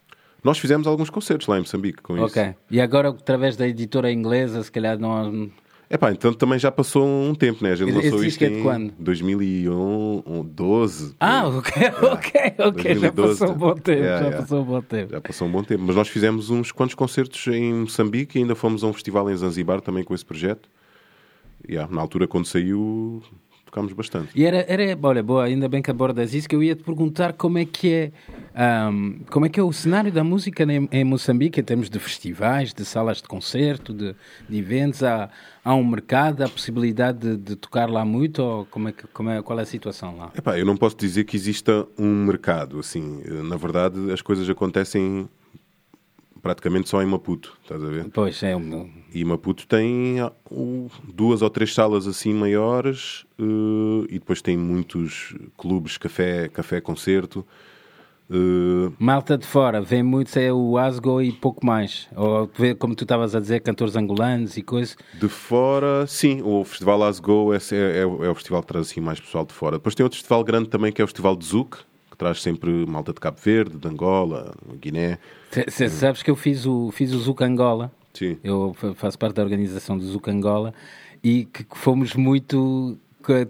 Nós 0.43 0.59
fizemos 0.59 0.87
alguns 0.87 1.11
concertos 1.11 1.47
lá 1.47 1.57
em 1.57 1.61
Moçambique 1.61 2.03
com 2.03 2.17
isso. 2.17 2.25
Ok. 2.27 2.55
E 2.71 2.81
agora, 2.81 3.11
através 3.11 3.57
da 3.57 3.69
editora 3.69 4.11
inglesa, 4.11 4.63
se 4.63 4.73
calhar 4.73 4.99
não. 4.99 5.51
Epá, 5.93 6.13
então 6.13 6.33
também 6.33 6.57
já 6.57 6.71
passou 6.71 7.05
um 7.05 7.35
tempo, 7.35 7.65
né? 7.65 7.73
A 7.73 7.75
gente 7.75 7.91
Esse 7.91 8.11
lançou 8.11 8.25
isto 8.25 8.45
é 8.45 8.47
em 8.47 8.63
quando? 8.63 8.95
2012. 8.97 11.17
Ah, 11.19 11.49
ok, 11.49 11.73
ok, 12.01 12.41
ok. 12.59 12.95
Já 12.95 13.11
2012. 13.11 13.41
passou 13.41 13.53
um 13.53 13.59
bom 13.59 13.75
tempo. 13.75 13.99
Yeah, 13.99 14.19
já 14.19 14.27
yeah. 14.27 14.41
passou 14.41 14.61
um 14.61 14.65
bom 14.65 14.83
tempo. 14.83 15.11
Já 15.11 15.21
passou 15.21 15.49
um 15.49 15.51
bom 15.51 15.65
tempo. 15.65 15.83
Mas 15.85 15.97
nós 15.97 16.07
fizemos 16.07 16.49
uns 16.49 16.71
quantos 16.71 16.95
concertos 16.95 17.45
em 17.49 17.75
Moçambique 17.75 18.39
e 18.39 18.43
ainda 18.43 18.55
fomos 18.55 18.85
a 18.85 18.87
um 18.87 18.93
festival 18.93 19.29
em 19.29 19.37
Zanzibar 19.37 19.81
também 19.81 20.05
com 20.05 20.15
esse 20.15 20.25
projeto. 20.25 20.69
Yeah, 21.69 21.93
na 21.93 22.01
altura, 22.01 22.29
quando 22.29 22.47
saiu, 22.47 23.21
tocámos 23.71 23.93
bastante. 23.93 24.31
E 24.35 24.45
era, 24.45 24.65
era, 24.69 24.99
olha, 25.01 25.23
boa, 25.23 25.45
ainda 25.45 25.69
bem 25.69 25.81
que 25.81 25.91
abordas 25.91 26.35
isso, 26.35 26.49
que 26.49 26.57
eu 26.57 26.63
ia 26.63 26.75
te 26.75 26.83
perguntar 26.83 27.33
como 27.33 27.57
é 27.57 27.65
que 27.65 27.93
é, 27.93 28.13
ahm, 28.55 29.21
como 29.31 29.47
é 29.47 29.49
que 29.49 29.61
é 29.61 29.63
o 29.63 29.73
cenário 29.73 30.11
da 30.11 30.25
música 30.25 30.65
em, 30.65 30.89
em 30.91 31.05
Moçambique, 31.05 31.61
em 31.61 31.63
termos 31.63 31.89
de 31.89 31.99
festivais, 31.99 32.75
de 32.75 32.85
salas 32.85 33.19
de 33.19 33.29
concerto, 33.29 33.95
de, 33.95 34.15
de 34.49 34.59
eventos, 34.59 35.03
há, 35.03 35.31
há 35.65 35.75
um 35.75 35.87
mercado, 35.87 36.43
há 36.43 36.49
possibilidade 36.49 37.19
de, 37.19 37.37
de 37.37 37.57
tocar 37.57 37.89
lá 37.89 38.05
muito, 38.05 38.43
ou 38.43 38.67
como 38.67 38.89
é 38.89 38.93
que, 38.93 39.07
como 39.09 39.31
é, 39.31 39.41
qual 39.41 39.59
é 39.59 39.63
a 39.63 39.67
situação 39.67 40.17
lá? 40.17 40.33
Epá, 40.37 40.59
eu 40.59 40.67
não 40.67 40.77
posso 40.77 40.97
dizer 40.97 41.25
que 41.25 41.37
exista 41.37 41.87
um 41.97 42.25
mercado, 42.25 42.81
assim. 42.81 43.23
Na 43.45 43.57
verdade, 43.57 44.13
as 44.13 44.21
coisas 44.21 44.49
acontecem 44.51 45.29
praticamente 46.41 46.89
só 46.89 47.03
em 47.03 47.07
Maputo, 47.07 47.57
estás 47.63 47.83
a 47.83 47.87
ver? 47.89 48.09
Pois, 48.13 48.43
é, 48.43 48.57
um- 48.57 48.91
E 49.13 49.25
Maputo 49.25 49.67
tem 49.67 50.21
ah, 50.21 50.33
duas 51.13 51.43
ou 51.43 51.51
três 51.51 51.75
salas 51.75 52.07
assim 52.07 52.33
maiores 52.35 53.25
eh, 53.39 54.07
e 54.09 54.19
depois 54.19 54.41
tem 54.43 54.57
muitos 54.57 55.35
clubes, 55.57 55.97
café, 55.99 56.49
café 56.49 56.81
concerto. 56.81 57.45
Eh, 58.33 58.93
malta 58.99 59.37
de 59.37 59.45
fora, 59.45 59.81
vem 59.83 60.05
muito, 60.05 60.37
é 60.39 60.53
o 60.53 60.79
Asgo 60.79 61.21
e 61.21 61.33
pouco 61.33 61.67
mais, 61.67 62.09
ou 62.15 62.49
como 62.79 62.95
tu 62.95 63.03
estavas 63.03 63.35
a 63.35 63.41
dizer, 63.41 63.59
cantores 63.61 63.97
angolanos 63.97 64.57
e 64.57 64.63
coisas, 64.63 64.97
de 65.19 65.29
fora, 65.29 66.07
sim, 66.07 66.41
o 66.45 66.63
Festival 66.65 67.03
As 67.03 67.19
Go 67.19 67.53
é, 67.53 67.57
é, 67.73 67.99
é 68.03 68.07
o 68.07 68.35
festival 68.37 68.63
que 68.63 68.69
traz 68.69 68.89
assim 68.89 69.01
mais 69.01 69.19
pessoal 69.19 69.45
de 69.45 69.53
fora. 69.53 69.79
Depois 69.79 69.97
tem 69.97 70.05
outro 70.05 70.17
festival 70.17 70.45
grande 70.45 70.69
também 70.69 70.93
que 70.93 71.03
é 71.03 71.05
o 71.05 71.09
Festival 71.09 71.35
de 71.35 71.45
que 71.65 71.79
traz 72.21 72.43
sempre 72.43 72.85
malta 72.87 73.15
de 73.15 73.19
Cabo 73.19 73.39
Verde, 73.43 73.79
de 73.79 73.89
Angola, 73.89 74.53
Guiné. 74.79 75.19
Cê 75.69 75.89
sabes 75.89 76.23
que 76.23 76.31
eu 76.31 76.37
fiz 76.37 76.67
o, 76.67 76.91
fiz 76.93 77.15
o 77.15 77.19
Zuc 77.19 77.41
Angola, 77.43 77.91
Sim. 78.13 78.37
eu 78.45 78.75
fa- 78.75 78.95
faço 78.95 79.19
parte 79.19 79.37
da 79.37 79.43
organização 79.43 79.97
do 79.97 80.05
Zuc 80.05 80.29
Angola 80.29 80.75
e 81.25 81.47
que 81.47 81.65
fomos 81.75 82.15
muito 82.15 82.99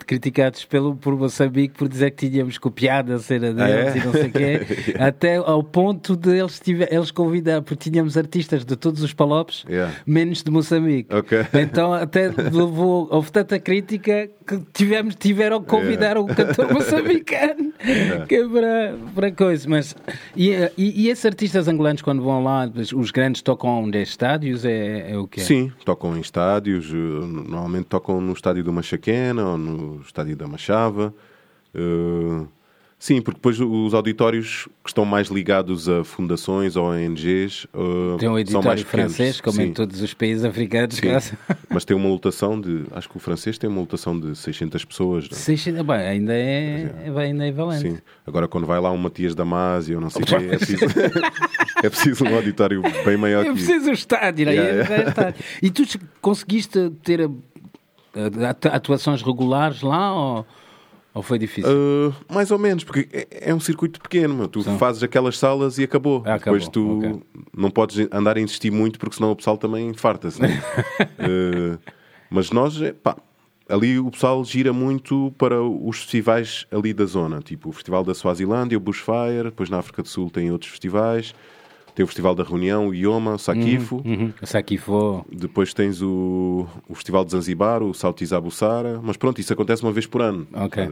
criticados 0.07 0.65
pelo, 0.65 0.97
por 0.97 1.17
Moçambique 1.17 1.77
por 1.77 1.89
dizer 1.89 2.11
que 2.11 2.29
tínhamos 2.29 2.59
copiado 2.59 3.13
a 3.13 3.19
cena 3.19 3.53
deles 3.53 3.95
é? 3.95 3.99
e 3.99 4.05
não 4.05 4.13
sei 4.13 4.29
o 4.29 4.33
quê, 4.33 4.61
até 4.99 5.37
ao 5.37 5.63
ponto 5.63 6.17
de 6.17 6.39
eles, 6.39 6.59
tive, 6.61 6.89
eles 6.91 7.11
convidar, 7.11 7.63
porque 7.63 7.91
tínhamos 7.91 8.17
artistas 8.17 8.65
de 8.65 8.77
todos 8.77 9.03
os 9.03 9.13
palopes, 9.13 9.65
Yeah. 9.71 9.95
menos 10.07 10.43
de 10.43 10.51
Moçambique. 10.51 11.15
Ok. 11.15 11.39
Então 11.61 11.93
até 11.93 12.29
levou, 12.29 13.07
houve 13.11 13.31
tanta 13.31 13.59
crítica 13.59 14.29
que 14.47 14.59
tivemos, 14.73 15.15
tiveram 15.15 15.61
que 15.61 15.69
convidar 15.69 16.19
um 16.19 16.27
cantor 16.27 16.73
moçambicano 16.73 17.73
que 18.27 18.35
é 18.35 18.49
para, 18.49 18.95
para 19.15 19.33
coisa. 19.33 19.69
Mas, 19.69 19.95
e, 20.35 20.51
e, 20.77 21.03
e 21.03 21.09
esses 21.09 21.25
artistas 21.25 21.69
angolanos, 21.69 22.03
quando 22.03 22.23
vão 22.23 22.43
lá, 22.43 22.71
os 22.95 23.11
grandes 23.11 23.43
tocam 23.43 23.85
onde 23.85 23.99
é 23.99 24.03
estádios? 24.03 24.65
É, 24.65 25.13
é 25.13 25.19
o 25.19 25.27
quê? 25.29 25.41
Sim, 25.41 25.71
tocam 25.85 26.17
em 26.17 26.21
estádios, 26.21 26.91
eh, 26.91 26.95
normalmente 26.95 27.85
tocam 27.85 28.21
no 28.21 28.33
estádio 28.33 28.65
do 28.65 28.73
Machaquena 28.73 29.60
no 29.61 30.01
estádio 30.01 30.37
da 30.37 30.47
Machava. 30.49 31.15
Eh, 31.75 32.47
sim, 32.99 33.23
porque 33.23 33.39
depois 33.39 33.61
os 33.61 33.95
auditórios 33.95 34.69
que 34.83 34.91
estão 34.91 35.05
mais 35.05 35.29
ligados 35.29 35.89
a 35.89 36.03
fundações 36.05 36.75
ou 36.77 36.87
ONGs 36.87 37.67
eh, 37.73 38.17
Tem 38.19 38.29
um 38.29 38.47
são 38.47 38.61
mais 38.63 38.83
pequenos. 38.83 39.15
francês, 39.15 39.41
como 39.41 39.61
em 39.63 39.67
Sim. 39.69 39.73
todos 39.73 40.01
os 40.03 40.13
países 40.13 40.45
africanos. 40.45 40.97
Sim. 40.97 41.09
quase. 41.09 41.33
Mas 41.69 41.85
tem 41.85 41.97
uma 41.97 42.09
lotação 42.09 42.61
de. 42.61 42.85
Acho 42.91 43.09
que 43.09 43.17
o 43.17 43.21
francês 43.21 43.57
tem 43.57 43.71
uma 43.71 43.81
lotação 43.81 44.19
de 44.19 44.35
600 44.37 44.85
pessoas. 44.85 45.29
não 45.31 45.37
é? 45.37 45.41
600, 45.41 45.83
bem, 45.87 45.97
ainda 45.97 46.33
é, 46.35 46.95
é, 47.05 47.11
bem, 47.11 47.23
ainda 47.33 47.47
é 47.47 47.53
valente. 47.53 47.89
Sim. 47.91 47.99
Agora, 48.27 48.49
quando 48.49 48.67
vai 48.67 48.81
lá 48.81 48.91
um 48.91 48.97
Matias 48.99 49.35
Damasio, 49.35 49.95
eu 49.95 50.01
não 50.01 50.11
sei 50.11 50.23
o 50.23 50.27
quê, 50.27 50.35
é 50.35 50.57
preciso, 50.59 50.85
é 51.85 51.89
preciso 51.89 52.25
um 52.25 52.35
auditório 52.35 52.83
bem 53.05 53.17
maior 53.17 53.45
que 53.45 53.51
isso. 53.53 53.65
preciso 53.67 53.91
um 53.91 53.95
estádio, 53.95 54.47
não 54.47 54.53
é? 54.53 54.57
Yeah, 54.57 54.95
É 54.95 55.09
estádio. 55.09 55.45
E 55.63 55.71
tu 55.71 55.85
conseguiste 56.21 56.91
ter 57.05 57.21
uh, 57.23 57.43
atuações 58.73 59.23
regulares 59.23 59.83
lá 59.83 60.13
ou, 60.15 60.47
ou 61.15 61.23
foi 61.23 61.39
difícil? 61.39 61.71
Uh, 61.71 62.15
mais 62.33 62.51
ou 62.51 62.59
menos, 62.59 62.85
porque 62.85 63.09
é, 63.13 63.51
é 63.51 63.55
um 63.55 63.61
circuito 63.61 64.01
pequeno, 64.01 64.35
meu. 64.35 64.49
tu 64.49 64.63
Sim. 64.63 64.79
fazes 64.79 65.03
aquelas 65.03 65.39
salas 65.39 65.79
e 65.79 65.85
acabou. 65.85 66.23
Ah, 66.27 66.35
acabou, 66.35 66.59
Depois 66.59 66.69
tu 66.69 66.99
ok. 66.99 67.23
não 67.57 67.71
podes 67.71 68.09
andar 68.13 68.37
a 68.37 68.41
insistir 68.41 68.71
muito 68.71 68.99
porque 68.99 69.17
senão 69.17 69.31
o 69.31 69.37
pessoal 69.37 69.57
também 69.57 69.93
farta-se. 69.95 70.41
né? 70.41 70.63
Uh, 71.19 71.79
mas 72.31 72.51
nós, 72.51 72.81
é, 72.81 72.93
pá, 72.93 73.17
ali 73.69 73.99
o 73.99 74.11
pessoal 74.11 74.45
gira 74.45 74.73
muito 74.73 75.33
para 75.39 75.63
os 75.63 75.99
festivais 75.99 76.67
ali 76.71 76.93
da 76.93 77.05
zona, 77.07 77.41
tipo 77.41 77.69
o 77.69 77.73
Festival 77.73 78.03
da 78.05 78.15
Suazilândia, 78.15 78.77
o 78.77 78.81
Bushfire, 78.81 79.45
depois 79.45 79.71
na 79.71 79.79
África 79.79 80.03
do 80.03 80.09
Sul 80.09 80.31
tem 80.31 80.51
outros 80.51 80.71
festivais, 80.71 81.35
tem 82.01 82.05
o 82.05 82.07
Festival 82.07 82.35
da 82.35 82.43
Reunião, 82.43 82.89
o 82.89 82.95
Ioma, 82.95 83.35
o 83.35 83.39
Sakifo. 83.39 83.97
Uhum. 83.97 84.33
Aqui 84.55 84.79
foi. 84.79 85.23
Depois 85.31 85.75
tens 85.75 86.01
o, 86.01 86.67
o 86.89 86.95
Festival 86.95 87.27
de 87.27 87.33
Zanzibar, 87.33 87.83
o 87.83 87.93
Saltiza 87.93 88.41
Bussara, 88.41 88.99
mas 89.03 89.19
pronto, 89.19 89.39
isso 89.39 89.53
acontece 89.53 89.83
uma 89.83 89.93
vez 89.93 90.07
por 90.07 90.23
ano. 90.23 90.47
Ok. 90.55 90.83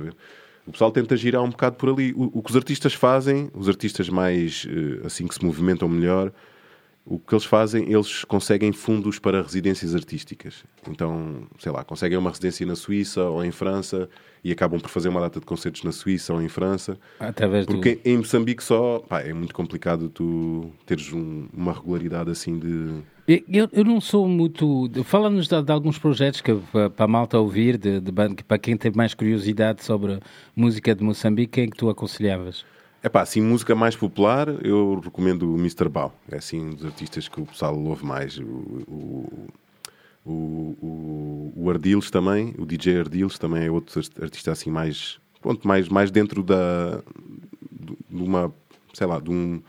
O 0.66 0.72
pessoal 0.72 0.90
tenta 0.90 1.16
girar 1.16 1.42
um 1.42 1.48
bocado 1.48 1.76
por 1.76 1.88
ali. 1.88 2.12
O, 2.12 2.40
o 2.40 2.42
que 2.42 2.50
os 2.50 2.56
artistas 2.56 2.92
fazem, 2.92 3.50
os 3.54 3.70
artistas 3.70 4.10
mais 4.10 4.66
eh, 4.68 5.06
assim 5.06 5.26
que 5.26 5.34
se 5.34 5.42
movimentam 5.42 5.88
melhor, 5.88 6.30
o 7.10 7.18
que 7.18 7.34
eles 7.34 7.44
fazem, 7.44 7.90
eles 7.90 8.22
conseguem 8.24 8.70
fundos 8.72 9.18
para 9.18 9.40
residências 9.42 9.94
artísticas. 9.94 10.64
Então, 10.88 11.44
sei 11.58 11.72
lá, 11.72 11.82
conseguem 11.82 12.18
uma 12.18 12.28
residência 12.30 12.66
na 12.66 12.76
Suíça 12.76 13.22
ou 13.24 13.42
em 13.44 13.50
França 13.50 14.08
e 14.44 14.52
acabam 14.52 14.78
por 14.80 14.90
fazer 14.90 15.08
uma 15.08 15.20
data 15.20 15.40
de 15.40 15.46
concertos 15.46 15.82
na 15.82 15.90
Suíça 15.92 16.34
ou 16.34 16.42
em 16.42 16.48
França. 16.48 16.98
Através 17.18 17.66
do. 17.66 17.72
Porque 17.74 17.98
em 18.04 18.18
Moçambique 18.18 18.62
só, 18.62 18.98
pá, 19.00 19.20
é 19.22 19.32
muito 19.32 19.54
complicado 19.54 20.08
tu 20.08 20.70
teres 20.86 21.12
um- 21.12 21.48
uma 21.52 21.72
regularidade 21.72 22.30
assim 22.30 22.58
de. 22.58 23.02
Eu, 23.48 23.68
eu 23.72 23.84
não 23.84 24.00
sou 24.00 24.26
muito. 24.28 24.90
Fala-nos 25.04 25.48
de, 25.48 25.62
de 25.62 25.72
alguns 25.72 25.98
projetos 25.98 26.40
que 26.40 26.54
para 26.94 27.04
a 27.04 27.08
malta 27.08 27.38
ouvir, 27.38 27.76
de, 27.76 28.00
de 28.00 28.12
para 28.46 28.58
quem 28.58 28.76
tem 28.76 28.90
mais 28.94 29.12
curiosidade 29.14 29.84
sobre 29.84 30.18
música 30.56 30.94
de 30.94 31.02
Moçambique, 31.04 31.52
quem 31.52 31.64
é 31.64 31.66
que 31.66 31.76
tu 31.76 31.88
aconselhavas? 31.90 32.64
É 33.02 33.08
pá, 33.08 33.22
assim, 33.22 33.40
música 33.40 33.74
mais 33.76 33.94
popular, 33.94 34.48
eu 34.64 35.00
recomendo 35.02 35.54
o 35.54 35.56
Mr. 35.56 35.88
Bao. 35.88 36.12
É 36.30 36.36
assim 36.36 36.60
um 36.60 36.70
dos 36.70 36.84
artistas 36.84 37.28
que 37.28 37.40
o 37.40 37.46
pessoal 37.46 37.78
ouve 37.78 38.04
mais. 38.04 38.38
O, 38.38 38.42
o, 40.26 40.26
o, 40.26 41.52
o 41.56 41.70
Ardiles 41.70 42.10
também, 42.10 42.54
o 42.58 42.66
DJ 42.66 43.00
Ardiles 43.00 43.38
também 43.38 43.66
é 43.66 43.70
outro 43.70 44.00
artista 44.20 44.50
assim 44.50 44.70
mais, 44.70 45.18
pronto, 45.40 45.66
mais, 45.66 45.88
mais 45.88 46.10
dentro 46.10 46.42
da, 46.42 47.00
de 48.10 48.22
uma, 48.22 48.52
sei 48.92 49.06
lá, 49.06 49.20
de 49.20 49.30
um, 49.30 49.62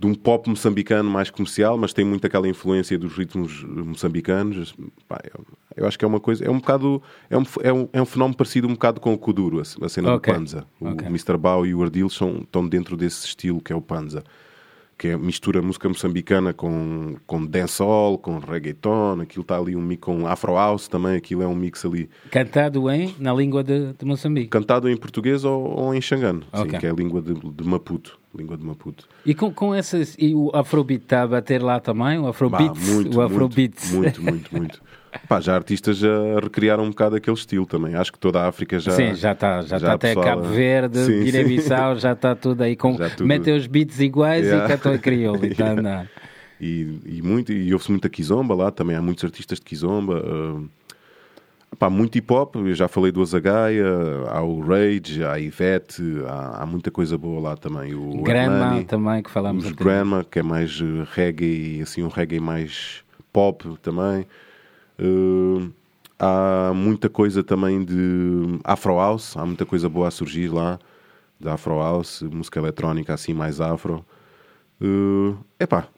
de 0.00 0.06
um 0.06 0.14
pop 0.14 0.48
moçambicano 0.48 1.10
mais 1.10 1.28
comercial, 1.30 1.76
mas 1.76 1.92
tem 1.92 2.06
muito 2.06 2.26
aquela 2.26 2.48
influência 2.48 2.98
dos 2.98 3.12
ritmos 3.12 3.62
moçambicanos. 3.64 4.74
Pá, 5.06 5.20
eu, 5.34 5.44
eu 5.76 5.86
acho 5.86 5.98
que 5.98 6.04
é 6.04 6.08
uma 6.08 6.18
coisa, 6.20 6.42
é 6.44 6.50
um 6.50 6.56
bocado, 6.58 7.02
é 7.28 7.36
um, 7.36 7.42
é 7.62 7.72
um, 7.72 7.88
é 7.92 8.00
um 8.02 8.06
fenómeno 8.06 8.34
parecido 8.36 8.66
um 8.66 8.72
bocado 8.72 8.98
com 9.00 9.12
o 9.12 9.18
Kuduro, 9.18 9.58
a, 9.58 9.84
a 9.84 9.88
cena 9.90 10.14
Ok. 10.14 10.32
do 10.32 10.38
Panza. 10.38 10.66
O 10.80 10.88
Ok. 10.88 11.06
Mr. 11.06 11.36
Bao 11.36 11.66
e 11.66 11.74
o 11.74 11.82
Ardil 11.82 12.08
são, 12.08 12.38
estão 12.38 12.66
dentro 12.66 12.96
desse 12.96 13.26
estilo 13.26 13.60
que 13.60 13.72
é 13.72 13.76
o 13.76 13.82
Panza. 13.82 14.24
Que 14.96 15.08
é 15.08 15.16
mistura 15.16 15.62
música 15.62 15.88
moçambicana 15.88 16.52
com, 16.52 17.16
com 17.26 17.44
dancehall, 17.46 18.18
com 18.18 18.38
reggaeton, 18.38 19.20
aquilo 19.22 19.40
está 19.42 19.58
ali 19.58 19.74
um 19.74 19.80
mix 19.80 20.02
com 20.02 20.26
afro 20.26 20.54
house 20.54 20.88
também, 20.88 21.16
aquilo 21.16 21.42
é 21.42 21.46
um 21.46 21.54
mix 21.54 21.84
ali 21.86 22.08
Cantado 22.30 22.90
em, 22.90 23.14
na 23.18 23.32
língua 23.32 23.64
de, 23.64 23.94
de 23.94 24.04
Moçambique. 24.04 24.48
cantado 24.48 24.90
em 24.90 24.96
português 24.98 25.42
ou, 25.42 25.62
ou 25.62 25.94
em 25.94 26.02
xangano, 26.02 26.40
sim, 26.54 26.62
Ok. 26.62 26.78
que 26.78 26.86
é 26.86 26.90
a 26.90 26.92
língua 26.92 27.22
de, 27.22 27.32
de 27.32 27.64
Maputo, 27.66 28.19
língua 28.36 28.56
de 28.56 28.64
Maputo. 28.64 29.06
E 29.26 29.34
com, 29.34 29.52
com 29.52 29.74
essas. 29.74 30.14
E 30.18 30.34
o 30.34 30.50
Afrobeat 30.54 31.02
está 31.04 31.22
a 31.22 31.26
bater 31.26 31.62
lá 31.62 31.80
também? 31.80 32.18
O 32.18 32.22
Bah, 32.22 32.28
Afrobeats? 32.30 32.88
o 33.14 33.20
Afrobeats. 33.20 33.92
Muito, 33.92 34.22
muito, 34.22 34.56
muito. 34.56 34.82
Pá, 35.28 35.40
já 35.40 35.56
artistas 35.56 35.96
já 35.98 36.08
recriaram 36.40 36.84
um 36.84 36.90
bocado 36.90 37.16
aquele 37.16 37.36
estilo 37.36 37.66
também. 37.66 37.96
Acho 37.96 38.12
que 38.12 38.18
toda 38.18 38.40
a 38.42 38.46
África 38.48 38.78
já. 38.78 38.92
Sim, 38.92 39.14
já 39.14 39.32
está. 39.32 39.62
Já 39.62 39.76
está 39.76 39.92
até 39.94 40.14
Cabo 40.14 40.42
Verde, 40.44 41.04
Guiné-Bissau, 41.24 41.96
já 41.96 42.12
está 42.12 42.36
tudo 42.36 42.62
aí. 42.62 42.76
Com, 42.76 42.94
tudo- 43.16 43.26
Metem 43.26 43.56
os 43.56 43.66
beats 43.66 43.98
iguais 43.98 44.44
Yeah. 44.46 44.64
e 44.64 44.68
cantam 44.68 44.96
crioulo. 44.98 45.40
Yeah. 45.44 45.72
andar. 45.80 46.08
E, 46.60 47.00
e, 47.06 47.22
muito, 47.22 47.52
e 47.52 47.72
ouve-se 47.72 47.90
muita 47.90 48.08
Kizomba 48.08 48.54
lá, 48.54 48.70
também 48.70 48.94
há 48.94 49.00
muitos 49.02 49.24
artistas 49.24 49.58
de 49.58 49.64
Kizomba. 49.64 50.22
ah, 50.24 50.62
pá, 51.78 51.88
muito 51.88 52.16
hip 52.16 52.32
hop, 52.32 52.56
eu 52.56 52.74
já 52.74 52.88
falei 52.88 53.12
do 53.12 53.22
Azagaia, 53.22 53.84
há 54.28 54.42
o 54.42 54.60
Rage, 54.60 55.24
há 55.24 55.32
a 55.32 55.40
Ivete, 55.40 56.02
há, 56.26 56.62
há 56.62 56.66
muita 56.66 56.90
coisa 56.90 57.16
boa 57.16 57.40
lá 57.40 57.56
também. 57.56 57.94
O 57.94 58.22
Grandma 58.22 58.82
também, 58.84 59.22
que 59.22 59.30
falámos 59.30 59.64
os. 59.64 59.72
Grandma, 59.72 60.24
que 60.24 60.38
é 60.38 60.42
mais 60.42 60.80
eh, 60.80 61.06
reggae, 61.12 61.80
assim, 61.82 62.02
um 62.02 62.08
reggae 62.08 62.40
mais 62.40 63.02
pop 63.32 63.78
também. 63.82 64.26
Eh, 64.98 65.68
há 66.18 66.72
muita 66.74 67.08
coisa 67.08 67.42
também 67.42 67.84
de 67.84 68.58
Afro 68.64 68.96
House, 68.96 69.36
há 69.36 69.46
muita 69.46 69.64
coisa 69.64 69.88
boa 69.88 70.08
a 70.08 70.10
surgir 70.10 70.48
lá, 70.48 70.78
de 71.38 71.48
Afro 71.48 71.78
House, 71.78 72.22
música 72.22 72.58
eletrónica 72.58 73.14
assim 73.14 73.32
mais 73.32 73.60
afro. 73.60 74.04
É 75.58 75.64
epá, 75.64 75.88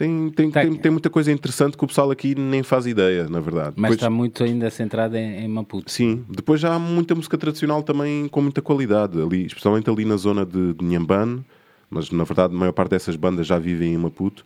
tem, 0.00 0.30
tem, 0.30 0.50
Tá- 0.50 0.62
tem, 0.62 0.74
tem 0.74 0.90
muita 0.90 1.10
coisa 1.10 1.30
interessante 1.30 1.76
que 1.76 1.84
o 1.84 1.86
pessoal 1.86 2.10
aqui 2.10 2.34
nem 2.34 2.62
faz 2.62 2.86
ideia, 2.86 3.28
na 3.28 3.38
verdade. 3.38 3.74
Mas 3.76 3.90
Depois- 3.90 3.96
está 3.96 4.08
muito 4.08 4.42
ainda 4.42 4.70
centrado 4.70 5.14
em, 5.14 5.44
em 5.44 5.48
Maputo. 5.48 5.90
Sim, 5.90 6.24
depois 6.26 6.58
já 6.58 6.72
há 6.74 6.78
muita 6.78 7.14
música 7.14 7.36
tradicional 7.36 7.82
também 7.82 8.26
com 8.28 8.40
muita 8.40 8.62
qualidade, 8.62 9.20
ali, 9.20 9.44
especialmente 9.44 9.90
ali 9.90 10.06
na 10.06 10.16
zona 10.16 10.46
de, 10.46 10.72
de 10.72 10.82
Nhambane, 10.84 11.44
mas 11.90 12.10
na 12.10 12.24
verdade 12.24 12.54
a 12.54 12.58
maior 12.58 12.72
parte 12.72 12.90
dessas 12.92 13.14
bandas 13.14 13.46
já 13.46 13.58
vivem 13.58 13.92
em 13.92 13.98
Maputo. 13.98 14.44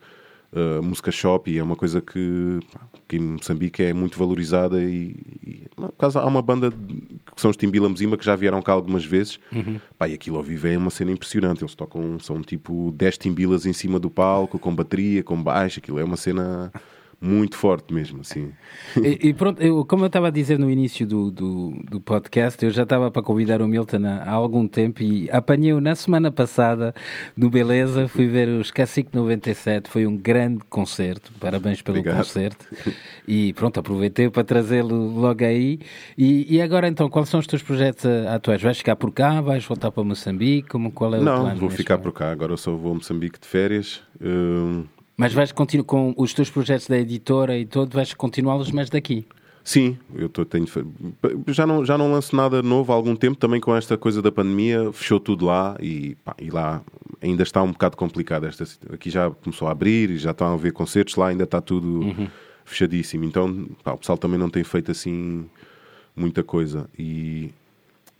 Uh, 0.54 0.80
música 0.80 1.10
shop 1.10 1.58
é 1.58 1.60
uma 1.60 1.74
coisa 1.74 2.00
que, 2.00 2.60
que 3.08 3.16
em 3.16 3.20
Moçambique 3.20 3.82
é 3.82 3.92
muito 3.92 4.16
valorizada 4.16 4.80
e, 4.80 5.16
e 5.44 5.66
no 5.76 5.90
caso 5.90 6.20
há 6.20 6.24
uma 6.24 6.40
banda 6.40 6.70
que 6.70 7.40
são 7.40 7.50
os 7.50 7.56
Timbila 7.56 7.88
Mzima 7.88 8.16
que 8.16 8.24
já 8.24 8.36
vieram 8.36 8.62
cá 8.62 8.72
algumas 8.72 9.04
vezes. 9.04 9.40
Pá, 9.98 10.08
e 10.08 10.14
aquilo 10.14 10.36
ao 10.36 10.44
vivo 10.44 10.68
é 10.68 10.78
uma 10.78 10.90
cena 10.90 11.10
impressionante. 11.10 11.62
Eles 11.62 11.74
tocam, 11.74 12.20
são 12.20 12.40
tipo 12.40 12.92
10 12.92 13.18
timbilas 13.18 13.66
em 13.66 13.72
cima 13.72 13.98
do 13.98 14.08
palco 14.08 14.56
com 14.56 14.72
bateria, 14.72 15.24
com 15.24 15.42
baixo. 15.42 15.80
Aquilo 15.80 15.98
é 15.98 16.04
uma 16.04 16.16
cena 16.16 16.72
muito 17.20 17.56
forte 17.56 17.92
mesmo 17.92 18.20
assim 18.20 18.52
E, 18.96 19.28
e 19.28 19.34
pronto, 19.34 19.60
eu, 19.62 19.84
como 19.84 20.04
eu 20.04 20.06
estava 20.06 20.28
a 20.28 20.30
dizer 20.30 20.58
no 20.58 20.70
início 20.70 21.06
do, 21.06 21.30
do, 21.30 21.72
do 21.90 22.00
podcast, 22.00 22.62
eu 22.64 22.70
já 22.70 22.82
estava 22.84 23.10
para 23.10 23.22
convidar 23.22 23.60
o 23.62 23.68
Milton 23.68 24.04
há, 24.04 24.30
algum 24.30 24.66
tempo 24.68 25.02
e 25.02 25.28
apanhei-o 25.30 25.80
na 25.80 25.94
semana 25.94 26.30
passada 26.30 26.94
no 27.36 27.50
Beleza, 27.50 28.08
fui 28.08 28.26
ver 28.26 28.48
os 28.48 28.70
Cacique 28.70 29.10
97, 29.14 29.88
foi 29.88 30.06
um 30.06 30.16
grande 30.16 30.62
concerto, 30.68 31.32
parabéns 31.40 31.82
pelo 31.82 31.98
Obrigado. 31.98 32.18
concerto. 32.18 32.66
E 33.26 33.52
pronto, 33.54 33.80
aproveitei 33.80 34.28
para 34.30 34.44
trazê-lo 34.44 34.94
logo 35.18 35.44
aí. 35.44 35.78
E, 36.16 36.56
e 36.56 36.60
agora 36.60 36.88
então, 36.88 37.08
quais 37.08 37.28
são 37.28 37.40
os 37.40 37.46
teus 37.46 37.62
projetos 37.62 38.04
atuais? 38.28 38.62
Vais 38.62 38.76
ficar 38.78 38.96
por 38.96 39.10
cá? 39.12 39.40
Vais 39.40 39.64
voltar 39.64 39.90
para 39.90 40.04
Moçambique? 40.04 40.68
Como, 40.68 40.90
qual 40.92 41.14
é 41.14 41.18
o 41.18 41.22
não, 41.22 41.40
plano? 41.40 41.60
vou 41.60 41.70
ficar 41.70 41.94
momento? 41.94 42.12
por 42.12 42.12
cá 42.12 42.30
agora 42.30 42.52
eu 42.52 42.56
só 42.56 42.74
vou 42.76 42.92
a 42.92 42.94
Moçambique 42.94 43.38
de 43.40 43.46
férias 43.46 44.02
Hum, 44.20 44.84
Mas 45.16 45.32
vais 45.32 45.52
continuar 45.52 45.84
com 45.84 46.14
os 46.16 46.34
teus 46.34 46.50
projetos 46.50 46.88
da 46.88 46.98
editora 46.98 47.56
e 47.56 47.64
todo, 47.64 47.94
vais 47.94 48.12
continuá-los 48.14 48.70
mais 48.70 48.90
daqui? 48.90 49.26
Sim, 49.62 49.96
eu 50.14 50.28
tô, 50.28 50.44
tenho, 50.44 50.66
já, 51.48 51.66
não, 51.66 51.84
já 51.84 51.96
não 51.96 52.12
lanço 52.12 52.36
nada 52.36 52.62
novo 52.62 52.92
há 52.92 52.94
algum 52.94 53.16
tempo, 53.16 53.36
também 53.36 53.60
com 53.60 53.74
esta 53.74 53.96
coisa 53.96 54.20
da 54.20 54.30
pandemia, 54.30 54.92
fechou 54.92 55.18
tudo 55.18 55.46
lá 55.46 55.74
e, 55.80 56.16
pá, 56.16 56.36
e 56.38 56.50
lá 56.50 56.82
ainda 57.22 57.42
está 57.42 57.62
um 57.62 57.72
bocado 57.72 57.96
complicado. 57.96 58.44
Esta, 58.44 58.64
aqui 58.92 59.08
já 59.08 59.30
começou 59.30 59.66
a 59.66 59.70
abrir 59.70 60.10
e 60.10 60.18
já 60.18 60.32
estão 60.32 60.48
a 60.48 60.52
haver 60.52 60.72
concertos, 60.72 61.16
lá 61.16 61.28
ainda 61.28 61.44
está 61.44 61.62
tudo 61.62 62.14
fechadíssimo. 62.66 63.24
Então 63.24 63.66
pá, 63.82 63.92
o 63.92 63.98
pessoal 63.98 64.18
também 64.18 64.38
não 64.38 64.50
tem 64.50 64.62
feito 64.62 64.90
assim 64.90 65.48
muita 66.14 66.42
coisa. 66.42 66.86
E, 66.98 67.50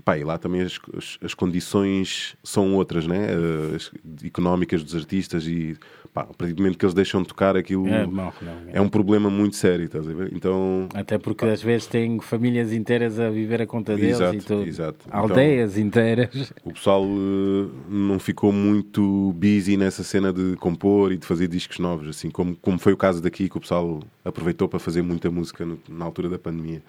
pá, 0.03 0.17
e 0.17 0.25
lá 0.25 0.39
também 0.39 0.63
as, 0.63 0.79
as, 0.97 1.19
as 1.23 1.35
condições 1.35 2.37
são 2.43 2.75
outras, 2.75 3.07
né? 3.07 3.27
Eh, 3.33 3.77
as 3.77 3.91
económicas 4.25 4.83
dos 4.83 4.95
artistas 4.95 5.47
e, 5.47 5.77
pá, 6.15 6.21
a 6.23 6.25
partir 6.27 6.55
do 6.55 6.63
momento 6.63 6.79
que 6.79 6.85
eles 6.85 6.95
deixam 6.95 7.21
de 7.21 7.29
tocar 7.29 7.57
aquilo 7.57 7.89
É, 7.89 8.07
morre, 8.07 8.37
não, 8.41 8.53
é. 8.53 8.79
é 8.79 8.81
um 8.81 8.89
problema 8.89 9.29
muito 9.29 9.57
sério, 9.57 9.85
estás 9.87 10.09
a 10.09 10.13
ver? 10.15 10.33
Então, 10.33 10.89
Até 10.95 11.19
porque 11.19 11.45
às 11.45 11.61
vezes 11.61 11.89
têm 11.89 12.21
famílias 12.21 12.73
inteiras 12.73 13.19
a 13.19 13.29
viver 13.31 13.61
a 13.61 13.67
conta 13.67 13.97
deles 13.97 14.13
Exato, 14.21 14.37
e 14.37 14.41
tudo. 14.41 14.63
exato. 14.69 15.07
Aldeias 15.11 15.77
inteiras. 15.77 16.53
o 16.65 16.73
pessoal 16.73 17.05
eh, 17.05 17.69
não 17.89 18.19
ficou 18.21 18.53
muito 18.53 19.35
busy 19.37 19.77
nessa 19.77 20.05
cena 20.05 20.33
de 20.33 20.55
compor 20.57 21.11
e 21.13 21.17
de 21.17 21.27
fazer 21.27 21.49
discos 21.49 21.81
novos, 21.81 22.09
assim 22.09 22.31
como, 22.31 22.55
como 22.57 22.79
foi 22.79 22.93
o 22.93 22.97
caso 22.97 23.21
daqui, 23.21 23.49
que 23.49 23.57
o 23.59 23.61
pessoal 23.61 23.99
aproveitou 24.25 24.69
para 24.69 24.79
fazer 24.79 25.03
muita 25.03 25.31
música 25.33 25.67
no- 25.67 25.79
na 25.89 26.05
altura 26.05 26.29
da 26.29 26.39
pandemia. 26.39 26.81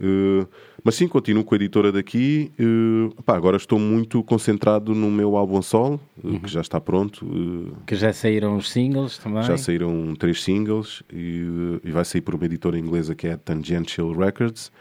Eh, 0.00 0.46
mas 0.84 0.94
sim, 0.96 1.06
continuo 1.06 1.44
com 1.44 1.54
a 1.54 1.56
editora 1.56 1.92
daqui. 1.92 2.50
eh, 2.58 3.22
pá, 3.24 3.36
agora 3.36 3.56
estou 3.56 3.78
muito 3.78 4.22
concentrado 4.24 4.94
no 4.94 5.10
meu 5.10 5.36
álbum 5.36 5.62
solo, 5.62 6.00
eh, 6.24 6.38
que 6.40 6.48
já 6.50 6.60
está 6.60 6.80
pronto. 6.80 7.24
eh, 7.24 7.72
Que 7.86 7.94
já 7.96 8.12
saíram 8.12 8.56
os 8.56 8.70
singles 8.70 9.18
também. 9.18 9.42
já 9.42 9.56
saíram 9.56 10.14
três 10.18 10.42
singles 10.42 11.02
e, 11.12 11.80
e 11.84 11.90
vai 11.90 12.04
sair 12.04 12.20
por 12.20 12.34
uma 12.34 12.44
editora 12.44 12.78
inglesa 12.78 13.14
que 13.14 13.26
é 13.28 13.32
a 13.32 13.36
Tangential 13.38 14.12
Records. 14.12 14.72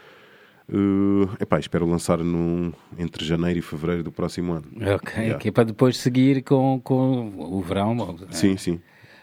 Eh, 0.73 1.43
epá, 1.43 1.59
espero 1.59 1.85
lançar 1.85 2.17
num, 2.19 2.71
entre 2.97 3.25
janeiro 3.25 3.59
e 3.59 3.61
fevereiro 3.61 4.03
do 4.03 4.11
próximo 4.11 4.53
ano. 4.53 4.65
Ok, 4.95 5.13
Yeah. 5.21 5.37
que 5.37 5.49
é 5.49 5.51
para 5.51 5.65
depois 5.65 5.97
seguir 5.97 6.41
com, 6.43 6.79
com 6.83 7.33
o 7.37 7.61
verão, 7.61 8.17
Sim, 8.31 8.55
sim. 8.57 8.79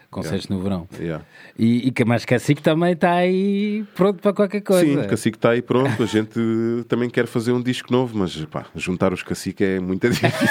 Concertos 0.09 0.47
no 0.49 0.59
verão. 0.61 0.87
Yeah. 0.99 1.23
E, 1.57 1.87
e 1.87 1.91
que 1.91 2.03
mais 2.05 2.25
Cacique 2.25 2.61
também 2.61 2.93
está 2.93 3.13
aí 3.13 3.83
pronto 3.95 4.21
para 4.21 4.33
qualquer 4.33 4.61
coisa. 4.61 5.03
Sim, 5.03 5.07
cacique 5.07 5.37
está 5.37 5.51
aí 5.51 5.61
pronto. 5.61 6.01
A 6.01 6.05
gente 6.05 6.39
também 6.87 7.09
quer 7.09 7.27
fazer 7.27 7.51
um 7.51 7.61
disco 7.61 7.91
novo, 7.91 8.17
mas 8.17 8.35
pá, 8.45 8.65
juntar 8.75 9.13
os 9.13 9.21
caciques 9.23 9.65
é 9.67 9.79
muito 9.79 10.07
difícil. 10.09 10.47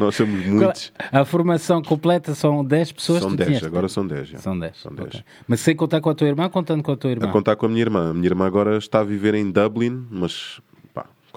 Nós 0.00 0.14
somos 0.14 0.42
Qual- 0.44 0.54
muitos. 0.54 0.92
A 1.12 1.24
formação 1.24 1.82
completa 1.82 2.34
são 2.34 2.64
10 2.64 2.92
pessoas 2.92 3.20
São 3.20 3.30
que 3.30 3.36
tu 3.36 3.38
10, 3.38 3.48
tinhas? 3.48 3.64
agora 3.64 3.88
são 3.88 4.06
10. 4.06 4.28
já. 4.28 4.38
São 4.38 4.58
10. 4.58 4.76
São 4.76 4.92
10. 4.94 5.08
ok. 5.08 5.20
Mas 5.46 5.60
sem 5.60 5.74
contar 5.76 6.00
com 6.00 6.10
a 6.10 6.14
tua 6.14 6.28
irmã, 6.28 6.48
contando 6.48 6.82
com 6.82 6.92
a 6.92 6.96
tua 6.96 7.10
irmã. 7.10 7.28
A 7.28 7.30
contar 7.32 7.56
com 7.56 7.66
a 7.66 7.68
minha 7.68 7.80
irmã. 7.82 8.10
A 8.10 8.14
minha 8.14 8.26
irmã 8.26 8.46
agora 8.46 8.76
está 8.78 9.00
a 9.00 9.04
viver 9.04 9.34
em 9.34 9.50
Dublin, 9.50 10.06
mas 10.10 10.60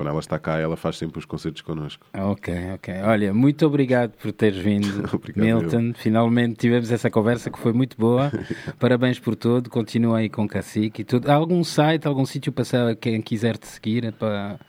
quando 0.02 0.10
ela 0.10 0.20
está 0.20 0.40
cá, 0.40 0.58
ela 0.58 0.76
faz 0.76 0.98
sempre 0.98 1.20
os 1.20 1.26
concertos 1.26 1.62
connosco. 1.62 2.08
Ok, 2.14 2.54
ok. 2.74 2.94
Olha, 3.04 3.34
muito 3.34 3.66
obrigado 3.66 4.12
por 4.18 4.32
teres 4.32 4.58
vindo, 4.58 4.88
Obrigado, 5.14 5.46
Milton. 5.46 5.94
Finalmente 5.94 6.56
tivemos 6.56 6.92
essa 6.92 7.10
conversa 7.10 7.52
que 7.52 7.60
foi 7.60 7.72
muito 7.72 7.96
boa. 7.98 8.32
Parabéns 8.80 9.20
por 9.20 9.36
tudo. 9.36 9.70
Continua 9.70 10.18
aí 10.18 10.30
com 10.30 10.44
o 10.44 10.48
Cacique 10.48 11.04
e 11.04 11.06
tudo. 11.06 11.30
Há 11.30 11.36
algum 11.36 11.64
site, 11.64 12.08
algum 12.08 12.26
sítio 12.26 12.52
para 12.52 12.96
quem 12.96 13.22
quiser 13.22 13.58
te 13.58 13.68
seguir, 13.68 14.12
para... 14.14 14.60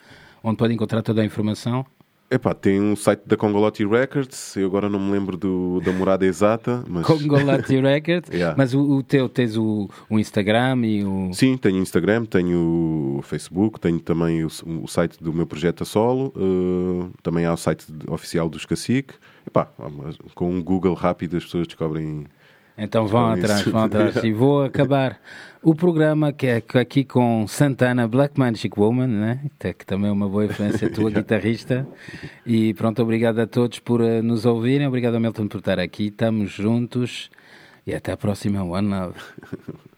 onde 0.45 0.59
pode 0.59 0.74
encontrar 0.74 1.03
toda 1.03 1.22
a 1.22 1.24
informação? 1.24 1.87
Epá, 2.33 2.55
tem 2.55 2.80
um 2.80 2.97
site 2.97 3.22
da 3.26 3.37
Congolati 3.37 3.85
Records, 3.85 4.57
eu 4.57 4.66
agora 4.66 4.89
não 4.89 4.99
me 4.99 5.12
lembro 5.12 5.37
do, 5.37 5.83
da 5.85 5.93
morada 5.93 6.24
exata, 6.24 6.83
mas... 6.89 7.05
Congolati 7.05 7.76
Records. 7.78 8.30
Yeah. 8.30 8.55
Mas 8.57 8.72
o, 8.72 8.80
o 8.80 9.03
teu, 9.03 9.28
tens 9.28 9.55
o, 9.59 9.87
o 10.09 10.18
Instagram 10.18 10.78
e 10.87 11.05
o. 11.05 11.30
Sim, 11.35 11.59
tenho 11.59 11.76
Instagram, 11.76 12.24
tenho 12.24 13.18
o 13.18 13.22
Facebook, 13.22 13.78
tenho 13.78 14.01
também 14.01 14.43
o, 14.43 14.47
o 14.47 14.89
site 14.89 15.22
do 15.22 15.30
meu 15.30 15.47
projeto 15.47 15.83
a 15.83 15.85
solo, 15.85 16.33
eh, 16.35 17.11
também 17.22 17.45
há 17.45 17.53
o 17.53 17.57
site 17.59 17.85
oficial 18.09 18.49
dos 18.49 18.64
Cacique. 18.64 19.12
Epá, 19.47 19.70
com 20.35 20.51
um 20.51 20.62
Google 20.62 20.95
rápido 20.95 21.37
as 21.37 21.45
pessoas 21.45 21.66
descobrem... 21.66 22.24
Então 22.76 23.06
vão 23.06 23.26
Com 23.26 23.40
atrás, 23.40 23.62
vão 23.62 23.82
atrás. 23.84 24.16
E 24.24 24.32
vou 24.32 24.64
acabar 24.64 25.20
o 25.62 25.74
programa 25.74 26.32
que 26.32 26.46
é 26.46 26.62
aqui 26.80 27.04
com 27.04 27.46
Santana, 27.46 28.08
Black 28.08 28.38
Magic 28.38 28.78
Woman, 28.78 29.06
né? 29.06 29.40
Até 29.54 29.72
que 29.72 29.86
também 29.86 30.08
é 30.08 30.12
uma 30.12 30.28
boa 30.28 30.44
influência 30.46 30.88
tua, 30.92 31.10
guitarrista. 31.10 31.86
E 32.46 32.74
pronto, 32.74 33.02
obrigado 33.02 33.38
a 33.38 33.46
todos 33.46 33.78
por 33.78 34.00
eh, 34.00 34.22
nos 34.22 34.46
ouvirem. 34.46 34.86
Obrigado 34.86 35.14
a 35.16 35.20
Milton 35.20 35.48
por 35.48 35.58
estar 35.58 35.78
aqui. 35.78 36.06
Estamos 36.06 36.50
juntos 36.50 37.30
e 37.86 37.94
até 37.94 38.12
a 38.12 38.16
próxima 38.16 38.62
One 38.62 38.88
Love. 38.88 39.18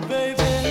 baby. 0.00 0.61